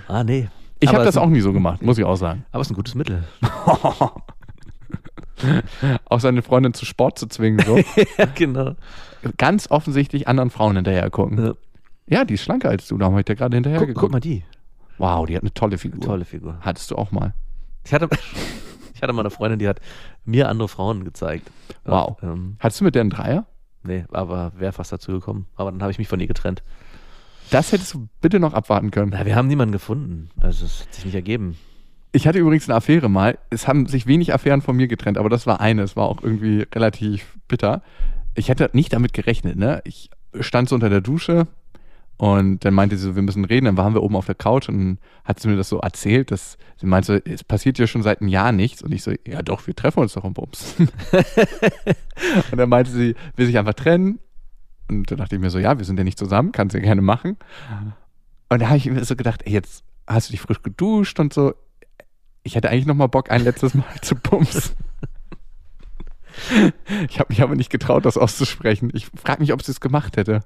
ah, 0.08 0.24
nee. 0.24 0.50
Ich 0.80 0.94
habe 0.94 1.04
das 1.04 1.18
auch 1.18 1.30
nie 1.30 1.42
so 1.42 1.54
gemacht, 1.54 1.82
muss 1.82 1.98
ich 1.98 2.04
auch 2.04 2.16
sagen. 2.16 2.46
Aber 2.52 2.62
es 2.62 2.68
ist 2.68 2.72
ein 2.72 2.76
gutes 2.76 2.96
Mittel. 2.96 3.24
auch 6.06 6.20
seine 6.20 6.42
Freundin 6.42 6.74
zu 6.74 6.86
Sport 6.86 7.20
zu 7.20 7.28
zwingen, 7.28 7.64
so. 7.66 7.78
ja, 8.18 8.26
genau. 8.36 8.76
Ganz 9.38 9.70
offensichtlich 9.70 10.28
anderen 10.28 10.50
Frauen 10.50 10.76
hinterher 10.76 11.10
gucken. 11.10 11.46
Ja. 11.46 11.54
Ja, 12.08 12.26
die 12.26 12.34
ist 12.34 12.42
schlanker 12.42 12.70
als 12.70 12.88
du, 12.88 12.98
da 12.98 13.06
habe 13.06 13.20
ich 13.20 13.26
dir 13.26 13.36
gerade 13.36 13.56
hinterher 13.56 13.80
Guck, 13.80 13.88
geguckt. 13.88 14.02
guck 14.02 14.12
mal 14.12 14.20
die. 14.20 14.44
Wow, 14.98 15.26
die 15.28 15.36
hat 15.36 15.44
eine 15.44 15.54
tolle 15.54 15.78
Figur. 15.78 16.02
Tolle 16.02 16.26
Figur. 16.26 16.58
Hattest 16.62 16.92
du 16.92 16.96
auch 16.96 17.12
mal. 17.12 17.34
Ich 17.86 17.94
hatte, 17.94 18.10
ich 18.94 19.02
hatte 19.02 19.14
mal 19.14 19.22
eine 19.22 19.30
Freundin, 19.30 19.60
die 19.60 19.68
hat 19.68 19.80
mir 20.26 20.50
andere 20.50 20.68
Frauen 20.68 21.04
gezeigt. 21.06 21.50
Wow. 21.86 22.18
Ähm, 22.22 22.58
Hattest 22.60 22.82
du 22.82 22.86
mit 22.86 22.96
der 22.96 23.02
einen 23.02 23.10
Dreier? 23.12 23.46
Nee, 23.84 24.06
aber 24.12 24.54
wäre 24.58 24.72
fast 24.72 24.92
dazu 24.92 25.12
gekommen. 25.12 25.48
Aber 25.56 25.72
dann 25.72 25.82
habe 25.82 25.92
ich 25.92 25.98
mich 25.98 26.08
von 26.08 26.20
ihr 26.20 26.28
getrennt. 26.28 26.64
Das 27.50 27.72
hättest 27.72 27.94
du 27.94 28.08
bitte 28.22 28.40
noch 28.40 28.54
abwarten 28.54 28.92
können. 28.92 29.12
Na, 29.14 29.26
wir 29.26 29.36
haben 29.36 29.48
niemanden 29.48 29.74
gefunden. 29.74 30.30
Also 30.40 30.66
es 30.66 30.82
hat 30.82 30.94
sich 30.94 31.06
nicht 31.06 31.16
ergeben. 31.16 31.58
Ich 32.14 32.28
hatte 32.28 32.40
übrigens 32.40 32.68
eine 32.70 32.78
Affäre 32.78 33.10
mal. 33.10 33.38
Es 33.50 33.68
haben 33.68 33.88
sich 33.88 34.08
wenig 34.08 34.34
Affären 34.34 34.62
von 34.62 34.76
mir 34.76 34.88
getrennt, 34.88 35.18
aber 35.18 35.30
das 35.30 35.48
war 35.48 35.60
eine. 35.62 35.82
Es 35.84 35.96
war 35.96 36.08
auch 36.08 36.22
irgendwie 36.24 36.66
relativ 36.74 37.38
bitter. 37.48 37.82
Ich 38.36 38.50
hätte 38.50 38.70
nicht 38.74 38.94
damit 38.94 39.14
gerechnet, 39.14 39.58
ne? 39.58 39.82
Ich 39.86 40.10
stand 40.40 40.70
so 40.70 40.76
unter 40.76 40.90
der 40.90 41.02
Dusche 41.02 41.48
und 42.22 42.64
dann 42.66 42.76
meinte 42.76 42.98
sie 42.98 43.08
so, 43.08 43.16
wir 43.16 43.24
müssen 43.24 43.46
reden. 43.46 43.66
Dann 43.66 43.78
waren 43.78 43.96
wir 43.96 44.04
oben 44.04 44.16
auf 44.16 44.28
der 44.28 44.36
Couch 44.36 44.70
und 44.70 44.78
dann 44.78 45.00
hat 45.26 45.40
sie 45.40 45.48
mir 45.48 45.56
das 45.56 45.70
so 45.70 45.80
erzählt, 45.80 46.30
dass 46.30 46.60
sie 46.78 46.86
meinte, 46.86 47.20
es 47.26 47.44
passiert 47.44 47.80
ja 47.80 47.88
schon 47.88 48.04
seit 48.04 48.22
einem 48.22 48.28
Jahr 48.28 48.52
nichts. 48.52 48.84
Und 48.84 48.92
ich 48.92 49.02
so, 49.02 49.12
ja 49.26 49.42
doch, 49.42 49.66
wir 49.66 49.76
treffen 49.76 50.02
uns 50.02 50.14
doch 50.14 50.24
im 50.24 50.34
Bums. 50.34 50.76
und 52.52 52.58
dann 52.60 52.70
meinte 52.70 52.92
sie, 52.92 53.16
will 53.38 53.48
sich 53.48 53.58
einfach 53.58 53.74
trennen. 53.74 54.20
Und 54.88 55.10
dann 55.10 55.18
dachte 55.18 55.36
ich 55.36 55.42
mir 55.42 55.50
so, 55.50 55.58
ja, 55.58 55.80
wir 55.80 55.84
sind 55.84 55.98
ja 55.98 56.04
nicht 56.04 56.20
zusammen, 56.20 56.52
kannst 56.52 56.76
du 56.76 56.78
ja 56.78 56.84
gerne 56.84 57.02
machen. 57.02 57.38
Und 58.50 58.62
da 58.62 58.68
habe 58.68 58.78
ich 58.78 58.86
mir 58.86 59.04
so 59.04 59.16
gedacht, 59.16 59.42
ey, 59.46 59.54
jetzt 59.54 59.84
hast 60.06 60.30
du 60.30 60.34
dich 60.34 60.42
frisch 60.42 60.62
geduscht 60.62 61.20
und 61.20 61.34
so. 61.34 61.56
Ich 62.44 62.54
hätte 62.54 62.70
eigentlich 62.70 62.86
noch 62.86 62.94
mal 62.94 63.08
Bock, 63.08 63.32
ein 63.32 63.44
letztes 63.44 63.74
Mal 63.74 64.00
zu 64.04 64.14
bumsen. 64.14 64.76
Ich 67.10 67.20
habe 67.20 67.28
mich 67.30 67.42
aber 67.42 67.56
nicht 67.56 67.70
getraut, 67.70 68.06
das 68.06 68.18
auszusprechen. 68.18 68.92
Ich 68.94 69.08
frage 69.16 69.42
mich, 69.42 69.54
ob 69.54 69.64
sie 69.64 69.72
es 69.72 69.80
gemacht 69.80 70.18
hätte. 70.18 70.42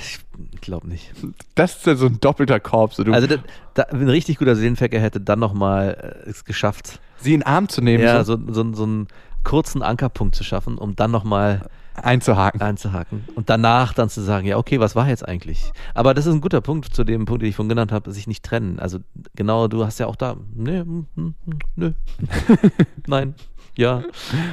Ich 0.00 0.60
glaube 0.60 0.88
nicht. 0.88 1.12
Das 1.54 1.76
ist 1.76 1.86
ja 1.86 1.94
so 1.94 2.06
ein 2.06 2.20
doppelter 2.20 2.60
Korb. 2.60 2.94
So 2.94 3.04
Also 3.04 3.26
da, 3.26 3.36
da, 3.74 3.82
ein 3.84 4.08
richtig 4.08 4.38
guter 4.38 4.56
Seelenfecker 4.56 4.98
hätte 4.98 5.20
dann 5.20 5.38
nochmal 5.38 6.22
es 6.26 6.44
geschafft, 6.44 7.00
sie 7.18 7.34
in 7.34 7.40
den 7.40 7.46
Arm 7.46 7.68
zu 7.68 7.80
nehmen, 7.80 8.02
ja, 8.02 8.24
so, 8.24 8.36
so, 8.36 8.52
so, 8.52 8.72
so 8.74 8.82
einen 8.84 9.08
kurzen 9.44 9.82
Ankerpunkt 9.82 10.34
zu 10.34 10.44
schaffen, 10.44 10.78
um 10.78 10.96
dann 10.96 11.10
nochmal 11.10 11.68
einzuhaken. 11.94 12.60
einzuhaken 12.60 13.24
und 13.34 13.50
danach 13.50 13.92
dann 13.92 14.08
zu 14.08 14.22
sagen, 14.22 14.46
ja, 14.46 14.56
okay, 14.56 14.80
was 14.80 14.96
war 14.96 15.08
jetzt 15.08 15.26
eigentlich? 15.26 15.72
Aber 15.94 16.14
das 16.14 16.26
ist 16.26 16.34
ein 16.34 16.40
guter 16.40 16.60
Punkt 16.60 16.94
zu 16.94 17.04
dem 17.04 17.24
Punkt, 17.24 17.42
den 17.42 17.48
ich 17.48 17.56
vorhin 17.56 17.68
genannt 17.68 17.92
habe, 17.92 18.12
sich 18.12 18.26
nicht 18.26 18.44
trennen. 18.44 18.78
Also 18.78 18.98
genau, 19.34 19.68
du 19.68 19.84
hast 19.84 19.98
ja 19.98 20.06
auch 20.06 20.16
da, 20.16 20.36
nee, 20.54 20.80
hm, 20.80 21.06
hm, 21.14 21.34
hm, 21.44 21.58
nö, 21.76 21.92
nein, 23.06 23.34
ja, 23.76 24.02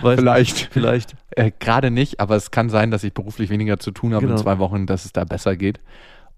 Vielleicht. 0.02 0.70
vielleicht. 0.72 1.16
Äh, 1.32 1.52
Gerade 1.60 1.92
nicht, 1.92 2.20
aber 2.20 2.36
es 2.36 2.52
kann 2.52 2.70
sein, 2.70 2.92
dass 2.92 3.04
ich 3.04 3.14
beruflich 3.14 3.50
weniger 3.50 3.78
zu 3.80 3.92
tun 3.92 4.14
habe 4.14 4.26
in 4.26 4.30
Genau. 4.32 4.42
zwei 4.42 4.60
Wochen, 4.60 4.86
dass 4.86 5.06
es 5.06 5.14
da 5.14 5.24
besser 5.24 5.56
geht. 5.56 5.80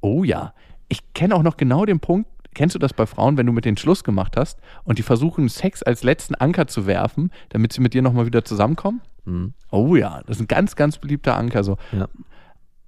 Oh 0.02 0.24
ja. 0.24 0.54
Ich 0.88 1.14
kenne 1.14 1.36
auch 1.36 1.44
noch 1.44 1.58
genau 1.58 1.86
den 1.86 2.00
Punkt. 2.00 2.30
Kennst 2.56 2.74
du 2.74 2.80
das 2.80 2.94
bei 2.94 3.06
Frauen, 3.06 3.38
wenn 3.38 3.46
du 3.46 3.52
mit 3.54 3.64
denen 3.66 3.78
Schluss 3.78 4.04
gemacht 4.04 4.36
hast 4.36 4.60
und 4.84 4.98
die 4.98 5.04
versuchen, 5.04 5.50
Sex 5.50 5.84
als 5.84 6.04
letzten 6.04 6.34
Anker 6.36 6.66
zu 6.68 6.88
werfen, 6.88 7.32
damit 7.50 7.74
sie 7.74 7.82
mit 7.82 7.94
dir 7.94 8.02
nochmal 8.02 8.26
wieder 8.26 8.44
zusammenkommen? 8.44 9.02
Hm, 9.26 9.54
Oh 9.70 9.96
ja, 9.96 10.22
das 10.26 10.38
ist 10.38 10.42
ein 10.44 10.48
ganz, 10.48 10.76
ganz 10.76 10.98
beliebter 10.98 11.38
Anker. 11.38 11.64
So, 11.64 11.78
ja. 11.92 12.08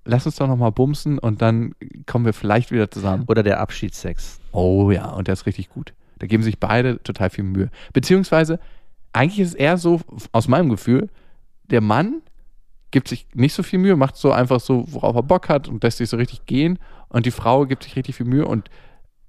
lass 0.03 0.25
uns 0.25 0.35
doch 0.37 0.47
nochmal 0.47 0.71
bumsen 0.71 1.19
und 1.19 1.43
dann 1.43 1.75
kommen 2.07 2.25
wir 2.25 2.33
vielleicht 2.33 2.71
wieder 2.71 2.89
zusammen. 2.89 3.25
Oder 3.27 3.43
der 3.43 3.59
Abschiedssex. 3.59 4.39
Oh 4.51 4.89
ja, 4.89 5.05
und 5.11 5.27
der 5.27 5.33
ist 5.33 5.45
richtig 5.45 5.69
gut. 5.69 5.93
Da 6.17 6.25
geben 6.27 6.41
sich 6.41 6.59
beide 6.59 7.01
total 7.03 7.29
viel 7.29 7.43
Mühe. 7.43 7.69
Beziehungsweise, 7.93 8.59
eigentlich 9.13 9.39
ist 9.39 9.49
es 9.49 9.53
eher 9.55 9.77
so, 9.77 9.99
aus 10.31 10.47
meinem 10.47 10.69
Gefühl, 10.69 11.09
der 11.65 11.81
Mann 11.81 12.21
gibt 12.91 13.07
sich 13.07 13.27
nicht 13.33 13.53
so 13.53 13.63
viel 13.63 13.79
Mühe, 13.79 13.95
macht 13.95 14.15
so 14.17 14.31
einfach 14.31 14.59
so, 14.59 14.85
worauf 14.87 15.15
er 15.15 15.23
Bock 15.23 15.49
hat 15.49 15.67
und 15.67 15.83
lässt 15.83 15.97
sich 15.97 16.09
so 16.09 16.17
richtig 16.17 16.45
gehen. 16.45 16.79
Und 17.09 17.25
die 17.25 17.31
Frau 17.31 17.65
gibt 17.65 17.83
sich 17.83 17.95
richtig 17.95 18.15
viel 18.15 18.25
Mühe. 18.25 18.45
Und 18.45 18.69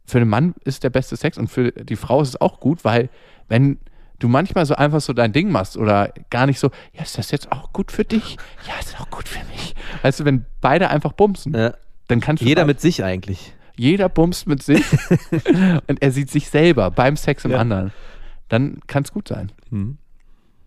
für 0.05 0.19
den 0.19 0.29
Mann 0.29 0.55
ist 0.65 0.83
der 0.85 0.91
beste 0.91 1.17
Sex 1.17 1.39
und 1.39 1.49
für 1.49 1.71
die 1.73 1.97
Frau 1.97 2.21
ist 2.23 2.31
es 2.31 2.41
auch 2.41 2.59
gut, 2.61 2.85
weil 2.85 3.09
wenn 3.49 3.79
du 4.19 4.29
manchmal 4.29 4.67
so 4.67 4.75
einfach 4.75 5.01
so 5.01 5.13
dein 5.13 5.33
Ding 5.33 5.51
machst 5.51 5.77
oder 5.77 6.13
gar 6.31 6.47
nicht 6.47 6.59
so, 6.59 6.71
ja, 6.93 7.03
ist 7.03 7.19
das 7.19 7.31
jetzt 7.31 7.51
auch 7.53 7.73
gut 7.73 7.91
für 7.93 8.05
dich? 8.05 8.37
Ja, 8.67 8.75
ist 8.81 9.01
auch 9.01 9.11
gut 9.11 9.29
für 9.29 9.45
mich. 9.47 9.75
Weißt 10.03 10.21
du, 10.21 10.25
wenn 10.25 10.45
beide 10.61 10.91
einfach 10.91 11.13
bumsen, 11.13 11.55
Ja. 11.55 11.75
dann 12.09 12.21
kannst 12.21 12.43
du 12.43 12.47
Jeder 12.47 12.65
mit 12.65 12.81
sich 12.81 13.03
eigentlich. 13.05 13.53
jeder 13.77 14.09
bumst 14.09 14.47
mit 14.49 14.63
sich 14.63 14.85
und 15.87 16.03
er 16.03 16.11
sieht 16.13 16.31
sich 16.31 16.51
selber 16.51 16.91
beim 16.91 17.17
Sex 17.17 17.45
im 17.45 17.53
Ja. 17.53 17.59
anderen. 17.59 17.93
Dann 18.53 18.81
kann 18.87 19.03
es 19.03 19.13
gut 19.13 19.29
sein. 19.29 19.51
Hm. 19.71 19.97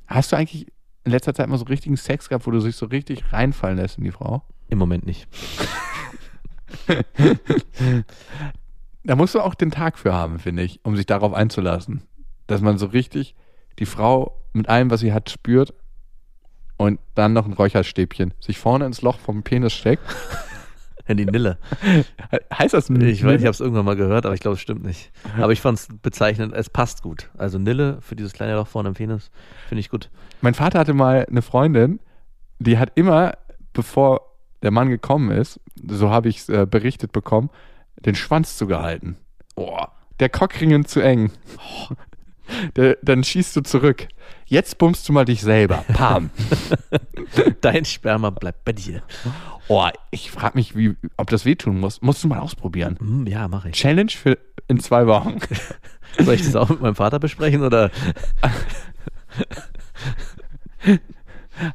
Hast 0.08 0.32
du 0.32 0.36
eigentlich 0.36 0.66
in 1.04 1.12
letzter 1.12 1.36
Zeit 1.36 1.48
mal 1.48 1.58
so 1.60 1.66
richtigen 1.66 1.98
Sex 1.98 2.30
gehabt, 2.30 2.48
wo 2.48 2.52
du 2.52 2.60
dich 2.60 2.76
so 2.76 2.88
richtig 2.88 3.32
reinfallen 3.32 3.78
lässt 3.78 4.00
in 4.00 4.04
die 4.04 4.12
Frau? 4.12 4.42
Im 4.70 4.80
Moment 4.80 5.06
nicht. 5.06 5.28
Da 9.08 9.16
musst 9.16 9.36
du 9.36 9.40
auch 9.40 9.54
den 9.54 9.70
Tag 9.70 10.00
für 10.00 10.14
haben, 10.14 10.40
finde 10.40 10.64
ich, 10.64 10.80
um 10.84 10.96
sich 10.96 11.06
darauf 11.06 11.32
einzulassen. 11.32 12.02
Dass 12.48 12.62
man 12.62 12.80
so 12.80 12.88
richtig 12.88 13.36
die 13.78 13.86
Frau 13.86 14.44
mit 14.52 14.68
allem, 14.68 14.90
was 14.90 15.02
sie 15.02 15.14
hat, 15.14 15.30
spürt 15.30 15.76
und 16.78 17.00
dann 17.14 17.34
noch 17.34 17.46
ein 17.46 17.54
Räucherstäbchen 17.54 18.34
sich 18.40 18.58
vorne 18.58 18.88
ins 18.88 19.04
Loch 19.04 19.20
vom 19.20 19.44
Penis 19.44 19.74
steckt. 19.74 20.02
Die 21.08 21.26
Nille. 21.26 21.58
He- 22.32 22.38
Heißt 22.54 22.74
das 22.74 22.90
Ich 22.90 23.24
weiß, 23.24 23.40
ich 23.40 23.46
habe 23.46 23.52
es 23.52 23.60
irgendwann 23.60 23.86
mal 23.86 23.96
gehört, 23.96 24.26
aber 24.26 24.34
ich 24.34 24.42
glaube, 24.42 24.56
es 24.56 24.62
stimmt 24.62 24.84
nicht. 24.84 25.12
Aber 25.40 25.52
ich 25.54 25.62
fand 25.62 25.78
es 25.78 25.88
bezeichnend, 26.02 26.54
es 26.56 26.70
passt 26.70 27.02
gut. 27.04 27.30
Also 27.38 27.60
Nille 27.60 28.00
für 28.02 28.16
dieses 28.16 28.34
kleine 28.34 28.56
Loch 28.56 28.68
vorne 28.68 28.90
im 28.90 28.96
Penis, 28.96 29.30
finde 29.68 29.80
ich 29.82 29.90
gut. 29.90 30.10
Mein 30.42 30.54
Vater 30.56 30.80
hatte 30.80 30.94
mal 30.94 31.26
eine 31.30 31.42
Freundin, 31.42 32.00
die 32.60 32.78
hat 32.78 32.92
immer, 32.96 33.34
bevor 33.74 34.22
der 34.64 34.72
Mann 34.72 34.90
gekommen 34.90 35.30
ist, 35.32 35.60
so 35.88 36.10
habe 36.10 36.30
ich 36.30 36.38
es 36.40 36.50
äh, 36.50 36.66
berichtet 36.70 37.12
bekommen, 37.12 37.50
den 38.04 38.16
Schwanz 38.16 38.58
zugehalten. 38.58 39.18
Oh, 39.56 39.78
der 40.20 40.30
Cockringen 40.30 40.86
zu 40.86 41.02
eng. 41.02 41.32
Oh. 41.58 41.94
Der, 42.76 42.98
dann 43.02 43.24
schießt 43.24 43.56
du 43.56 43.62
zurück. 43.62 44.08
Jetzt 44.46 44.78
bummst 44.78 45.08
du 45.10 45.14
mal 45.14 45.26
dich 45.26 45.42
selber. 45.42 45.84
Pam. 45.94 46.30
Dein 47.62 47.86
Sperma 47.86 48.30
bleibt 48.30 48.64
bei 48.66 48.74
dir. 48.74 49.02
Oh, 49.68 49.88
ich 50.12 50.30
frage 50.32 50.56
mich, 50.58 50.76
wie, 50.76 50.96
ob 51.18 51.30
das 51.30 51.46
wehtun 51.46 51.80
muss. 51.80 52.02
Musst 52.02 52.24
du 52.24 52.28
mal 52.28 52.40
ausprobieren. 52.40 52.98
Hm, 53.00 53.26
ja, 53.28 53.48
mache 53.48 53.70
ich. 53.70 53.76
Challenge 53.76 54.12
für 54.12 54.38
in 54.68 54.80
zwei 54.80 55.08
Wochen. 55.08 55.40
Soll 56.20 56.36
ich 56.36 56.44
das 56.44 56.56
auch 56.56 56.70
mit 56.70 56.82
meinem 56.82 56.96
Vater 56.96 57.20
besprechen 57.20 57.64
oder? 57.64 57.92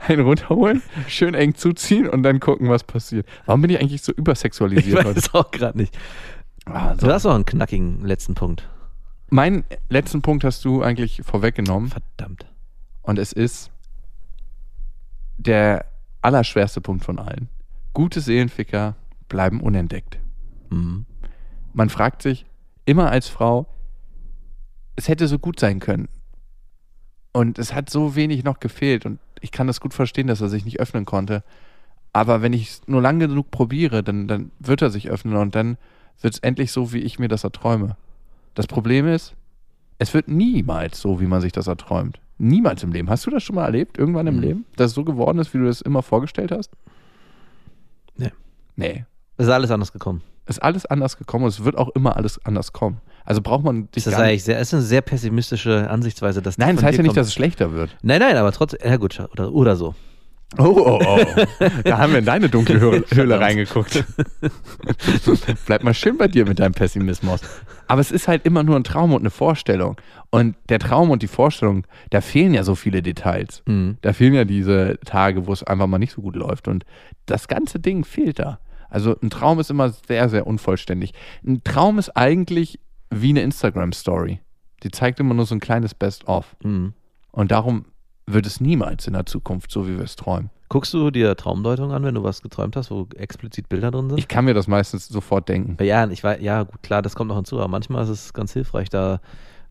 Einen 0.06 0.20
runterholen, 0.22 0.82
schön 1.08 1.34
eng 1.34 1.54
zuziehen 1.54 2.06
und 2.08 2.22
dann 2.22 2.38
gucken, 2.38 2.68
was 2.68 2.84
passiert. 2.84 3.26
Warum 3.46 3.62
bin 3.62 3.70
ich 3.70 3.80
eigentlich 3.80 4.02
so 4.02 4.12
Ich 4.12 4.18
übersexualisiert 4.18 4.98
weiß 4.98 5.04
heute? 5.06 5.18
es 5.18 5.34
auch 5.34 5.50
gerade 5.50 5.78
nicht. 5.78 5.96
Ah, 6.66 6.94
so. 6.98 7.06
Du 7.06 7.12
hast 7.12 7.24
noch 7.24 7.34
einen 7.34 7.46
knackigen 7.46 8.04
letzten 8.04 8.34
Punkt. 8.34 8.68
Meinen 9.32 9.62
letzten 9.88 10.22
Punkt 10.22 10.42
hast 10.42 10.64
du 10.64 10.82
eigentlich 10.82 11.22
vorweggenommen 11.24 11.88
Verdammt. 11.88 12.46
und 13.02 13.16
es 13.16 13.32
ist 13.32 13.70
der 15.38 15.86
allerschwerste 16.20 16.80
Punkt 16.80 17.04
von 17.04 17.20
allen. 17.20 17.48
Gute 17.94 18.20
Seelenficker 18.20 18.96
bleiben 19.28 19.60
unentdeckt. 19.60 20.18
Hm. 20.70 21.06
Man 21.72 21.90
fragt 21.90 22.22
sich 22.22 22.44
immer 22.84 23.12
als 23.12 23.28
Frau, 23.28 23.66
es 24.96 25.06
hätte 25.06 25.28
so 25.28 25.38
gut 25.38 25.60
sein 25.60 25.78
können. 25.78 26.08
Und 27.32 27.60
es 27.60 27.72
hat 27.72 27.88
so 27.88 28.16
wenig 28.16 28.42
noch 28.42 28.58
gefehlt 28.58 29.06
und 29.06 29.20
ich 29.40 29.52
kann 29.52 29.68
das 29.68 29.80
gut 29.80 29.94
verstehen, 29.94 30.26
dass 30.26 30.40
er 30.40 30.48
sich 30.48 30.64
nicht 30.64 30.80
öffnen 30.80 31.04
konnte. 31.04 31.44
Aber 32.12 32.42
wenn 32.42 32.52
ich 32.52 32.68
es 32.68 32.82
nur 32.88 33.00
lange 33.00 33.28
genug 33.28 33.52
probiere, 33.52 34.02
dann, 34.02 34.26
dann 34.26 34.50
wird 34.58 34.82
er 34.82 34.90
sich 34.90 35.08
öffnen 35.08 35.36
und 35.36 35.54
dann 35.54 35.78
wird 36.20 36.34
es 36.34 36.40
endlich 36.40 36.72
so, 36.72 36.92
wie 36.92 36.98
ich 36.98 37.20
mir 37.20 37.28
das 37.28 37.44
erträume. 37.44 37.96
Das 38.54 38.66
Problem 38.66 39.06
ist, 39.06 39.34
es 39.98 40.12
wird 40.14 40.28
niemals 40.28 41.00
so, 41.00 41.20
wie 41.20 41.26
man 41.26 41.40
sich 41.40 41.52
das 41.52 41.66
erträumt. 41.66 42.20
Niemals 42.38 42.82
im 42.82 42.92
Leben. 42.92 43.10
Hast 43.10 43.26
du 43.26 43.30
das 43.30 43.42
schon 43.42 43.56
mal 43.56 43.64
erlebt, 43.66 43.98
irgendwann 43.98 44.26
im 44.26 44.36
Mhm. 44.36 44.40
Leben, 44.42 44.64
dass 44.76 44.88
es 44.90 44.94
so 44.94 45.04
geworden 45.04 45.38
ist, 45.38 45.52
wie 45.52 45.58
du 45.58 45.68
es 45.68 45.80
immer 45.82 46.02
vorgestellt 46.02 46.50
hast? 46.52 46.70
Nee. 48.16 48.32
Nee. 48.76 49.04
Es 49.36 49.46
ist 49.46 49.52
alles 49.52 49.70
anders 49.70 49.92
gekommen. 49.92 50.22
Ist 50.46 50.62
alles 50.62 50.86
anders 50.86 51.16
gekommen 51.16 51.44
und 51.44 51.50
es 51.50 51.64
wird 51.64 51.76
auch 51.76 51.90
immer 51.90 52.16
alles 52.16 52.44
anders 52.44 52.72
kommen. 52.72 53.00
Also 53.24 53.40
braucht 53.42 53.62
man 53.64 53.90
dich 53.92 54.04
Das 54.04 54.14
ist 54.14 54.18
nicht 54.18 54.26
eigentlich 54.28 54.44
sehr, 54.44 54.58
es 54.58 54.68
ist 54.68 54.74
eine 54.74 54.82
sehr 54.82 55.02
pessimistische 55.02 55.88
Ansichtsweise, 55.88 56.42
dass 56.42 56.58
Nein, 56.58 56.76
das 56.76 56.84
heißt 56.84 56.96
ja 56.96 57.02
nicht, 57.02 57.10
kommt. 57.10 57.18
dass 57.18 57.28
es 57.28 57.34
schlechter 57.34 57.72
wird. 57.72 57.96
Nein, 58.02 58.20
nein, 58.20 58.36
aber 58.36 58.50
trotzdem, 58.52 58.80
ja 58.82 58.96
gut, 58.96 59.20
oder, 59.32 59.52
oder 59.52 59.76
so. 59.76 59.94
Oh, 60.58 60.64
oh, 60.64 61.00
oh. 61.06 61.66
Da 61.84 61.98
haben 61.98 62.12
wir 62.12 62.18
in 62.18 62.24
deine 62.24 62.48
dunkle 62.48 62.80
Höhle, 62.80 63.40
reingeguckt. 63.40 64.04
Bleib 65.66 65.84
mal 65.84 65.94
schön 65.94 66.18
bei 66.18 66.26
dir 66.26 66.46
mit 66.46 66.58
deinem 66.58 66.74
Pessimismus. 66.74 67.40
Aber 67.86 68.00
es 68.00 68.10
ist 68.10 68.26
halt 68.26 68.44
immer 68.44 68.62
nur 68.62 68.76
ein 68.76 68.84
Traum 68.84 69.12
und 69.12 69.22
eine 69.22 69.30
Vorstellung. 69.30 69.96
Und 70.30 70.56
der 70.68 70.80
Traum 70.80 71.10
und 71.10 71.22
die 71.22 71.28
Vorstellung, 71.28 71.86
da 72.10 72.20
fehlen 72.20 72.52
ja 72.52 72.64
so 72.64 72.74
viele 72.74 73.00
Details. 73.02 73.62
Mhm. 73.66 73.98
Da 74.00 74.12
fehlen 74.12 74.34
ja 74.34 74.44
diese 74.44 74.98
Tage, 75.04 75.46
wo 75.46 75.52
es 75.52 75.62
einfach 75.62 75.86
mal 75.86 75.98
nicht 75.98 76.12
so 76.12 76.22
gut 76.22 76.34
läuft. 76.34 76.66
Und 76.66 76.84
das 77.26 77.46
ganze 77.46 77.78
Ding 77.78 78.04
fehlt 78.04 78.40
da. 78.40 78.58
Also 78.88 79.16
ein 79.22 79.30
Traum 79.30 79.60
ist 79.60 79.70
immer 79.70 79.90
sehr, 79.90 80.28
sehr 80.28 80.46
unvollständig. 80.46 81.14
Ein 81.46 81.62
Traum 81.62 81.98
ist 81.98 82.16
eigentlich 82.16 82.80
wie 83.10 83.30
eine 83.30 83.42
Instagram-Story. 83.42 84.40
Die 84.82 84.90
zeigt 84.90 85.20
immer 85.20 85.34
nur 85.34 85.46
so 85.46 85.54
ein 85.54 85.60
kleines 85.60 85.94
Best-of. 85.94 86.56
Mhm. 86.62 86.94
Und 87.30 87.52
darum 87.52 87.84
wird 88.32 88.46
es 88.46 88.60
niemals 88.60 89.06
in 89.06 89.12
der 89.12 89.26
Zukunft 89.26 89.70
so, 89.70 89.86
wie 89.86 89.96
wir 89.96 90.04
es 90.04 90.16
träumen. 90.16 90.50
Guckst 90.68 90.94
du 90.94 91.10
dir 91.10 91.36
Traumdeutung 91.36 91.92
an, 91.92 92.04
wenn 92.04 92.14
du 92.14 92.22
was 92.22 92.42
geträumt 92.42 92.76
hast, 92.76 92.90
wo 92.90 93.08
explizit 93.16 93.68
Bilder 93.68 93.90
drin 93.90 94.08
sind? 94.08 94.18
Ich 94.18 94.28
kann 94.28 94.44
mir 94.44 94.54
das 94.54 94.68
meistens 94.68 95.08
sofort 95.08 95.48
denken. 95.48 95.76
ja, 95.84 96.08
ich 96.08 96.22
weiß, 96.22 96.40
ja, 96.40 96.62
gut, 96.62 96.82
klar, 96.82 97.02
das 97.02 97.16
kommt 97.16 97.28
noch 97.28 97.36
hinzu, 97.36 97.56
aber 97.56 97.68
manchmal 97.68 98.04
ist 98.04 98.10
es 98.10 98.32
ganz 98.32 98.52
hilfreich, 98.52 98.88
da 98.88 99.20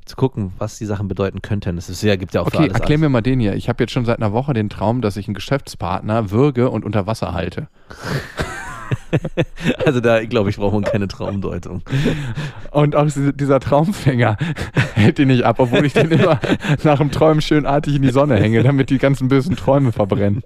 zu 0.06 0.16
gucken, 0.16 0.52
was 0.58 0.78
die 0.78 0.86
Sachen 0.86 1.08
bedeuten 1.08 1.42
könnten. 1.42 1.78
Es 1.78 1.90
ist 1.90 2.02
ja, 2.02 2.16
gibt 2.16 2.34
ja 2.34 2.42
auch 2.42 2.48
Okay, 2.48 2.68
erklär 2.68 2.98
mir 2.98 3.10
mal 3.10 3.22
den 3.22 3.40
hier. 3.40 3.54
Ich 3.54 3.70
habe 3.70 3.84
jetzt 3.84 3.92
schon 3.92 4.06
seit 4.06 4.18
einer 4.18 4.34
Woche 4.34 4.54
den 4.54 4.70
Traum, 4.70 5.02
dass 5.02 5.16
ich 5.16 5.28
einen 5.28 5.36
Geschäftspartner 5.36 6.32
würge 6.32 6.70
und 6.70 6.84
unter 6.84 7.08
Wasser 7.08 7.34
halte. 7.34 7.68
Also 9.86 10.00
da, 10.00 10.24
glaube 10.26 10.50
ich, 10.50 10.58
braucht 10.58 10.74
man 10.74 10.84
keine 10.84 11.08
Traumdeutung. 11.08 11.82
Und 12.72 12.96
auch 12.96 13.04
diese- 13.06 13.34
dieser 13.34 13.60
Traumfänger 13.60 14.38
hält 14.96 15.20
ihn 15.20 15.28
nicht 15.28 15.44
ab, 15.44 15.58
obwohl 15.60 15.86
ich 15.86 15.94
den 15.94 16.12
immer 16.12 16.40
nach 16.84 17.00
dem 17.00 17.12
Träumen 17.12 17.42
schönartig 17.42 17.96
in 17.96 18.02
die 18.02 18.12
Sonne 18.12 18.38
hänge, 18.38 18.64
damit 18.64 18.90
die 18.90 18.98
ganzen 18.98 19.28
bösen 19.28 19.56
Träume 19.56 19.92
verbrennen. 19.92 20.44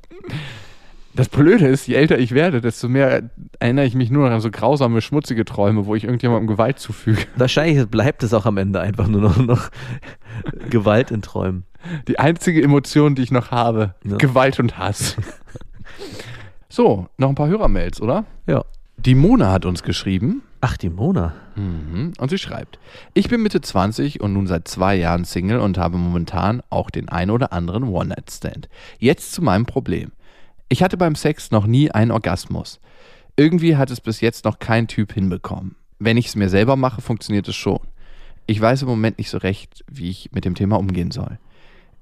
Das 1.15 1.29
Blöde 1.29 1.67
ist, 1.67 1.87
je 1.87 1.93
älter 1.93 2.17
ich 2.17 2.31
werde, 2.31 2.59
desto 2.59 2.89
mehr 2.89 3.29
erinnere 3.59 3.85
ich 3.85 3.93
mich 3.93 4.09
nur 4.09 4.27
noch 4.27 4.33
an 4.33 4.41
so 4.41 4.49
grausame, 4.49 4.99
schmutzige 5.01 5.45
Träume, 5.45 5.85
wo 5.85 5.93
ich 5.93 6.05
irgendjemandem 6.05 6.47
Gewalt 6.47 6.79
zufüge. 6.79 7.21
Wahrscheinlich 7.35 7.85
bleibt 7.87 8.23
es 8.23 8.33
auch 8.33 8.47
am 8.47 8.57
Ende 8.57 8.79
einfach 8.79 9.07
nur 9.07 9.21
noch, 9.21 9.37
noch 9.37 9.69
Gewalt 10.71 11.11
in 11.11 11.21
Träumen. 11.21 11.65
Die 12.07 12.17
einzige 12.17 12.63
Emotion, 12.63 13.13
die 13.13 13.21
ich 13.21 13.31
noch 13.31 13.51
habe, 13.51 13.93
Ja. 14.03 14.17
Gewalt 14.17 14.59
und 14.59 14.79
Hass. 14.79 15.15
So, 16.75 17.05
noch 17.19 17.29
ein 17.29 17.35
paar 17.35 17.49
Hörermails, 17.49 18.01
oder? 18.01 18.25
Ja. 18.47 18.65
Die 18.97 19.13
Mona 19.13 19.51
hat 19.51 19.63
uns 19.63 19.83
geschrieben. 19.83 20.41
Ach, 20.59 20.75
die 20.75 20.89
Mona. 20.89 21.35
Mhm. 21.55 22.13
Und 22.17 22.29
sie 22.29 22.39
schreibt: 22.39 22.79
Ich 23.13 23.29
bin 23.29 23.43
Mitte 23.43 23.61
20 23.61 24.21
und 24.21 24.33
nun 24.33 24.47
seit 24.47 24.67
zwei 24.67 24.95
Jahren 24.95 25.23
Single 25.23 25.59
und 25.59 25.77
habe 25.77 25.99
momentan 25.99 26.63
auch 26.71 26.89
den 26.89 27.09
ein 27.09 27.29
oder 27.29 27.53
anderen 27.53 27.83
One-Night-Stand. 27.83 28.69
Jetzt 28.97 29.33
zu 29.33 29.43
meinem 29.43 29.67
Problem. 29.67 30.13
Ich 30.67 30.81
hatte 30.81 30.97
beim 30.97 31.13
Sex 31.13 31.51
noch 31.51 31.67
nie 31.67 31.91
einen 31.91 32.09
Orgasmus. 32.09 32.79
Irgendwie 33.35 33.77
hat 33.77 33.91
es 33.91 34.01
bis 34.01 34.19
jetzt 34.21 34.43
noch 34.43 34.57
kein 34.57 34.87
Typ 34.87 35.13
hinbekommen. 35.13 35.75
Wenn 35.99 36.17
ich 36.17 36.25
es 36.25 36.35
mir 36.35 36.49
selber 36.49 36.75
mache, 36.75 37.01
funktioniert 37.01 37.47
es 37.47 37.55
schon. 37.55 37.81
Ich 38.47 38.59
weiß 38.59 38.81
im 38.81 38.87
Moment 38.87 39.19
nicht 39.19 39.29
so 39.29 39.37
recht, 39.37 39.85
wie 39.87 40.09
ich 40.09 40.31
mit 40.31 40.43
dem 40.43 40.55
Thema 40.55 40.79
umgehen 40.79 41.11
soll. 41.11 41.37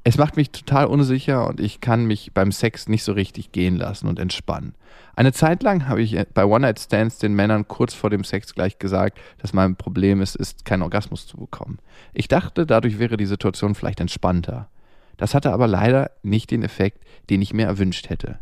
Es 0.04 0.18
macht 0.18 0.36
mich 0.36 0.50
total 0.50 0.86
unsicher 0.86 1.48
und 1.48 1.60
ich 1.60 1.80
kann 1.80 2.06
mich 2.06 2.32
beim 2.34 2.52
Sex 2.52 2.90
nicht 2.90 3.04
so 3.04 3.14
richtig 3.14 3.52
gehen 3.52 3.76
lassen 3.76 4.08
und 4.08 4.18
entspannen. 4.18 4.74
Eine 5.16 5.32
Zeit 5.32 5.62
lang 5.62 5.88
habe 5.88 6.02
ich 6.02 6.18
bei 6.34 6.44
One-Night-Stands 6.44 7.20
den 7.20 7.36
Männern 7.36 7.68
kurz 7.68 7.94
vor 7.94 8.10
dem 8.10 8.24
Sex 8.24 8.56
gleich 8.56 8.80
gesagt, 8.80 9.20
dass 9.38 9.54
mein 9.54 9.76
Problem 9.76 10.22
ist, 10.22 10.36
ist, 10.36 10.66
keinen 10.66 10.82
Orgasmus 10.82 11.28
zu 11.28 11.38
bekommen. 11.38 11.78
Ich 12.14 12.28
dachte, 12.28 12.66
dadurch 12.66 12.98
wäre 12.98 13.16
die 13.16 13.28
Situation 13.28 13.76
vielleicht 13.76 14.00
entspannter. 14.00 14.70
Das 15.18 15.36
hatte 15.36 15.54
aber 15.54 15.68
leider 15.68 16.10
nicht 16.24 16.50
den 16.50 16.64
Effekt, 16.64 17.04
den 17.30 17.44
ich 17.44 17.54
mir 17.54 17.68
erwünscht 17.68 18.10
hätte. 18.10 18.40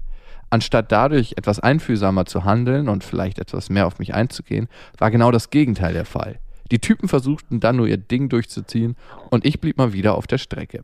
Anstatt 0.49 0.93
dadurch 0.93 1.33
etwas 1.35 1.59
einfühlsamer 1.59 2.25
zu 2.25 2.45
handeln 2.45 2.87
und 2.87 3.03
vielleicht 3.03 3.37
etwas 3.37 3.69
mehr 3.69 3.85
auf 3.85 3.99
mich 3.99 4.13
einzugehen, 4.13 4.69
war 4.97 5.11
genau 5.11 5.31
das 5.31 5.49
Gegenteil 5.49 5.93
der 5.93 6.05
Fall. 6.05 6.39
Die 6.71 6.79
Typen 6.79 7.09
versuchten 7.09 7.59
dann 7.59 7.75
nur 7.75 7.87
ihr 7.87 7.97
Ding 7.97 8.29
durchzuziehen 8.29 8.95
und 9.29 9.45
ich 9.45 9.59
blieb 9.59 9.77
mal 9.77 9.91
wieder 9.91 10.15
auf 10.15 10.25
der 10.25 10.37
Strecke. 10.37 10.83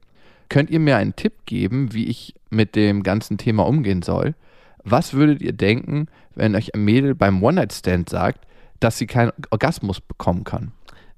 Könnt 0.50 0.70
ihr 0.70 0.80
mir 0.80 0.98
einen 0.98 1.16
Tipp 1.16 1.46
geben, 1.46 1.94
wie 1.94 2.06
ich 2.06 2.36
mit 2.50 2.76
dem 2.76 3.04
ganzen 3.04 3.38
Thema 3.38 3.66
umgehen 3.66 4.02
soll? 4.02 4.36
Was 4.84 5.14
würdet 5.14 5.42
ihr 5.42 5.54
denken, 5.54 6.08
wenn 6.36 6.56
euch 6.56 6.76
ein 6.76 6.86
Mädel 6.86 7.16
beim 7.16 7.42
One-Night-Stand 7.42 8.10
sagt, 8.10 8.46
dass 8.80 8.98
sie 8.98 9.08
keinen 9.08 9.32
Orgasmus 9.50 10.00
bekommen 10.00 10.44
kann? 10.44 10.72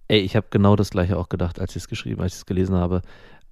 Ey, 0.08 0.20
ich 0.20 0.36
habe 0.38 0.48
genau 0.50 0.76
das 0.78 0.90
gleiche 0.90 1.18
auch 1.18 1.28
gedacht, 1.28 1.60
als 1.60 1.72
ich 1.72 1.84
es 1.84 1.90
geschrieben, 1.90 2.22
als 2.22 2.34
ich 2.34 2.40
es 2.40 2.46
gelesen 2.46 2.76
habe. 2.76 3.02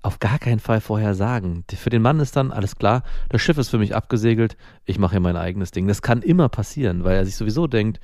Auf 0.01 0.19
gar 0.19 0.39
keinen 0.39 0.59
Fall 0.59 0.79
vorher 0.79 1.15
sagen. 1.15 1.65
Für 1.75 1.89
den 1.89 2.01
Mann 2.01 2.19
ist 2.19 2.35
dann 2.35 2.51
alles 2.51 2.77
klar, 2.77 3.03
das 3.29 3.41
Schiff 3.41 3.57
ist 3.57 3.69
für 3.69 3.79
mich 3.79 3.93
abgesegelt, 3.95 4.55
ich 4.85 4.99
mache 4.99 5.11
hier 5.11 5.19
mein 5.19 5.35
eigenes 5.35 5.71
Ding. 5.71 5.87
Das 5.87 6.01
kann 6.01 6.21
immer 6.21 6.47
passieren, 6.47 7.03
weil 7.03 7.17
er 7.17 7.25
sich 7.25 7.35
sowieso 7.35 7.67
denkt, 7.67 7.99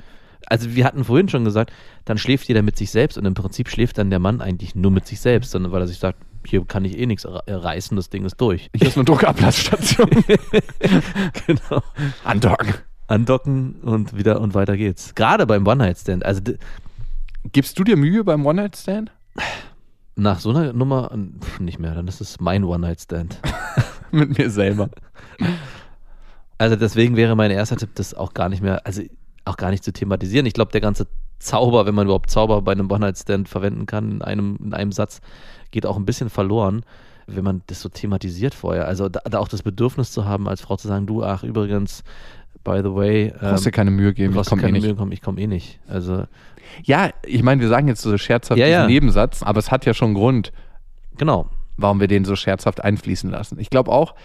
also 0.47 0.76
wir 0.76 0.86
hatten 0.86 1.03
vorhin 1.03 1.30
schon 1.30 1.45
gesagt, 1.45 1.72
dann 2.03 2.17
schläft 2.17 2.47
jeder 2.47 2.63
mit 2.63 2.76
sich 2.76 2.91
selbst 2.91 3.17
und 3.17 3.26
im 3.26 3.36
Prinzip 3.36 3.69
schläft 3.69 3.97
dann 3.97 4.09
der 4.09 4.19
Mann 4.19 4.41
eigentlich 4.41 4.76
nur 4.76 4.91
mit 4.91 5.05
sich 5.05 5.19
selbst, 5.19 5.51
sondern 5.51 5.72
weil 5.72 5.82
er 5.82 5.88
sich 5.88 5.99
sagt, 5.99 6.19
hier 6.45 6.65
kann 6.65 6.85
ich 6.85 6.97
eh 6.97 7.05
nichts 7.05 7.25
reißen, 7.25 7.95
das 7.95 8.09
Ding 8.09 8.25
ist 8.25 8.39
durch. 8.39 8.69
Hier 8.75 8.87
ist 8.87 8.97
eine 8.97 9.05
Druckablassstation. 9.05 10.09
genau. 11.47 11.83
Andocken. 12.23 12.73
Andocken 13.07 13.75
und 13.81 14.15
wieder 14.17 14.39
und 14.39 14.53
weiter 14.53 14.77
geht's. 14.77 15.15
Gerade 15.15 15.45
beim 15.45 15.67
One-Night-Stand. 15.67 16.25
Also 16.25 16.41
Gibst 17.51 17.79
du 17.79 17.83
dir 17.83 17.97
Mühe 17.97 18.23
beim 18.23 18.45
One-Night-Stand? 18.45 19.11
nach 20.15 20.39
so 20.39 20.49
einer 20.51 20.73
Nummer 20.73 21.09
pf, 21.39 21.59
nicht 21.59 21.79
mehr, 21.79 21.95
dann 21.95 22.07
ist 22.07 22.21
es 22.21 22.39
mein 22.39 22.63
One-Night-Stand. 22.63 23.39
Mit 24.11 24.37
mir 24.37 24.49
selber. 24.49 24.89
Also 26.57 26.75
deswegen 26.75 27.15
wäre 27.15 27.35
mein 27.35 27.51
erster 27.51 27.77
Tipp, 27.77 27.91
das 27.95 28.13
auch 28.13 28.33
gar 28.33 28.49
nicht 28.49 28.61
mehr, 28.61 28.85
also 28.85 29.01
auch 29.45 29.57
gar 29.57 29.71
nicht 29.71 29.83
zu 29.83 29.93
thematisieren. 29.93 30.45
Ich 30.45 30.53
glaube, 30.53 30.71
der 30.71 30.81
ganze 30.81 31.07
Zauber, 31.39 31.85
wenn 31.85 31.95
man 31.95 32.05
überhaupt 32.05 32.29
Zauber 32.29 32.61
bei 32.61 32.73
einem 32.73 32.91
One-Night-Stand 32.91 33.49
verwenden 33.49 33.85
kann, 33.85 34.11
in 34.11 34.21
einem, 34.21 34.57
in 34.61 34.73
einem 34.73 34.91
Satz, 34.91 35.21
geht 35.72 35.86
auch 35.86 35.97
ein 35.97 36.05
bisschen 36.05 36.30
verloren, 36.30 36.84
wenn 37.28 37.43
man 37.43 37.61
das 37.67 37.82
so 37.82 37.89
thematisiert 37.89 38.53
vorher. 38.53 38.88
Also 38.88 39.09
da, 39.09 39.22
da 39.30 39.39
auch 39.39 39.47
das 39.47 39.63
Bedürfnis 39.63 40.11
zu 40.11 40.26
haben, 40.26 40.47
als 40.47 40.61
Frau 40.61 40.76
zu 40.76 40.88
sagen, 40.88 41.05
du, 41.07 41.24
ach, 41.24 41.43
übrigens, 41.43 42.03
by 42.63 42.82
the 42.84 42.93
way, 42.93 43.34
Brauchst 43.39 43.65
dir 43.65 43.72
keine 43.72 43.91
Mühe 43.91 44.13
geben, 44.13 44.34
du 44.34 44.41
ich 44.41 44.47
komme 44.47 44.61
eh 44.61 44.65
keine 44.65 44.78
nicht. 44.78 44.86
Mühe, 44.86 44.95
komm, 44.95 45.11
ich 45.11 45.22
komme 45.22 45.39
eh 45.41 45.47
nicht. 45.47 45.80
Also 45.88 46.26
Ja, 46.84 47.09
ich 47.26 47.43
meine, 47.43 47.61
wir 47.61 47.69
sagen 47.69 47.88
jetzt 47.88 48.01
so 48.01 48.17
scherzhaft 48.17 48.59
Ja, 48.59 48.65
diesen 48.65 48.82
ja. 48.82 48.88
Nebensatz, 48.88 49.43
aber 49.43 49.59
es 49.59 49.72
hat 49.72 49.86
ja 49.86 49.93
schon 49.93 50.09
einen 50.09 50.15
Grund, 50.15 50.51
genau. 51.17 51.47
warum 51.78 51.99
wir 51.99 52.07
den 52.07 52.26
so 52.26 52.36
scherzhaft 52.36 52.84
einfließen 52.84 53.30
lassen. 53.30 53.59
Ich 53.59 53.69
glaube 53.69 53.91
auch, 53.91 54.15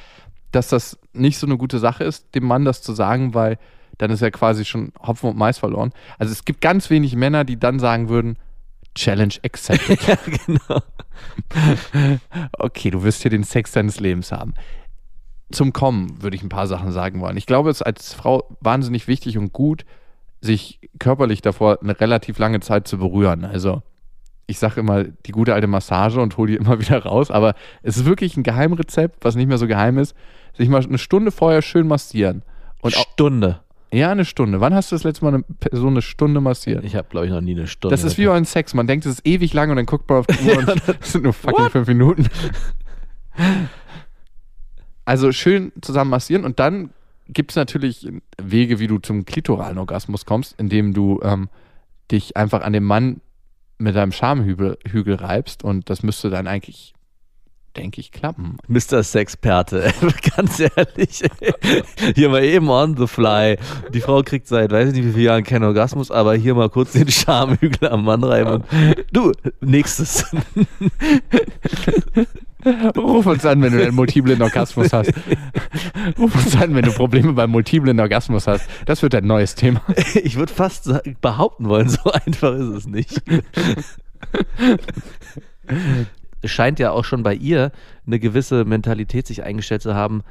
dass 0.52 0.68
das 0.68 0.98
nicht 1.12 1.38
so 1.38 1.46
eine 1.46 1.56
gute 1.56 1.78
Sache 1.78 2.04
ist, 2.04 2.34
dem 2.34 2.44
Mann 2.44 2.64
das 2.64 2.82
zu 2.82 2.92
sagen, 2.92 3.34
weil 3.34 3.58
dann 3.98 4.10
ist 4.10 4.22
er 4.22 4.30
quasi 4.30 4.64
schon 4.64 4.92
Hopfen 5.00 5.30
und 5.30 5.36
Mais 5.38 5.58
verloren. 5.58 5.92
Also 6.18 6.32
es 6.32 6.44
gibt 6.44 6.60
ganz 6.60 6.90
wenig 6.90 7.16
Männer, 7.16 7.44
die 7.44 7.58
dann 7.58 7.78
sagen 7.78 8.08
würden, 8.08 8.36
Challenge 8.96 9.34
accepted. 9.44 10.02
ja, 10.06 10.18
genau. 10.46 10.80
okay, 12.58 12.90
du 12.90 13.04
wirst 13.04 13.22
hier 13.22 13.30
den 13.30 13.44
Sex 13.44 13.72
deines 13.72 14.00
Lebens 14.00 14.32
haben. 14.32 14.54
Zum 15.52 15.72
Kommen 15.72 16.22
würde 16.22 16.36
ich 16.36 16.42
ein 16.42 16.48
paar 16.48 16.66
Sachen 16.66 16.90
sagen 16.90 17.20
wollen. 17.20 17.36
Ich 17.36 17.46
glaube, 17.46 17.70
es 17.70 17.78
ist 17.78 17.86
als 17.86 18.14
Frau 18.14 18.48
wahnsinnig 18.60 19.06
wichtig 19.06 19.38
und 19.38 19.52
gut, 19.52 19.84
sich 20.40 20.80
körperlich 20.98 21.40
davor 21.40 21.78
eine 21.80 21.98
relativ 22.00 22.38
lange 22.38 22.60
Zeit 22.60 22.88
zu 22.88 22.98
berühren. 22.98 23.44
Also 23.44 23.82
ich 24.46 24.58
sage 24.58 24.80
immer 24.80 25.04
die 25.04 25.32
gute 25.32 25.54
alte 25.54 25.66
Massage 25.66 26.20
und 26.20 26.36
hole 26.36 26.52
die 26.52 26.58
immer 26.58 26.80
wieder 26.80 27.02
raus, 27.04 27.30
aber 27.30 27.54
es 27.82 27.96
ist 27.96 28.06
wirklich 28.06 28.36
ein 28.36 28.42
Geheimrezept, 28.42 29.24
was 29.24 29.36
nicht 29.36 29.46
mehr 29.46 29.58
so 29.58 29.66
geheim 29.66 29.98
ist, 29.98 30.16
sich 30.54 30.68
mal 30.68 30.82
eine 30.82 30.98
Stunde 30.98 31.30
vorher 31.30 31.62
schön 31.62 31.86
massieren. 31.86 32.42
Und 32.80 32.94
Stunde. 32.94 33.60
Ja, 33.92 34.10
eine 34.10 34.24
Stunde. 34.24 34.60
Wann 34.60 34.74
hast 34.74 34.90
du 34.90 34.96
das 34.96 35.04
letzte 35.04 35.24
Mal 35.24 35.34
eine 35.34 35.42
Person 35.42 35.92
eine 35.92 36.02
Stunde 36.02 36.40
massiert? 36.40 36.84
Ich 36.84 36.96
habe, 36.96 37.08
glaube 37.08 37.26
ich, 37.26 37.32
noch 37.32 37.40
nie 37.40 37.52
eine 37.52 37.66
Stunde. 37.66 37.94
Das 37.94 38.04
ist 38.04 38.18
wie 38.18 38.26
beim 38.26 38.44
Sex. 38.44 38.74
Man 38.74 38.86
denkt, 38.86 39.06
es 39.06 39.18
ist 39.18 39.26
ewig 39.26 39.54
lang 39.54 39.70
und 39.70 39.76
dann 39.76 39.86
guckt 39.86 40.08
man 40.08 40.18
auf 40.18 40.26
die 40.26 40.48
Uhr 40.48 40.58
und 40.58 40.82
es 41.00 41.12
sind 41.12 41.22
nur 41.22 41.32
fucking 41.32 41.70
fünf 41.70 41.88
Minuten. 41.88 42.28
Also 45.04 45.30
schön 45.30 45.72
zusammen 45.82 46.10
massieren 46.10 46.44
und 46.44 46.58
dann 46.58 46.90
gibt 47.28 47.52
es 47.52 47.56
natürlich 47.56 48.08
Wege, 48.40 48.78
wie 48.78 48.86
du 48.86 48.98
zum 48.98 49.24
klitoralen 49.24 49.78
Orgasmus 49.78 50.26
kommst, 50.26 50.58
indem 50.58 50.94
du 50.94 51.20
ähm, 51.22 51.48
dich 52.10 52.36
einfach 52.36 52.62
an 52.62 52.72
dem 52.72 52.84
Mann 52.84 53.20
mit 53.78 53.94
deinem 53.94 54.12
Schamhügel 54.12 54.78
Hügel 54.86 55.16
reibst 55.16 55.62
und 55.62 55.90
das 55.90 56.02
müsste 56.02 56.30
dann 56.30 56.46
eigentlich, 56.46 56.94
denke 57.76 58.00
ich, 58.00 58.12
klappen. 58.12 58.58
Mr. 58.68 59.02
Sexperte, 59.02 59.92
ganz 60.36 60.60
ehrlich. 60.60 61.22
Hier 62.14 62.28
mal 62.28 62.42
eben 62.42 62.68
on 62.68 62.96
the 62.96 63.06
fly. 63.06 63.58
Die 63.92 64.00
Frau 64.00 64.22
kriegt 64.22 64.46
seit 64.46 64.70
weiß 64.72 64.88
ich 64.88 64.94
nicht 64.94 65.06
wie 65.06 65.12
vielen 65.12 65.24
Jahren 65.24 65.44
keinen 65.44 65.64
Orgasmus, 65.64 66.10
aber 66.10 66.34
hier 66.34 66.54
mal 66.54 66.70
kurz 66.70 66.92
den 66.92 67.10
Schamhügel 67.10 67.88
am 67.88 68.04
Mann 68.04 68.24
reiben. 68.24 68.50
Und 68.50 68.64
du, 69.12 69.32
nächstes. 69.60 70.24
Ruf 72.96 73.26
uns 73.26 73.46
an, 73.46 73.62
wenn 73.62 73.72
du 73.72 73.82
einen 73.82 73.94
multiplen 73.94 74.42
Orgasmus 74.42 74.92
hast. 74.92 75.12
Ruf 76.18 76.34
uns 76.34 76.56
an, 76.56 76.74
wenn 76.74 76.84
du 76.84 76.92
Probleme 76.92 77.32
beim 77.32 77.50
multiplen 77.50 77.98
Orgasmus 78.00 78.46
hast. 78.46 78.68
Das 78.86 79.02
wird 79.02 79.14
ein 79.14 79.26
neues 79.26 79.54
Thema. 79.54 79.82
Ich 80.14 80.36
würde 80.36 80.52
fast 80.52 80.90
behaupten 81.20 81.68
wollen, 81.68 81.88
so 81.88 82.10
einfach 82.10 82.54
ist 82.54 82.68
es 82.68 82.86
nicht. 82.86 83.22
Es 86.42 86.50
scheint 86.50 86.78
ja 86.78 86.90
auch 86.92 87.04
schon 87.04 87.22
bei 87.22 87.34
ihr 87.34 87.72
eine 88.06 88.18
gewisse 88.18 88.64
Mentalität 88.64 89.26
sich 89.26 89.42
eingestellt 89.42 89.82
zu 89.82 89.94
haben. 89.94 90.22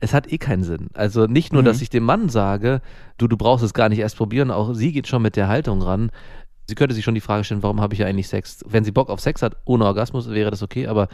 Es 0.00 0.12
hat 0.12 0.30
eh 0.30 0.38
keinen 0.38 0.64
Sinn. 0.64 0.88
Also 0.94 1.26
nicht 1.26 1.52
nur, 1.52 1.62
dass 1.62 1.80
ich 1.80 1.88
dem 1.88 2.02
Mann 2.04 2.28
sage, 2.28 2.82
du, 3.16 3.26
du 3.28 3.36
brauchst 3.36 3.64
es 3.64 3.72
gar 3.74 3.88
nicht 3.88 4.00
erst 4.00 4.16
probieren, 4.16 4.50
auch 4.50 4.74
sie 4.74 4.92
geht 4.92 5.06
schon 5.06 5.22
mit 5.22 5.36
der 5.36 5.48
Haltung 5.48 5.80
ran. 5.82 6.10
Sie 6.66 6.74
könnte 6.74 6.94
sich 6.94 7.04
schon 7.04 7.14
die 7.14 7.20
Frage 7.20 7.44
stellen, 7.44 7.62
warum 7.62 7.80
habe 7.80 7.92
ich 7.94 8.00
ja 8.00 8.06
eigentlich 8.06 8.28
Sex? 8.28 8.64
Wenn 8.66 8.84
sie 8.84 8.90
Bock 8.90 9.10
auf 9.10 9.20
Sex 9.20 9.42
hat, 9.42 9.56
ohne 9.66 9.84
Orgasmus, 9.84 10.30
wäre 10.30 10.50
das 10.50 10.62
okay, 10.62 10.86
aber 10.86 11.08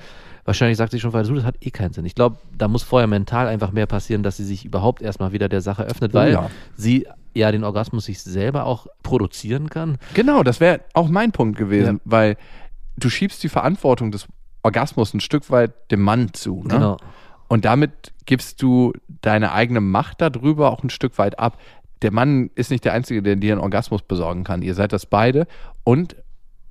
wahrscheinlich 0.45 0.78
sagt 0.78 0.93
sie 0.93 1.01
schon, 1.01 1.12
weil 1.12 1.24
du, 1.24 1.34
das 1.34 1.45
hat 1.45 1.57
eh 1.61 1.70
keinen 1.70 1.93
Sinn. 1.93 2.05
Ich 2.07 2.14
glaube, 2.14 2.38
da 2.57 2.68
muss 2.68 2.82
vorher 2.84 3.09
mental 3.09 3.49
einfach 3.49 3.72
mehr 3.72 3.86
passieren, 3.86 4.22
dass 4.22 4.36
sie 4.36 4.45
sich 4.45 4.64
überhaupt 4.64 5.03
erstmal 5.03 5.32
wieder 5.32 5.49
der 5.49 5.61
Sache 5.61 5.82
öffnet, 5.84 6.12
Oh 6.14 6.18
weil 6.18 6.32
ja. 6.32 6.51
sie 6.76 7.07
ja 7.34 7.51
den 7.53 7.64
Orgasmus 7.64 8.05
sich 8.07 8.20
selber 8.22 8.64
auch 8.64 8.86
produzieren 9.03 9.68
kann. 9.70 9.99
Genau, 10.14 10.43
das 10.45 10.61
wäre 10.61 10.80
auch 10.95 11.09
mein 11.09 11.32
Punkt 11.32 11.59
gewesen, 11.59 11.97
Ja. 11.97 12.01
weil 12.05 12.36
du 13.05 13.11
schiebst 13.11 13.42
die 13.42 13.48
Verantwortung 13.48 14.11
des 14.11 14.26
Orgasmus 14.62 15.14
ein 15.14 15.20
Stück 15.20 15.51
weit 15.51 15.72
dem 15.90 16.01
Mann 16.01 16.32
zu. 16.32 16.62
Ne? 16.62 16.74
Genau. 16.74 16.96
Und 17.48 17.64
damit 17.64 18.12
gibst 18.26 18.62
du 18.62 18.92
deine 19.22 19.53
eigene 19.53 19.80
Macht 19.80 20.20
darüber 20.20 20.70
auch 20.70 20.82
ein 20.82 20.90
Stück 20.90 21.18
weit 21.18 21.38
ab. 21.38 21.59
Der 22.03 22.12
Mann 22.12 22.51
ist 22.55 22.70
nicht 22.70 22.84
der 22.84 22.92
Einzige, 22.92 23.22
der 23.22 23.36
dir 23.36 23.53
einen 23.53 23.61
Orgasmus 23.61 24.03
besorgen 24.03 24.44
kann. 24.44 24.62
Ihr 24.62 24.74
seid 24.74 24.92
das 24.92 25.07
beide 25.07 25.46
und 25.84 26.16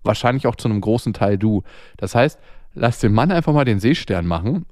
wahrscheinlich 0.04 0.48
auch 0.48 0.56
zu 0.56 0.70
einem 0.70 0.82
großen 0.82 1.14
Teil 1.14 1.38
du. 1.38 1.64
Das 1.98 2.16
heißt, 2.16 2.40
lass 2.74 3.00
den 3.00 3.14
Mann 3.14 3.32
einfach 3.32 3.54
mal 3.54 3.66
den 3.66 3.80
Seestern 3.80 4.26
machen. 4.26 4.66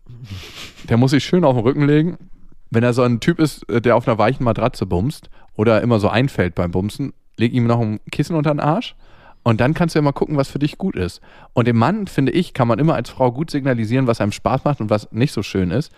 Der 0.88 0.97
muss 0.97 1.12
sich 1.12 1.24
schön 1.24 1.43
auf 1.43 1.55
den 1.55 1.64
Rücken 1.64 1.86
legen. 1.86 2.18
Wenn 2.70 2.84
er 2.84 2.93
so 2.93 3.03
ein 3.03 3.20
Typ 3.20 3.39
ist, 3.39 3.70
äh, 3.70 3.82
der 3.82 3.95
auf 3.95 4.08
einer 4.08 4.18
weichen 4.18 4.43
Matratze 4.43 4.86
bumst 4.86 5.30
oder 5.55 5.82
immer 5.82 5.99
so 5.99 6.10
einfällt 6.10 6.55
beim 6.55 6.72
Bumsen, 6.72 7.14
leg 7.38 7.53
ihm 7.53 7.68
noch 7.68 7.80
ein 7.80 7.99
Kissen 8.12 8.36
unter 8.36 8.53
den 8.53 8.60
Arsch 8.60 8.95
und 9.48 9.62
dann 9.62 9.74
kannst 9.74 9.95
du 9.95 10.00
ja 10.00 10.04
mal 10.04 10.12
gucken, 10.12 10.36
was 10.36 10.50
für 10.50 10.60
dich 10.60 10.78
gut 10.78 10.98
ist. 10.98 11.22
Und 11.54 11.68
dem 11.70 11.78
Mann, 11.78 12.08
finde 12.08 12.34
ich, 12.34 12.54
kann 12.54 12.68
man 12.68 12.80
immer 12.80 12.95
als 12.95 13.10
Frau 13.10 13.32
gut 13.32 13.50
signalisieren, 13.50 14.06
was 14.06 14.20
einem 14.20 14.34
Spaß 14.34 14.66
macht 14.66 14.82
und 14.82 14.89
was 14.89 15.10
nicht 15.14 15.32
so 15.32 15.41
schön 15.41 15.72
ist. 15.72 15.89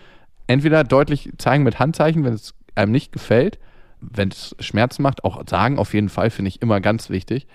Entweder 0.45 0.83
deutlich 0.83 1.31
zeigen 1.39 1.63
mit 1.63 1.79
Handzeichen, 1.79 2.23
wenn 2.23 2.33
es 2.33 2.53
einem 2.75 2.91
nicht 2.91 3.11
gefällt, 3.11 3.57
wenn 4.01 4.29
es 4.29 4.55
Schmerzen 4.59 5.01
macht, 5.01 5.23
auch 5.23 5.41
sagen 5.49 5.79
auf 5.79 5.95
jeden 5.95 6.09
Fall, 6.09 6.29
finde 6.29 6.49
ich 6.49 6.61
immer 6.61 6.79
ganz 6.79 7.09
wichtig. 7.09 7.47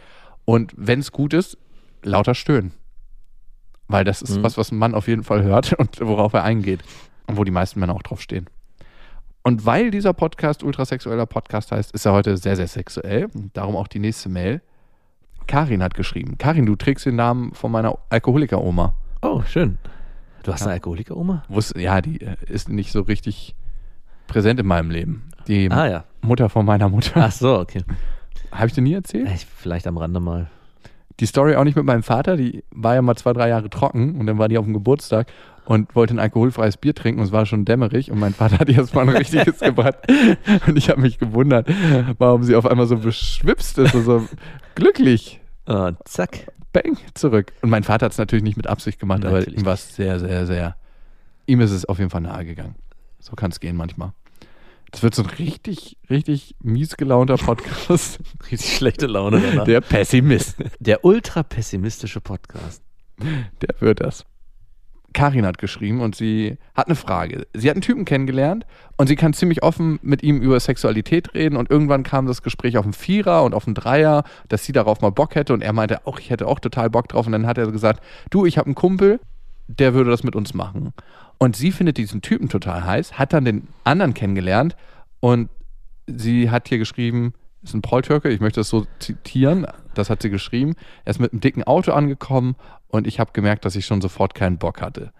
Und 0.44 0.72
wenn 0.76 0.98
es 0.98 1.12
gut 1.12 1.32
ist, 1.32 1.58
lauter 2.02 2.34
stöhnen. 2.34 2.72
Weil 3.86 4.02
das 4.04 4.20
ist 4.20 4.38
Mhm. 4.38 4.42
was, 4.42 4.58
was 4.58 4.72
ein 4.72 4.78
Mann 4.78 4.94
auf 4.96 5.06
jeden 5.06 5.22
Fall 5.22 5.44
hört 5.44 5.72
und 5.78 6.00
worauf 6.00 6.32
er 6.32 6.42
eingeht. 6.42 6.80
Und 7.28 7.36
wo 7.36 7.44
die 7.44 7.52
meisten 7.52 7.78
Männer 7.78 7.94
auch 7.94 8.02
drauf 8.02 8.20
stehen. 8.20 8.50
Und 9.44 9.64
weil 9.64 9.92
dieser 9.92 10.12
Podcast 10.12 10.64
ultrasexueller 10.64 11.26
Podcast 11.26 11.70
heißt, 11.70 11.92
ist 11.92 12.04
er 12.04 12.12
heute 12.14 12.36
sehr, 12.36 12.56
sehr 12.56 12.66
sexuell. 12.66 13.28
Darum 13.52 13.76
auch 13.76 13.86
die 13.86 14.00
nächste 14.00 14.28
Mail. 14.28 14.60
Karin 15.46 15.82
hat 15.82 15.94
geschrieben. 15.94 16.36
Karin, 16.38 16.66
du 16.66 16.76
trägst 16.76 17.06
den 17.06 17.16
Namen 17.16 17.52
von 17.54 17.70
meiner 17.70 17.98
Alkoholiker-Oma. 18.10 18.94
Oh, 19.22 19.42
schön. 19.46 19.78
Du 20.42 20.52
hast 20.52 20.62
eine 20.62 20.72
Alkoholiker-Oma? 20.72 21.44
Ja, 21.76 22.00
die 22.00 22.20
äh, 22.20 22.36
ist 22.46 22.68
nicht 22.68 22.92
so 22.92 23.00
richtig 23.02 23.54
präsent 24.26 24.60
in 24.60 24.66
meinem 24.66 24.90
Leben. 24.90 25.30
Die 25.46 25.70
Ah 25.70 25.86
ja. 25.86 26.04
Mutter 26.22 26.48
von 26.48 26.64
meiner 26.66 26.88
Mutter. 26.88 27.12
Ach 27.16 27.32
so, 27.32 27.58
okay. 27.58 27.82
Habe 28.50 28.66
ich 28.68 28.72
dir 28.72 28.82
nie 28.82 28.94
erzählt? 28.94 29.28
Ich, 29.34 29.46
vielleicht 29.46 29.86
am 29.86 29.96
Rande 29.96 30.20
mal. 30.20 30.48
Die 31.20 31.26
Story 31.26 31.56
auch 31.56 31.64
nicht 31.64 31.76
mit 31.76 31.84
meinem 31.84 32.02
Vater. 32.02 32.36
Die 32.36 32.64
war 32.70 32.94
ja 32.94 33.02
mal 33.02 33.14
zwei, 33.16 33.32
drei 33.32 33.48
Jahre 33.48 33.70
trocken 33.70 34.16
und 34.18 34.26
dann 34.26 34.38
war 34.38 34.48
die 34.48 34.58
auf 34.58 34.64
dem 34.64 34.74
Geburtstag 34.74 35.28
und 35.64 35.94
wollte 35.94 36.14
ein 36.14 36.18
alkoholfreies 36.18 36.76
Bier 36.76 36.94
trinken 36.94 37.20
und 37.20 37.26
es 37.26 37.32
war 37.32 37.46
schon 37.46 37.64
dämmerig 37.64 38.10
und 38.10 38.18
mein 38.18 38.34
Vater 38.34 38.58
hat 38.58 38.68
ihr 38.68 38.76
erstmal 38.76 39.08
ein 39.08 39.16
richtiges 39.16 39.58
gebracht. 39.60 39.96
Und 40.66 40.76
ich 40.76 40.90
habe 40.90 41.00
mich 41.00 41.18
gewundert, 41.18 41.68
warum 42.18 42.42
sie 42.42 42.54
auf 42.54 42.66
einmal 42.66 42.86
so 42.86 42.96
beschwipst 42.98 43.78
ist 43.78 43.94
und 43.94 44.04
so 44.04 44.28
glücklich. 44.74 45.40
Ah, 45.66 45.92
zack. 46.04 46.46
Bang, 46.72 46.96
zurück. 47.14 47.52
Und 47.62 47.70
mein 47.70 47.84
Vater 47.84 48.06
hat 48.06 48.12
es 48.12 48.18
natürlich 48.18 48.42
nicht 48.42 48.56
mit 48.56 48.66
Absicht 48.66 48.98
gemacht, 48.98 49.24
aber 49.24 49.38
Natürlich 49.38 49.60
ihm 49.60 49.64
war 49.64 49.74
es 49.74 49.94
sehr, 49.94 50.18
sehr, 50.18 50.44
sehr. 50.46 50.76
Ihm 51.46 51.60
ist 51.60 51.70
es 51.70 51.84
auf 51.84 51.98
jeden 51.98 52.10
Fall 52.10 52.22
nahe 52.22 52.44
gegangen. 52.44 52.74
So 53.20 53.36
kann 53.36 53.50
es 53.50 53.60
gehen 53.60 53.76
manchmal. 53.76 54.12
Das 54.90 55.02
wird 55.02 55.14
so 55.14 55.22
ein 55.22 55.30
richtig, 55.30 55.96
richtig 56.08 56.54
mies 56.60 56.96
gelaunter 56.96 57.36
Podcast. 57.36 58.20
Richtig 58.52 58.76
schlechte 58.76 59.06
Laune 59.06 59.40
danach. 59.40 59.64
Der 59.64 59.80
Pessimist. 59.80 60.56
Der 60.78 61.04
ultra 61.04 61.42
pessimistische 61.42 62.20
Podcast. 62.20 62.80
Der 63.60 63.80
wird 63.80 64.00
das. 64.00 64.24
Karin 65.14 65.46
hat 65.46 65.56
geschrieben 65.58 66.00
und 66.00 66.14
sie 66.14 66.58
hat 66.74 66.88
eine 66.88 66.96
Frage. 66.96 67.46
Sie 67.54 67.70
hat 67.70 67.76
einen 67.76 67.82
Typen 67.82 68.04
kennengelernt 68.04 68.66
und 68.98 69.06
sie 69.06 69.16
kann 69.16 69.32
ziemlich 69.32 69.62
offen 69.62 69.98
mit 70.02 70.22
ihm 70.22 70.42
über 70.42 70.60
Sexualität 70.60 71.32
reden 71.32 71.56
und 71.56 71.70
irgendwann 71.70 72.02
kam 72.02 72.26
das 72.26 72.42
Gespräch 72.42 72.76
auf 72.76 72.84
einen 72.84 72.92
Vierer 72.92 73.44
und 73.44 73.54
auf 73.54 73.66
einen 73.66 73.74
Dreier, 73.74 74.24
dass 74.48 74.64
sie 74.64 74.72
darauf 74.72 75.00
mal 75.00 75.10
Bock 75.10 75.34
hätte 75.34 75.54
und 75.54 75.62
er 75.62 75.72
meinte 75.72 76.06
auch, 76.06 76.18
ich 76.18 76.28
hätte 76.28 76.46
auch 76.46 76.58
total 76.58 76.90
Bock 76.90 77.08
drauf 77.08 77.26
und 77.26 77.32
dann 77.32 77.46
hat 77.46 77.56
er 77.56 77.70
gesagt, 77.70 78.02
du, 78.30 78.44
ich 78.44 78.58
habe 78.58 78.66
einen 78.66 78.74
Kumpel, 78.74 79.20
der 79.68 79.94
würde 79.94 80.10
das 80.10 80.24
mit 80.24 80.36
uns 80.36 80.52
machen. 80.52 80.92
Und 81.38 81.56
sie 81.56 81.72
findet 81.72 81.96
diesen 81.96 82.20
Typen 82.20 82.48
total 82.48 82.84
heiß, 82.84 83.18
hat 83.18 83.32
dann 83.32 83.44
den 83.44 83.68
anderen 83.84 84.14
kennengelernt 84.14 84.76
und 85.20 85.48
sie 86.06 86.50
hat 86.50 86.68
hier 86.68 86.78
geschrieben, 86.78 87.32
ist 87.64 87.74
ein 87.74 87.82
Poltürke, 87.82 88.28
ich 88.28 88.40
möchte 88.40 88.60
das 88.60 88.68
so 88.68 88.86
zitieren, 88.98 89.66
das 89.94 90.10
hat 90.10 90.22
sie 90.22 90.30
geschrieben. 90.30 90.74
Er 91.04 91.10
ist 91.10 91.20
mit 91.20 91.32
einem 91.32 91.40
dicken 91.40 91.64
Auto 91.64 91.92
angekommen 91.92 92.56
und 92.88 93.06
ich 93.06 93.18
habe 93.20 93.32
gemerkt, 93.32 93.64
dass 93.64 93.76
ich 93.76 93.86
schon 93.86 94.00
sofort 94.00 94.34
keinen 94.34 94.58
Bock 94.58 94.80
hatte. 94.80 95.12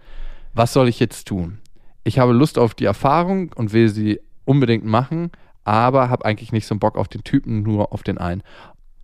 Was 0.52 0.72
soll 0.72 0.88
ich 0.88 1.00
jetzt 1.00 1.26
tun? 1.26 1.58
Ich 2.04 2.18
habe 2.18 2.32
Lust 2.32 2.58
auf 2.58 2.74
die 2.74 2.84
Erfahrung 2.84 3.52
und 3.54 3.72
will 3.72 3.88
sie 3.88 4.20
unbedingt 4.44 4.84
machen, 4.84 5.30
aber 5.64 6.10
habe 6.10 6.24
eigentlich 6.24 6.52
nicht 6.52 6.66
so 6.66 6.74
einen 6.74 6.80
Bock 6.80 6.98
auf 6.98 7.08
den 7.08 7.24
Typen, 7.24 7.62
nur 7.62 7.92
auf 7.92 8.02
den 8.02 8.18
einen. 8.18 8.42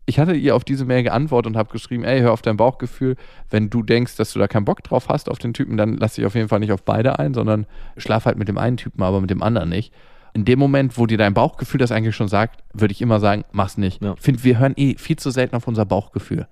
Ich 0.06 0.18
hatte 0.18 0.34
ihr 0.34 0.56
auf 0.56 0.64
diese 0.64 0.84
Mail 0.84 1.04
geantwortet 1.04 1.52
und 1.52 1.56
habe 1.56 1.72
geschrieben, 1.72 2.04
ey, 2.04 2.20
hör 2.20 2.32
auf 2.32 2.42
dein 2.42 2.56
Bauchgefühl. 2.56 3.16
Wenn 3.48 3.70
du 3.70 3.82
denkst, 3.82 4.16
dass 4.16 4.32
du 4.32 4.38
da 4.38 4.48
keinen 4.48 4.64
Bock 4.64 4.82
drauf 4.82 5.08
hast 5.08 5.30
auf 5.30 5.38
den 5.38 5.54
Typen, 5.54 5.76
dann 5.76 5.96
lass 5.96 6.14
dich 6.14 6.26
auf 6.26 6.34
jeden 6.34 6.48
Fall 6.48 6.58
nicht 6.58 6.72
auf 6.72 6.82
beide 6.82 7.18
ein, 7.18 7.32
sondern 7.32 7.66
schlaf 7.96 8.24
halt 8.26 8.36
mit 8.36 8.48
dem 8.48 8.58
einen 8.58 8.76
Typen, 8.76 9.02
aber 9.02 9.20
mit 9.20 9.30
dem 9.30 9.42
anderen 9.42 9.68
nicht. 9.68 9.94
In 10.32 10.44
dem 10.44 10.58
Moment, 10.58 10.96
wo 10.96 11.06
dir 11.06 11.18
dein 11.18 11.34
Bauchgefühl 11.34 11.78
das 11.78 11.90
eigentlich 11.90 12.14
schon 12.14 12.28
sagt, 12.28 12.62
würde 12.72 12.92
ich 12.92 13.02
immer 13.02 13.20
sagen, 13.20 13.44
mach's 13.52 13.76
nicht. 13.76 14.02
Ja. 14.02 14.14
Ich 14.14 14.22
finde, 14.22 14.44
wir 14.44 14.58
hören 14.58 14.74
eh 14.76 14.96
viel 14.96 15.16
zu 15.16 15.30
selten 15.30 15.56
auf 15.56 15.66
unser 15.66 15.84
Bauchgefühl. 15.84 16.46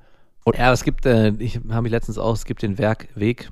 Ja, 0.56 0.72
es 0.72 0.82
gibt, 0.82 1.04
äh, 1.04 1.30
ich 1.38 1.56
habe 1.56 1.82
mich 1.82 1.92
letztens 1.92 2.18
auch, 2.18 2.32
es 2.32 2.44
gibt 2.44 2.62
den 2.62 2.78
Werk 2.78 3.08
Weg 3.14 3.50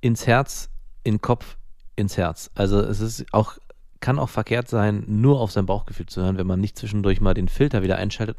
ins 0.00 0.26
Herz, 0.26 0.70
in 1.04 1.14
den 1.14 1.20
Kopf, 1.20 1.56
ins 1.94 2.16
Herz. 2.16 2.50
Also 2.54 2.80
es 2.80 3.00
ist 3.00 3.26
auch, 3.32 3.58
kann 4.00 4.18
auch 4.18 4.28
verkehrt 4.28 4.68
sein, 4.68 5.04
nur 5.06 5.40
auf 5.40 5.52
sein 5.52 5.66
Bauchgefühl 5.66 6.06
zu 6.06 6.22
hören, 6.22 6.36
wenn 6.36 6.46
man 6.46 6.60
nicht 6.60 6.76
zwischendurch 6.76 7.20
mal 7.20 7.34
den 7.34 7.48
Filter 7.48 7.82
wieder 7.82 7.96
einschaltet, 7.96 8.38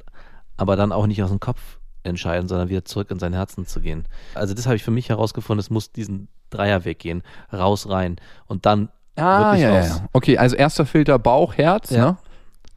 aber 0.58 0.76
dann 0.76 0.92
auch 0.92 1.08
nicht 1.08 1.24
aus 1.24 1.30
dem 1.30 1.40
Kopf 1.40 1.80
entscheiden, 2.04 2.48
sondern 2.48 2.70
wieder 2.70 2.86
zurück 2.86 3.12
in 3.12 3.20
sein 3.20 3.34
Herzen 3.34 3.66
zu 3.66 3.82
gehen. 3.82 4.06
Also 4.34 4.54
das 4.54 4.66
habe 4.66 4.76
ich 4.76 4.84
für 4.84 4.92
mich 4.92 5.10
herausgefunden, 5.10 5.60
es 5.60 5.70
muss 5.70 5.92
diesen 5.92 6.28
Dreierweg 6.50 7.00
gehen, 7.00 7.24
raus, 7.52 7.90
rein 7.90 8.18
und 8.46 8.66
dann 8.66 8.90
Ah, 9.18 9.56
ja, 9.56 9.70
ja, 9.70 9.80
raus. 9.80 9.88
ja. 10.02 10.08
Okay, 10.14 10.38
also 10.38 10.56
erster 10.56 10.86
Filter 10.86 11.20
Bauch, 11.20 11.56
Herz, 11.58 11.90
Ja. 11.90 12.12
ne? 12.12 12.18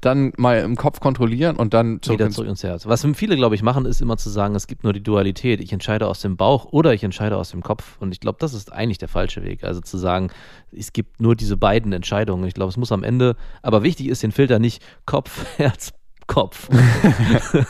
Dann 0.02 0.32
mal 0.38 0.60
im 0.60 0.76
Kopf 0.76 0.98
kontrollieren 1.00 1.56
und 1.56 1.74
dann 1.74 2.00
zurück 2.00 2.20
wieder 2.20 2.24
ins 2.26 2.36
zurück 2.36 2.48
ins 2.48 2.62
Herz. 2.64 2.86
Was 2.86 3.06
viele, 3.12 3.36
glaube 3.36 3.54
ich, 3.54 3.62
machen, 3.62 3.84
ist 3.84 4.00
immer 4.00 4.16
zu 4.16 4.30
sagen, 4.30 4.54
es 4.54 4.66
gibt 4.66 4.82
nur 4.82 4.94
die 4.94 5.02
Dualität. 5.02 5.60
Ich 5.60 5.74
entscheide 5.74 6.06
aus 6.06 6.22
dem 6.22 6.38
Bauch 6.38 6.64
oder 6.72 6.94
ich 6.94 7.04
entscheide 7.04 7.36
aus 7.36 7.50
dem 7.50 7.62
Kopf. 7.62 7.98
Und 8.00 8.12
ich 8.12 8.20
glaube, 8.20 8.38
das 8.40 8.54
ist 8.54 8.72
eigentlich 8.72 8.96
der 8.96 9.08
falsche 9.08 9.44
Weg. 9.44 9.62
Also 9.62 9.82
zu 9.82 9.98
sagen, 9.98 10.30
es 10.72 10.94
gibt 10.94 11.20
nur 11.20 11.36
diese 11.36 11.58
beiden 11.58 11.92
Entscheidungen. 11.92 12.46
Ich 12.46 12.54
glaube, 12.54 12.70
es 12.70 12.78
muss 12.78 12.92
am 12.92 13.04
Ende, 13.04 13.36
aber 13.60 13.82
wichtig 13.82 14.08
ist 14.08 14.22
den 14.22 14.32
Filter 14.32 14.58
nicht 14.58 14.82
Kopf, 15.04 15.44
Herz, 15.58 15.92
Kopf. 16.26 16.70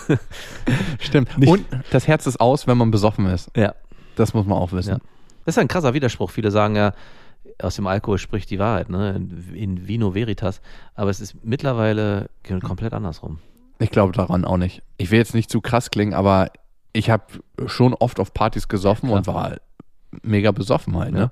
Stimmt. 1.01 1.37
Nicht- 1.39 1.51
Und 1.51 1.65
das 1.91 2.07
Herz 2.07 2.27
ist 2.27 2.41
aus, 2.41 2.67
wenn 2.67 2.79
man 2.79 2.91
besoffen 2.91 3.27
ist. 3.27 3.51
ja. 3.57 3.75
Das 4.17 4.35
muss 4.35 4.45
man 4.45 4.59
auch 4.59 4.73
wissen. 4.73 4.91
Ja. 4.91 4.99
Das 5.47 5.55
ist 5.57 5.59
ein 5.59 5.69
krasser 5.69 5.95
Widerspruch. 5.95 6.31
Viele 6.31 6.51
sagen 6.51 6.77
ja, 6.77 6.93
aus 7.63 7.77
dem 7.77 7.87
Alkohol 7.87 8.19
spricht 8.19 8.51
die 8.51 8.59
Wahrheit, 8.59 8.91
ne? 8.91 9.15
In, 9.17 9.55
in 9.55 9.89
Vino 9.89 10.15
Veritas. 10.15 10.61
Aber 10.95 11.11
es 11.11 11.21
ist 11.21 11.45
mittlerweile 11.45 12.31
komplett 12.63 12.93
andersrum. 12.93 13.39
Ich 13.79 13.91
glaube 13.91 14.13
daran 14.13 14.45
auch 14.45 14.59
nicht. 14.59 14.83
Ich 14.99 15.11
will 15.11 15.19
jetzt 15.19 15.35
nicht 15.35 15.51
zu 15.51 15.61
krass 15.61 15.91
klingen, 15.91 16.15
aber 16.15 16.51
ich 16.93 17.11
habe 17.11 17.25
schon 17.67 17.95
oft 17.95 18.21
auf 18.21 18.35
Partys 18.35 18.69
gesoffen 18.69 19.09
Klar. 19.09 19.19
und 19.19 19.27
war 19.27 19.57
mega 20.23 20.51
besoffen 20.53 20.97
halt. 20.99 21.13
Ne? 21.13 21.19
Ja. 21.19 21.31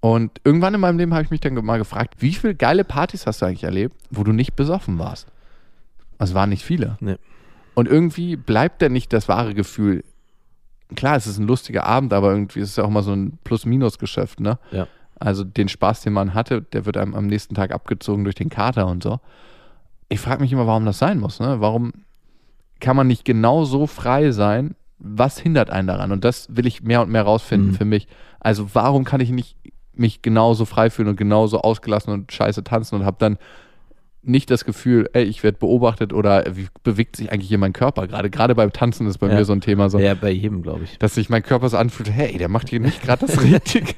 Und 0.00 0.40
irgendwann 0.44 0.74
in 0.74 0.80
meinem 0.80 0.98
Leben 0.98 1.14
habe 1.14 1.24
ich 1.24 1.30
mich 1.30 1.40
dann 1.40 1.54
mal 1.64 1.78
gefragt, 1.78 2.14
wie 2.18 2.32
viele 2.32 2.54
geile 2.54 2.84
Partys 2.84 3.26
hast 3.26 3.42
du 3.42 3.46
eigentlich 3.46 3.64
erlebt, 3.64 3.96
wo 4.10 4.24
du 4.24 4.32
nicht 4.32 4.54
besoffen 4.54 4.98
warst? 4.98 5.28
Es 6.18 6.34
waren 6.34 6.50
nicht 6.50 6.64
viele. 6.64 6.96
Nee. 7.00 7.16
Und 7.74 7.88
irgendwie 7.88 8.36
bleibt 8.36 8.82
denn 8.82 8.92
nicht 8.92 9.12
das 9.12 9.28
wahre 9.28 9.54
Gefühl. 9.54 10.04
Klar, 10.94 11.16
es 11.16 11.26
ist 11.26 11.38
ein 11.38 11.46
lustiger 11.46 11.84
Abend, 11.84 12.12
aber 12.12 12.30
irgendwie 12.30 12.60
ist 12.60 12.70
es 12.70 12.76
ja 12.76 12.84
auch 12.84 12.90
mal 12.90 13.02
so 13.02 13.12
ein 13.12 13.38
Plus-Minus-Geschäft, 13.44 14.40
ne? 14.40 14.58
Ja. 14.70 14.86
Also 15.18 15.44
den 15.44 15.68
Spaß, 15.68 16.02
den 16.02 16.12
man 16.12 16.34
hatte, 16.34 16.62
der 16.62 16.84
wird 16.86 16.96
einem 16.96 17.14
am 17.14 17.26
nächsten 17.26 17.54
Tag 17.54 17.72
abgezogen 17.72 18.24
durch 18.24 18.34
den 18.34 18.50
Kater 18.50 18.86
und 18.86 19.02
so. 19.02 19.18
Ich 20.08 20.20
frage 20.20 20.40
mich 20.42 20.52
immer, 20.52 20.66
warum 20.66 20.84
das 20.84 20.98
sein 20.98 21.18
muss, 21.18 21.40
ne? 21.40 21.60
Warum 21.60 21.92
kann 22.80 22.96
man 22.96 23.06
nicht 23.06 23.24
genau 23.24 23.64
so 23.64 23.86
frei 23.86 24.30
sein? 24.30 24.74
Was 24.98 25.38
hindert 25.38 25.70
einen 25.70 25.88
daran? 25.88 26.12
Und 26.12 26.24
das 26.24 26.54
will 26.54 26.66
ich 26.66 26.82
mehr 26.82 27.02
und 27.02 27.10
mehr 27.10 27.22
rausfinden 27.22 27.70
Mhm. 27.70 27.74
für 27.74 27.84
mich. 27.84 28.08
Also 28.40 28.68
warum 28.74 29.04
kann 29.04 29.20
ich 29.20 29.30
nicht 29.30 29.56
mich 29.94 30.20
genauso 30.20 30.66
frei 30.66 30.90
fühlen 30.90 31.08
und 31.08 31.16
genauso 31.16 31.60
ausgelassen 31.62 32.12
und 32.12 32.30
scheiße 32.30 32.62
tanzen 32.64 32.96
und 32.96 33.04
habe 33.06 33.16
dann 33.18 33.38
nicht 34.26 34.50
das 34.50 34.64
Gefühl, 34.64 35.08
ey, 35.12 35.24
ich 35.24 35.42
werde 35.42 35.58
beobachtet 35.58 36.12
oder 36.12 36.44
wie 36.56 36.66
bewegt 36.82 37.16
sich 37.16 37.30
eigentlich 37.32 37.48
hier 37.48 37.58
mein 37.58 37.72
Körper 37.72 38.06
gerade? 38.06 38.28
Gerade 38.30 38.54
beim 38.54 38.72
Tanzen 38.72 39.06
ist 39.06 39.18
bei 39.18 39.28
Ja. 39.28 39.34
mir 39.34 39.44
so 39.44 39.52
ein 39.52 39.60
Thema 39.60 39.88
so, 39.90 39.98
Ja, 39.98 40.14
bei 40.14 40.30
jedem, 40.30 40.62
glaube 40.62 40.84
ich. 40.84 40.98
dass 40.98 41.14
sich 41.14 41.28
mein 41.30 41.42
Körper 41.42 41.68
so 41.68 41.76
anfühlt, 41.76 42.10
hey, 42.10 42.36
der 42.38 42.48
macht 42.48 42.68
hier 42.68 42.80
nicht 42.80 43.02
gerade 43.02 43.26
das 43.26 43.40
Richtige. 43.42 43.94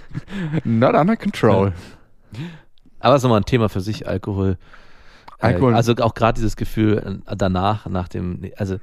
Not 0.64 0.94
under 0.94 1.16
control. 1.16 1.72
Aber 3.00 3.14
es 3.14 3.20
ist 3.20 3.22
nochmal 3.24 3.40
ein 3.40 3.44
Thema 3.44 3.68
für 3.68 3.80
sich, 3.80 4.06
Alkohol. 4.08 4.56
Alkohol. 5.38 5.72
Äh, 5.72 5.76
Also 5.76 5.94
auch 5.96 6.14
gerade 6.14 6.36
dieses 6.36 6.56
Gefühl 6.56 7.20
äh, 7.26 7.36
danach, 7.36 7.86
nach 7.86 8.08
dem, 8.08 8.40
also 8.56 8.76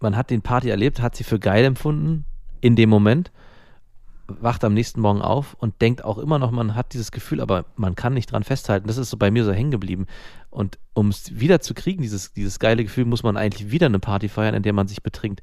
man 0.00 0.16
hat 0.16 0.30
den 0.30 0.42
Party 0.42 0.70
erlebt, 0.70 1.00
hat 1.00 1.14
sie 1.14 1.24
für 1.24 1.38
geil 1.38 1.64
empfunden 1.64 2.24
in 2.60 2.76
dem 2.76 2.88
Moment, 2.88 3.30
wacht 4.40 4.64
am 4.64 4.74
nächsten 4.74 5.00
Morgen 5.00 5.22
auf 5.22 5.54
und 5.54 5.80
denkt 5.80 6.04
auch 6.04 6.18
immer 6.18 6.38
noch, 6.38 6.50
man 6.50 6.74
hat 6.74 6.92
dieses 6.92 7.10
Gefühl, 7.10 7.40
aber 7.40 7.64
man 7.76 7.94
kann 7.94 8.14
nicht 8.14 8.32
dran 8.32 8.44
festhalten. 8.44 8.86
Das 8.88 8.98
ist 8.98 9.10
so 9.10 9.16
bei 9.16 9.30
mir 9.30 9.44
so 9.44 9.52
hängen 9.52 9.70
geblieben. 9.70 10.06
Und 10.50 10.78
um 10.94 11.08
es 11.08 11.38
wieder 11.38 11.60
zu 11.60 11.74
kriegen, 11.74 12.02
dieses, 12.02 12.32
dieses 12.32 12.58
geile 12.58 12.84
Gefühl, 12.84 13.04
muss 13.04 13.22
man 13.22 13.36
eigentlich 13.36 13.70
wieder 13.70 13.86
eine 13.86 13.98
Party 13.98 14.28
feiern, 14.28 14.54
in 14.54 14.62
der 14.62 14.72
man 14.72 14.88
sich 14.88 15.02
betrinkt 15.02 15.42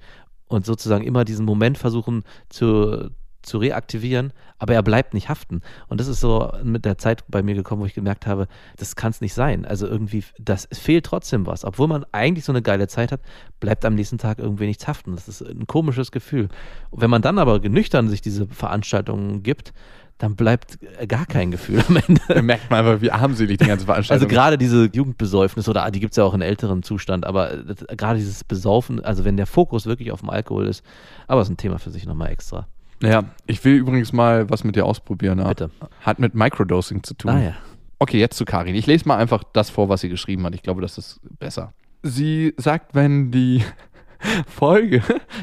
und 0.50 0.66
sozusagen 0.66 1.06
immer 1.06 1.24
diesen 1.24 1.46
Moment 1.46 1.78
versuchen 1.78 2.24
zu, 2.50 3.12
zu 3.50 3.58
reaktivieren, 3.58 4.32
aber 4.58 4.74
er 4.74 4.84
bleibt 4.84 5.14
nicht 5.14 5.28
haften. 5.28 5.62
Und 5.88 6.00
das 6.00 6.08
ist 6.08 6.22
so 6.22 6.52
mit 6.64 6.86
der 6.86 6.98
Zeit 6.98 7.24
bei 7.28 7.44
mir 7.44 7.56
gekommen, 7.56 7.82
wo 7.82 7.86
ich 7.86 7.94
gemerkt 7.94 8.28
habe, 8.28 8.48
das 8.78 8.96
kann 8.96 9.12
es 9.12 9.20
nicht 9.20 9.34
sein. 9.34 9.66
Also 9.66 9.88
irgendwie, 9.88 10.24
das 10.40 10.68
fehlt 10.72 11.06
trotzdem 11.06 11.46
was. 11.46 11.66
Obwohl 11.66 11.88
man 11.88 12.06
eigentlich 12.12 12.46
so 12.46 12.52
eine 12.52 12.62
geile 12.62 12.88
Zeit 12.88 13.12
hat, 13.12 13.22
bleibt 13.60 13.84
am 13.84 13.96
nächsten 13.96 14.18
Tag 14.18 14.40
irgendwie 14.40 14.68
nichts 14.68 14.88
haften. 14.88 15.16
Das 15.16 15.28
ist 15.28 15.42
ein 15.42 15.68
komisches 15.68 16.12
Gefühl. 16.12 16.48
Und 16.92 17.02
wenn 17.02 17.10
man 17.10 17.22
dann 17.22 17.40
aber 17.40 17.60
genüchtern 17.60 18.08
sich 18.08 18.22
diese 18.22 18.48
Veranstaltungen 18.48 19.44
gibt, 19.44 19.74
dann 20.20 20.36
bleibt 20.36 20.78
gar 21.08 21.26
kein 21.26 21.50
Gefühl 21.50 21.82
am 21.88 21.96
Ende. 21.96 22.22
Da 22.28 22.42
merkt 22.42 22.70
man 22.70 22.86
einfach, 22.86 23.02
wie 23.02 23.10
armselig 23.10 23.58
die 23.58 23.66
ganze 23.66 23.84
Also 23.84 23.86
Veranstaltung 23.86 24.28
gerade 24.28 24.58
diese 24.58 24.90
Jugendbesäufnis 24.92 25.70
oder 25.70 25.86
ah, 25.86 25.92
die 25.92 26.02
gibt 26.02 26.12
es 26.12 26.18
ja 26.18 26.26
auch 26.26 26.34
in 26.34 26.42
älterem 26.42 26.84
Zustand, 26.84 27.26
aber 27.26 27.64
gerade 27.96 28.20
dieses 28.20 28.44
Besaufen, 28.44 29.04
also 29.04 29.24
wenn 29.24 29.38
der 29.38 29.48
Fokus 29.48 29.86
wirklich 29.86 30.12
auf 30.12 30.20
dem 30.20 30.30
Alkohol 30.30 30.68
ist, 30.68 30.84
aber 31.28 31.40
es 31.42 31.48
ist 31.48 31.54
ein 31.54 31.58
Thema 31.58 31.80
für 31.80 31.90
sich 31.90 32.06
nochmal 32.06 32.32
extra. 32.32 32.68
Ja, 33.02 33.24
ich 33.48 33.64
will 33.64 33.76
übrigens 33.76 34.14
mal 34.14 34.50
was 34.50 34.64
mit 34.64 34.76
dir 34.76 34.86
ausprobieren. 34.86 35.40
Ja. 35.40 35.48
Bitte. 35.48 35.72
Hat 36.02 36.20
mit 36.20 36.36
Microdosing 36.36 37.04
zu 37.04 37.14
tun. 37.14 37.32
Ah 37.32 37.42
ja. 37.42 37.54
Okay, 37.98 38.20
jetzt 38.20 38.38
zu 38.38 38.46
Karin. 38.46 38.76
Ich 38.76 38.88
lese 38.88 39.08
mal 39.08 39.18
einfach 39.18 39.44
das 39.54 39.70
vor, 39.70 39.90
was 39.90 40.02
sie 40.02 40.10
geschrieben 40.10 40.46
hat. 40.46 40.56
Ich 40.56 40.64
glaube, 40.64 40.82
das 40.82 40.98
ist 40.98 41.20
besser. 41.40 41.74
Sie 42.04 42.54
sagt, 42.58 42.96
wenn 42.96 43.32
die 43.32 43.64
Folge 44.48 45.02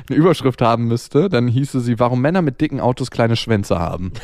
eine 0.08 0.18
Überschrift 0.18 0.62
haben 0.62 0.86
müsste, 0.88 1.28
dann 1.28 1.48
hieße 1.48 1.80
sie, 1.80 1.98
warum 1.98 2.20
Männer 2.20 2.42
mit 2.42 2.60
dicken 2.60 2.80
Autos 2.80 3.10
kleine 3.10 3.36
Schwänze 3.36 3.78
haben. 3.78 4.12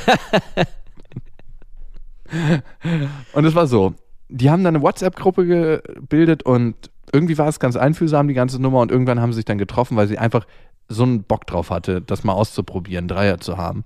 Und 3.35 3.45
es 3.45 3.55
war 3.55 3.66
so. 3.66 3.95
die 4.28 4.51
haben 4.51 4.64
dann 4.64 4.76
eine 4.76 4.83
WhatsApp-Gruppe 4.83 5.47
gebildet 5.47 6.45
und 6.45 6.91
irgendwie 7.12 7.37
war 7.37 7.49
es 7.49 7.61
ganz 7.61 7.76
einfühlsam, 7.76 8.28
die 8.28 8.35
ganze 8.35 8.61
Nummer. 8.61 8.80
Und 8.80 8.91
irgendwann 8.91 9.20
haben 9.20 9.33
sie 9.33 9.37
sich 9.37 9.45
dann 9.45 9.59
getroffen, 9.59 9.97
weil 9.97 10.09
sie 10.09 10.16
einfach 10.16 10.47
so 10.89 11.03
einen 11.05 11.22
Bock 11.24 11.47
drauf 11.47 11.70
hatte, 11.70 12.01
das 12.01 12.24
mal 12.24 12.33
auszuprobieren, 12.35 13.09
Dreier 13.09 13.39
zu 13.39 13.57
haben. 13.57 13.85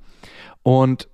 Und 0.63 1.09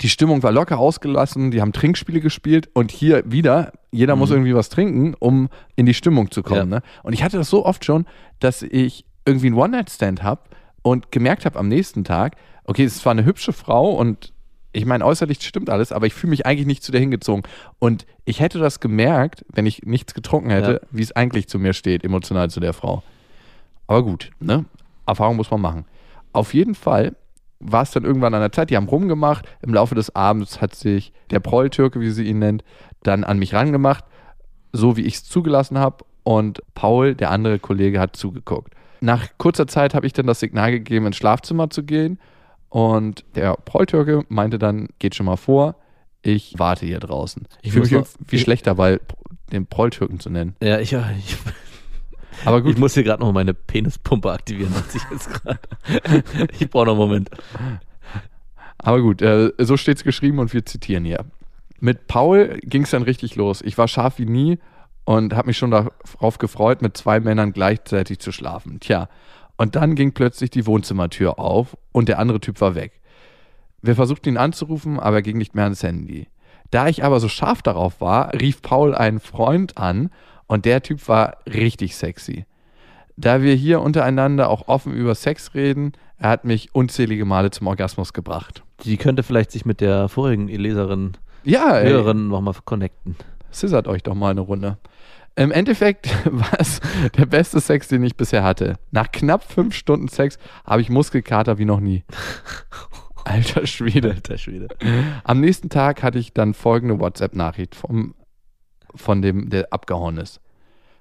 die 0.00 0.08
Stimmung 0.08 0.42
war 0.42 0.52
locker 0.52 0.78
ausgelassen, 0.78 1.50
die 1.50 1.60
haben 1.60 1.72
Trinkspiele 1.72 2.20
gespielt 2.20 2.70
und 2.72 2.90
hier 2.90 3.22
wieder, 3.30 3.72
jeder 3.90 4.16
muss 4.16 4.30
irgendwie 4.30 4.54
was 4.54 4.68
trinken, 4.70 5.14
um 5.18 5.48
in 5.76 5.84
die 5.86 5.94
Stimmung 5.94 6.30
zu 6.30 6.42
kommen. 6.42 6.70
Ja. 6.72 6.78
Ne? 6.78 6.82
Und 7.02 7.12
ich 7.12 7.22
hatte 7.22 7.36
das 7.36 7.50
so 7.50 7.66
oft 7.66 7.84
schon, 7.84 8.06
dass 8.40 8.62
ich 8.62 9.04
irgendwie 9.26 9.48
einen 9.48 9.56
One-Night-Stand 9.56 10.22
habe 10.22 10.42
und 10.82 11.12
gemerkt 11.12 11.44
habe 11.44 11.58
am 11.58 11.68
nächsten 11.68 12.04
Tag, 12.04 12.36
okay, 12.64 12.84
es 12.84 12.98
zwar 12.98 13.12
eine 13.12 13.24
hübsche 13.24 13.52
Frau 13.52 13.90
und 13.92 14.32
ich 14.72 14.86
meine, 14.86 15.04
äußerlich 15.04 15.40
stimmt 15.42 15.70
alles, 15.70 15.92
aber 15.92 16.06
ich 16.06 16.14
fühle 16.14 16.30
mich 16.30 16.46
eigentlich 16.46 16.66
nicht 16.66 16.82
zu 16.82 16.90
der 16.90 17.00
hingezogen. 17.00 17.44
Und 17.78 18.06
ich 18.24 18.40
hätte 18.40 18.58
das 18.58 18.80
gemerkt, 18.80 19.44
wenn 19.52 19.66
ich 19.66 19.82
nichts 19.84 20.14
getrunken 20.14 20.50
hätte, 20.50 20.80
Ja. 20.82 20.88
wie 20.90 21.02
es 21.02 21.12
eigentlich 21.12 21.46
zu 21.48 21.58
mir 21.58 21.74
steht, 21.74 22.02
emotional 22.04 22.50
zu 22.50 22.58
der 22.58 22.72
Frau. 22.72 23.02
Aber 23.86 24.02
gut, 24.02 24.30
ne? 24.40 24.64
Erfahrung 25.06 25.36
muss 25.36 25.50
man 25.50 25.60
machen. 25.60 25.84
Auf 26.32 26.54
jeden 26.54 26.74
Fall 26.74 27.14
war 27.60 27.82
es 27.82 27.92
dann 27.92 28.04
irgendwann 28.04 28.34
an 28.34 28.40
der 28.40 28.52
Zeit, 28.52 28.70
die 28.70 28.76
haben 28.76 28.88
rumgemacht. 28.88 29.46
Im 29.62 29.72
Laufe 29.72 29.94
des 29.94 30.14
Abends 30.14 30.60
hat 30.60 30.74
sich 30.74 31.12
der 31.30 31.40
Prolltürke, 31.40 32.00
wie 32.00 32.10
sie 32.10 32.24
ihn 32.24 32.38
nennt, 32.40 32.64
dann 33.02 33.24
an 33.24 33.38
mich 33.38 33.54
rangemacht, 33.54 34.04
so 34.72 34.96
wie 34.96 35.02
ich 35.02 35.14
es 35.14 35.24
zugelassen 35.24 35.78
habe. 35.78 36.04
Und 36.24 36.60
Paul, 36.74 37.14
der 37.14 37.30
andere 37.30 37.58
Kollege, 37.58 38.00
hat 38.00 38.16
zugeguckt. 38.16 38.74
Nach 39.00 39.28
kurzer 39.38 39.66
Zeit 39.66 39.94
habe 39.94 40.06
ich 40.06 40.12
dann 40.14 40.26
das 40.26 40.40
Signal 40.40 40.70
gegeben, 40.72 41.06
ins 41.06 41.16
Schlafzimmer 41.16 41.70
zu 41.70 41.82
gehen. 41.84 42.18
Und 42.70 43.24
der 43.34 43.54
Prolltürke 43.54 44.24
meinte 44.28 44.58
dann, 44.58 44.88
geht 44.98 45.14
schon 45.14 45.26
mal 45.26 45.36
vor, 45.36 45.76
ich 46.22 46.54
warte 46.58 46.86
hier 46.86 46.98
draußen. 47.00 47.46
Ich 47.60 47.68
Ich 47.68 47.72
fühle 47.72 47.84
mich 47.84 47.92
noch- 47.92 48.06
irgendwie 48.18 48.38
schlecht 48.38 48.66
dabei, 48.66 48.98
den 49.52 49.66
Prolltürken 49.66 50.18
zu 50.20 50.30
nennen. 50.30 50.56
Ja, 50.62 50.78
ich, 50.80 50.92
ich, 51.18 51.36
Aber 52.44 52.62
gut, 52.62 52.72
ich 52.72 52.78
muss 52.78 52.94
hier 52.94 53.04
gerade 53.04 53.22
noch 53.22 53.32
meine 53.32 53.54
Penispumpe 53.54 54.30
aktivieren, 54.30 54.72
dachte 54.74 54.98
ich 54.98 55.04
jetzt 55.10 55.30
gerade. 55.30 55.60
Ich 56.58 56.70
brauche 56.70 56.86
noch 56.86 56.92
einen 56.92 57.00
Moment. 57.00 57.30
Aber 58.78 59.00
gut, 59.00 59.22
äh, 59.22 59.52
so 59.58 59.76
steht 59.76 59.98
es 59.98 60.04
geschrieben 60.04 60.38
und 60.38 60.52
wir 60.52 60.66
zitieren 60.66 61.04
hier. 61.04 61.24
Mit 61.80 62.06
Paul 62.06 62.58
ging 62.62 62.82
es 62.82 62.90
dann 62.90 63.02
richtig 63.02 63.36
los. 63.36 63.62
Ich 63.62 63.78
war 63.78 63.88
scharf 63.88 64.18
wie 64.18 64.26
nie 64.26 64.58
und 65.04 65.34
habe 65.34 65.48
mich 65.48 65.58
schon 65.58 65.70
darauf 65.70 66.38
gefreut, 66.38 66.82
mit 66.82 66.96
zwei 66.96 67.20
Männern 67.20 67.52
gleichzeitig 67.52 68.18
zu 68.18 68.32
schlafen. 68.32 68.80
Tja, 68.80 69.08
und 69.56 69.76
dann 69.76 69.94
ging 69.94 70.12
plötzlich 70.12 70.50
die 70.50 70.66
Wohnzimmertür 70.66 71.38
auf 71.38 71.76
und 71.92 72.08
der 72.08 72.18
andere 72.18 72.40
Typ 72.40 72.60
war 72.60 72.74
weg. 72.74 73.00
Wir 73.82 73.94
versuchten 73.94 74.30
ihn 74.30 74.36
anzurufen, 74.38 74.98
aber 74.98 75.16
er 75.16 75.22
ging 75.22 75.38
nicht 75.38 75.54
mehr 75.54 75.64
ans 75.64 75.82
Handy. 75.82 76.28
Da 76.70 76.88
ich 76.88 77.04
aber 77.04 77.20
so 77.20 77.28
scharf 77.28 77.62
darauf 77.62 78.00
war, 78.00 78.32
rief 78.32 78.62
Paul 78.62 78.94
einen 78.94 79.20
Freund 79.20 79.76
an 79.76 80.10
und 80.46 80.64
der 80.64 80.82
Typ 80.82 81.06
war 81.08 81.38
richtig 81.46 81.96
sexy. 81.96 82.46
Da 83.16 83.42
wir 83.42 83.54
hier 83.54 83.80
untereinander 83.80 84.50
auch 84.50 84.66
offen 84.68 84.92
über 84.92 85.14
Sex 85.14 85.54
reden, 85.54 85.92
er 86.18 86.30
hat 86.30 86.44
mich 86.44 86.74
unzählige 86.74 87.24
Male 87.24 87.50
zum 87.50 87.66
Orgasmus 87.68 88.12
gebracht. 88.12 88.62
Die 88.84 88.96
könnte 88.96 89.22
vielleicht 89.22 89.52
sich 89.52 89.64
mit 89.64 89.80
der 89.80 90.08
vorigen 90.08 90.48
Leserin, 90.48 91.12
Ja, 91.44 91.78
ey, 91.78 91.88
Hörerin 91.90 92.28
nochmal 92.28 92.54
connecten. 92.64 93.16
scissert 93.50 93.86
euch 93.86 94.02
doch 94.02 94.14
mal 94.14 94.30
eine 94.30 94.40
Runde. 94.40 94.78
Im 95.36 95.50
Endeffekt 95.52 96.08
war 96.32 96.58
es 96.60 96.80
der 97.16 97.26
beste 97.26 97.60
Sex, 97.60 97.88
den 97.88 98.02
ich 98.04 98.16
bisher 98.16 98.42
hatte. 98.42 98.74
Nach 98.90 99.10
knapp 99.12 99.44
fünf 99.44 99.74
Stunden 99.74 100.08
Sex 100.08 100.38
habe 100.64 100.82
ich 100.82 100.90
Muskelkater 100.90 101.58
wie 101.58 101.64
noch 101.64 101.80
nie. 101.80 102.04
Alter 103.24 103.66
Schwede. 103.66 104.10
Alter 104.10 104.38
Schwede. 104.38 104.68
Am 105.24 105.40
nächsten 105.40 105.70
Tag 105.70 106.02
hatte 106.02 106.18
ich 106.18 106.32
dann 106.34 106.52
folgende 106.54 107.00
WhatsApp-Nachricht 107.00 107.74
vom, 107.74 108.14
von 108.94 109.22
dem, 109.22 109.50
der 109.50 109.72
abgehauen 109.72 110.18
ist. 110.18 110.40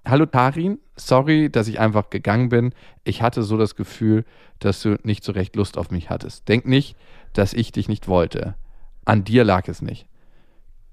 Hallo 0.06 0.26
Tarin, 0.26 0.80
sorry, 0.98 1.50
dass 1.50 1.68
ich 1.68 1.80
einfach 1.80 2.10
gegangen 2.10 2.50
bin. 2.50 2.74
Ich 3.06 3.22
hatte 3.22 3.42
so 3.42 3.58
das 3.58 3.76
Gefühl, 3.76 4.26
dass 4.60 4.82
du 4.82 4.98
nicht 5.04 5.24
so 5.24 5.32
recht 5.32 5.56
Lust 5.56 5.78
auf 5.78 5.92
mich 5.92 6.10
hattest. 6.10 6.48
Denk 6.50 6.66
nicht, 6.66 6.98
dass 7.32 7.54
ich 7.54 7.72
dich 7.72 7.88
nicht 7.88 8.08
wollte. 8.08 8.56
An 9.06 9.24
dir 9.24 9.44
lag 9.44 9.68
es 9.68 9.82
nicht. 9.82 10.08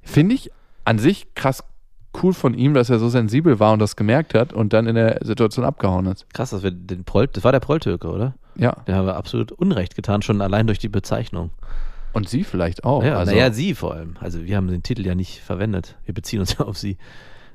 Finde 0.02 0.34
ich 0.36 0.50
an 0.84 0.98
sich 0.98 1.34
krass 1.34 1.64
cool 2.22 2.32
von 2.32 2.54
ihm, 2.54 2.74
dass 2.74 2.90
er 2.90 2.98
so 2.98 3.08
sensibel 3.08 3.60
war 3.60 3.72
und 3.72 3.78
das 3.78 3.96
gemerkt 3.96 4.34
hat 4.34 4.52
und 4.52 4.72
dann 4.72 4.86
in 4.86 4.94
der 4.94 5.20
Situation 5.22 5.64
abgehauen 5.64 6.06
ist. 6.06 6.32
Krass, 6.32 6.50
dass 6.50 6.62
wir 6.62 6.70
den 6.70 7.04
Proll, 7.04 7.28
das 7.28 7.44
war 7.44 7.52
der 7.52 7.60
Prolltürke, 7.60 8.08
oder? 8.08 8.34
Ja. 8.56 8.76
Der 8.86 8.96
haben 8.96 9.06
wir 9.06 9.16
absolut 9.16 9.52
Unrecht 9.52 9.94
getan, 9.94 10.22
schon 10.22 10.40
allein 10.40 10.66
durch 10.66 10.78
die 10.78 10.88
Bezeichnung. 10.88 11.50
Und 12.12 12.28
sie 12.28 12.44
vielleicht 12.44 12.84
auch. 12.84 13.04
ja, 13.04 13.18
also, 13.18 13.32
naja, 13.32 13.52
sie 13.52 13.74
vor 13.74 13.94
allem. 13.94 14.16
Also 14.20 14.44
wir 14.44 14.56
haben 14.56 14.68
den 14.68 14.82
Titel 14.82 15.06
ja 15.06 15.14
nicht 15.14 15.40
verwendet. 15.40 15.96
Wir 16.04 16.14
beziehen 16.14 16.40
uns 16.40 16.56
ja 16.58 16.64
auf 16.64 16.76
sie. 16.76 16.96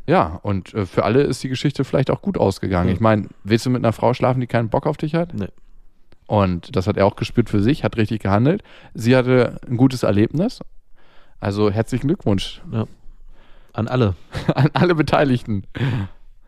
Ja, 0.07 0.39
und 0.43 0.73
äh, 0.73 0.85
für 0.85 1.03
alle 1.03 1.23
ist 1.23 1.43
die 1.43 1.49
Geschichte 1.49 1.83
vielleicht 1.83 2.11
auch 2.11 2.21
gut 2.21 2.37
ausgegangen. 2.37 2.89
Ja. 2.89 2.93
Ich 2.93 2.99
meine, 2.99 3.27
willst 3.43 3.65
du 3.65 3.69
mit 3.69 3.83
einer 3.83 3.93
Frau 3.93 4.13
schlafen, 4.13 4.39
die 4.39 4.47
keinen 4.47 4.69
Bock 4.69 4.85
auf 4.85 4.97
dich 4.97 5.15
hat? 5.15 5.33
Nee. 5.33 5.49
Und 6.27 6.75
das 6.75 6.87
hat 6.87 6.97
er 6.97 7.05
auch 7.05 7.15
gespürt 7.15 7.49
für 7.49 7.61
sich, 7.61 7.83
hat 7.83 7.97
richtig 7.97 8.21
gehandelt. 8.21 8.63
Sie 8.93 9.15
hatte 9.15 9.59
ein 9.67 9.77
gutes 9.77 10.03
Erlebnis. 10.03 10.59
Also 11.39 11.69
herzlichen 11.69 12.07
Glückwunsch 12.07 12.61
An 13.73 13.87
alle. 13.87 14.15
an 14.55 14.69
alle 14.73 14.95
Beteiligten. 14.95 15.63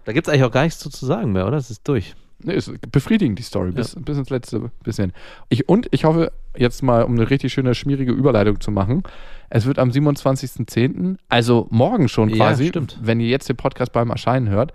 Da 0.05 0.13
gibt 0.13 0.27
es 0.27 0.33
eigentlich 0.33 0.45
auch 0.45 0.51
gar 0.51 0.63
nichts 0.63 0.79
zu, 0.79 0.89
zu 0.89 1.05
sagen 1.05 1.31
mehr, 1.31 1.45
oder? 1.45 1.57
Es 1.57 1.69
ist 1.69 1.87
durch. 1.87 2.15
Nee, 2.43 2.53
ist 2.53 2.71
befriedigend, 2.91 3.39
die 3.39 3.43
Story, 3.43 3.71
bis, 3.71 3.95
bis 3.95 4.17
ins 4.17 4.29
letzte 4.29 4.69
bisschen. 4.83 5.11
Ich, 5.49 5.67
und 5.67 5.87
ich 5.91 6.05
hoffe, 6.05 6.31
jetzt 6.55 6.83
mal, 6.83 7.03
um 7.03 7.13
eine 7.13 7.29
richtig 7.29 7.51
schöne, 7.53 7.73
schmierige 7.73 8.11
Überleitung 8.11 8.61
zu 8.61 8.69
machen, 8.71 9.03
es 9.49 9.65
wird 9.65 9.79
am 9.79 9.89
27.10., 9.89 11.17
also 11.29 11.67
morgen 11.71 12.07
schon 12.09 12.29
Ja, 12.29 12.35
quasi, 12.35 12.67
stimmt. 12.67 12.99
wenn 13.01 13.19
ihr 13.19 13.27
jetzt 13.27 13.49
den 13.49 13.57
Podcast 13.57 13.91
beim 13.91 14.09
Erscheinen 14.11 14.49
hört, 14.49 14.71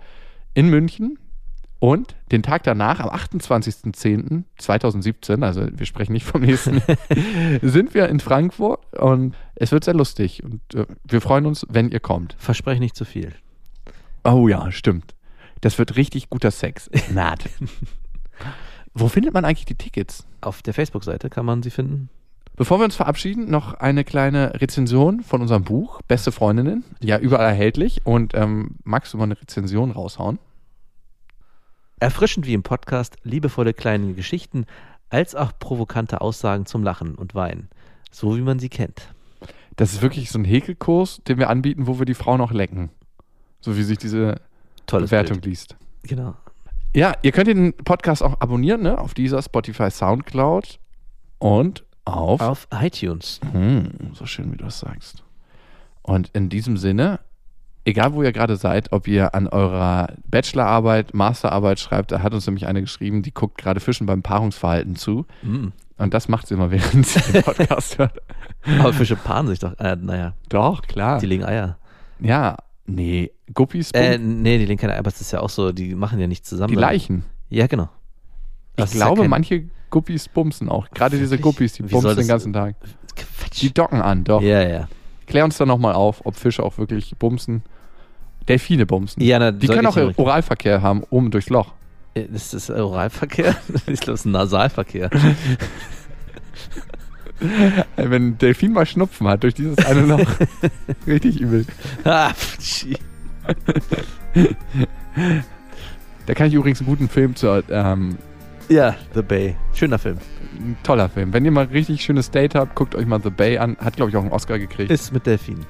in 0.53 0.69
München 0.69 1.17
und 1.79 2.15
den 2.31 2.43
Tag 2.43 2.63
danach, 2.63 2.99
am 2.99 3.09
28.10.2017, 3.09 5.43
also 5.43 5.67
wir 5.71 5.85
sprechen 5.85 6.13
nicht 6.13 6.25
vom 6.25 6.41
nächsten, 6.41 6.81
sind 7.61 7.93
wir 7.93 8.09
in 8.09 8.19
Frankfurt 8.19 8.79
und 8.99 9.35
es 9.55 9.71
wird 9.71 9.83
sehr 9.83 9.93
lustig 9.93 10.43
und 10.43 10.61
äh, 10.75 10.85
wir 11.05 11.21
freuen 11.21 11.45
uns, 11.45 11.65
wenn 11.69 11.89
ihr 11.89 11.99
kommt. 11.99 12.35
Verspreche 12.37 12.79
nicht 12.81 12.95
zu 12.95 13.05
viel. 13.05 13.33
Oh 14.23 14.47
ja, 14.47 14.71
stimmt. 14.71 15.13
Das 15.63 15.79
wird 15.79 15.95
richtig 15.95 16.29
guter 16.29 16.51
Sex. 16.51 16.89
Naht. 17.13 17.45
Wo 18.93 19.07
findet 19.07 19.33
man 19.33 19.45
eigentlich 19.45 19.63
die 19.63 19.75
Tickets? 19.75 20.27
Auf 20.41 20.61
der 20.61 20.73
Facebook-Seite 20.73 21.29
kann 21.29 21.45
man 21.45 21.63
sie 21.63 21.69
finden. 21.69 22.09
Bevor 22.57 22.79
wir 22.79 22.83
uns 22.83 22.97
verabschieden, 22.97 23.49
noch 23.49 23.73
eine 23.75 24.03
kleine 24.03 24.59
Rezension 24.59 25.23
von 25.23 25.41
unserem 25.41 25.63
Buch, 25.63 26.01
Beste 26.01 26.33
Freundinnen. 26.33 26.83
Ja, 26.99 27.17
überall 27.17 27.45
erhältlich. 27.45 28.05
Und 28.05 28.33
ähm, 28.33 28.75
magst 28.83 29.13
du 29.13 29.17
mal 29.17 29.23
eine 29.23 29.39
Rezension 29.39 29.91
raushauen? 29.91 30.37
Erfrischend 31.97 32.45
wie 32.45 32.53
im 32.53 32.63
Podcast, 32.63 33.15
liebevolle 33.23 33.73
kleine 33.73 34.15
Geschichten, 34.15 34.65
als 35.09 35.33
auch 35.33 35.53
provokante 35.57 36.19
Aussagen 36.19 36.65
zum 36.65 36.83
Lachen 36.83 37.15
und 37.15 37.35
Weinen. 37.35 37.69
So 38.11 38.35
wie 38.35 38.41
man 38.41 38.59
sie 38.59 38.69
kennt. 38.69 39.13
Das 39.77 39.93
ist 39.93 40.01
wirklich 40.01 40.29
so 40.29 40.39
ein 40.39 40.45
Häkelkurs, 40.45 41.21
den 41.25 41.37
wir 41.37 41.49
anbieten, 41.49 41.87
wo 41.87 41.99
wir 41.99 42.05
die 42.05 42.15
Frau 42.15 42.35
noch 42.35 42.51
lecken. 42.51 42.89
So 43.61 43.77
wie 43.77 43.83
sich 43.83 43.97
diese 43.97 44.41
Tolles 44.87 45.09
Bewertung 45.09 45.37
Bild. 45.37 45.45
liest. 45.45 45.75
Genau. 46.03 46.35
Ja, 46.95 47.13
ihr 47.23 47.31
könnt 47.31 47.47
den 47.47 47.73
Podcast 47.73 48.21
auch 48.21 48.39
abonnieren, 48.39 48.81
ne? 48.83 48.97
Auf 48.99 49.13
dieser 49.13 49.41
Spotify, 49.41 49.89
Soundcloud 49.89 50.79
und 51.39 51.83
auf 52.05 52.41
Auf 52.41 52.67
iTunes. 52.71 53.39
Hm, 53.51 53.89
so 54.13 54.25
schön, 54.25 54.51
wie 54.51 54.57
du 54.57 54.65
das 54.65 54.79
sagst. 54.79 55.23
Und 56.01 56.29
in 56.33 56.49
diesem 56.49 56.75
Sinne, 56.77 57.21
egal 57.85 58.13
wo 58.13 58.21
ihr 58.23 58.33
gerade 58.33 58.57
seid, 58.57 58.91
ob 58.91 59.07
ihr 59.07 59.33
an 59.33 59.47
eurer 59.47 60.09
Bachelorarbeit, 60.27 61.13
Masterarbeit 61.13 61.79
schreibt, 61.79 62.11
da 62.11 62.21
hat 62.21 62.33
uns 62.33 62.45
nämlich 62.45 62.67
eine 62.67 62.81
geschrieben, 62.81 63.23
die 63.23 63.33
guckt 63.33 63.57
gerade 63.57 63.79
Fischen 63.79 64.05
beim 64.05 64.21
Paarungsverhalten 64.21 64.95
zu. 64.97 65.25
Mm. 65.43 65.67
Und 65.97 66.13
das 66.13 66.27
macht 66.27 66.47
sie 66.47 66.55
immer, 66.55 66.71
während 66.71 67.07
sie 67.07 67.31
den 67.31 67.41
Podcast 67.43 67.97
hört. 67.97 68.19
Aber 68.79 68.91
Fische 68.93 69.15
paaren 69.15 69.47
sich 69.47 69.59
doch. 69.59 69.79
Äh, 69.79 69.95
naja, 69.95 70.33
Doch, 70.49 70.81
klar. 70.83 71.19
die 71.19 71.25
legen 71.25 71.45
Eier. 71.45 71.77
ja, 72.19 72.57
nee, 72.85 73.31
Guppies, 73.53 73.91
Äh, 73.91 74.17
nee, 74.17 74.57
die 74.57 74.65
legen 74.65 74.79
keine 74.79 74.93
Eier, 74.93 74.99
aber 74.99 75.09
es 75.09 75.21
ist 75.21 75.31
ja 75.31 75.39
auch 75.41 75.49
so, 75.49 75.71
die 75.71 75.95
machen 75.95 76.19
ja 76.19 76.27
nicht 76.27 76.45
zusammen. 76.45 76.73
die 76.73 76.79
Leichen. 76.79 77.23
Ja, 77.49 77.67
genau. 77.67 77.89
Ich 78.75 78.83
Das 78.83 78.93
ja 78.93 79.05
glaube, 79.05 79.21
kein- 79.21 79.29
manche 79.29 79.65
Guppies 79.89 80.27
bumsen 80.27 80.69
auch. 80.69 80.89
Gerade 80.91 81.17
diese? 81.17 81.37
Guppies, 81.37 81.73
die 81.73 81.83
Wie 81.83 81.89
bumsen 81.91 82.15
den 82.15 82.27
ganzen 82.27 82.51
Tag. 82.53 82.75
Quatsch. 83.15 83.61
Die 83.61 83.73
docken 83.73 84.01
an, 84.01 84.23
doch. 84.23 84.41
ja, 84.41 84.61
ja. 84.67 84.87
Klär 85.27 85.45
uns 85.45 85.57
dann 85.57 85.67
nochmal 85.67 85.93
auf, 85.93 86.25
ob 86.25 86.35
Fische 86.35 86.63
auch 86.63 86.77
wirklich 86.77 87.15
bumsen. 87.17 87.61
Delfine 88.47 88.85
bumsen. 88.85 89.21
Ja, 89.23 89.39
na, 89.39 89.51
Die 89.51 89.67
können 89.67 89.81
ich 89.81 89.87
auch 89.87 89.95
nicht- 89.95 90.19
Oralverkehr 90.19 90.81
haben, 90.81 91.03
oben 91.11 91.31
durchs 91.31 91.49
Loch. 91.49 91.73
Äh, 92.15 92.23
Ist 92.23 92.53
das 92.53 92.69
Oralverkehr? 92.69 93.55
ich 93.87 93.99
glaube, 94.01 94.13
es 94.15 94.21
ist 94.21 94.25
ein 94.25 94.31
Nasalverkehr. 94.31 95.09
Wenn 97.97 98.27
ein 98.27 98.37
Delfin 98.37 98.73
mal 98.73 98.85
Schnupfen 98.85 99.27
hat 99.27 99.43
durch 99.43 99.53
dieses 99.53 99.77
eine 99.85 100.01
Loch. 100.01 100.25
Richtig 101.07 101.41
übel. 101.41 101.65
ah. 102.05 102.31
Da 106.25 106.33
kann 106.33 106.47
ich 106.47 106.53
übrigens 106.53 106.79
einen 106.79 106.87
guten 106.87 107.09
Film 107.09 107.35
zu. 107.35 107.63
Ähm, 107.69 108.17
ja, 108.69 108.95
The 109.13 109.21
Bay. 109.21 109.55
Schöner 109.73 109.99
Film. 109.99 110.17
ein 110.57 110.77
toller 110.83 111.09
Film. 111.09 111.33
Wenn 111.33 111.43
ihr 111.43 111.51
mal 111.51 111.65
richtig 111.65 112.01
schönes 112.01 112.31
Date 112.31 112.55
habt, 112.55 112.75
guckt 112.75 112.95
euch 112.95 113.05
mal 113.05 113.19
The 113.21 113.29
Bay 113.29 113.57
an. 113.57 113.75
Hat, 113.79 113.97
glaube 113.97 114.09
ich, 114.09 114.15
auch 114.17 114.21
einen 114.21 114.31
Oscar 114.31 114.57
gekriegt. 114.57 114.89
Ist 114.89 115.11
mit 115.13 115.25
Delfinen. 115.25 115.65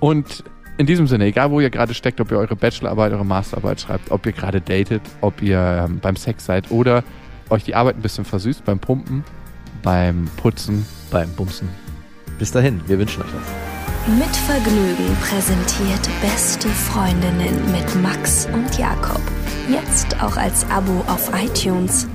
Und 0.00 0.44
In 0.76 0.86
diesem 0.86 1.06
Sinne, 1.08 1.24
egal 1.24 1.50
wo 1.50 1.58
ihr 1.60 1.70
gerade 1.70 1.92
steckt, 1.94 2.20
ob 2.20 2.30
ihr 2.30 2.38
eure 2.38 2.54
Bachelorarbeit, 2.54 3.12
eure 3.12 3.24
Masterarbeit 3.24 3.80
schreibt, 3.80 4.10
ob 4.12 4.26
ihr 4.26 4.32
gerade 4.32 4.60
datet, 4.60 5.02
ob 5.22 5.42
ihr 5.42 5.58
ähm, 5.88 5.98
beim 6.00 6.14
Sex 6.14 6.44
seid 6.44 6.70
oder 6.70 7.02
euch 7.50 7.64
die 7.64 7.74
Arbeit 7.74 7.96
ein 7.96 8.02
bisschen 8.02 8.24
versüßt 8.24 8.64
beim 8.64 8.78
Pumpen, 8.78 9.24
beim 9.82 10.28
Putzen. 10.36 10.86
Beim 11.10 11.30
Bumsen. 11.30 11.68
Bis 12.38 12.52
dahin, 12.52 12.80
wir 12.86 12.98
wünschen 12.98 13.22
euch 13.22 13.30
das. 13.32 14.16
Mit 14.18 14.34
Vergnügen 14.36 15.16
präsentiert 15.20 16.08
Beste 16.22 16.68
Freundinnen 16.68 17.72
mit 17.72 18.02
Max 18.02 18.46
und 18.52 18.78
Jakob. 18.78 19.20
Jetzt 19.68 20.22
auch 20.22 20.36
als 20.36 20.64
Abo 20.70 21.04
auf 21.08 21.30
iTunes. 21.34 22.06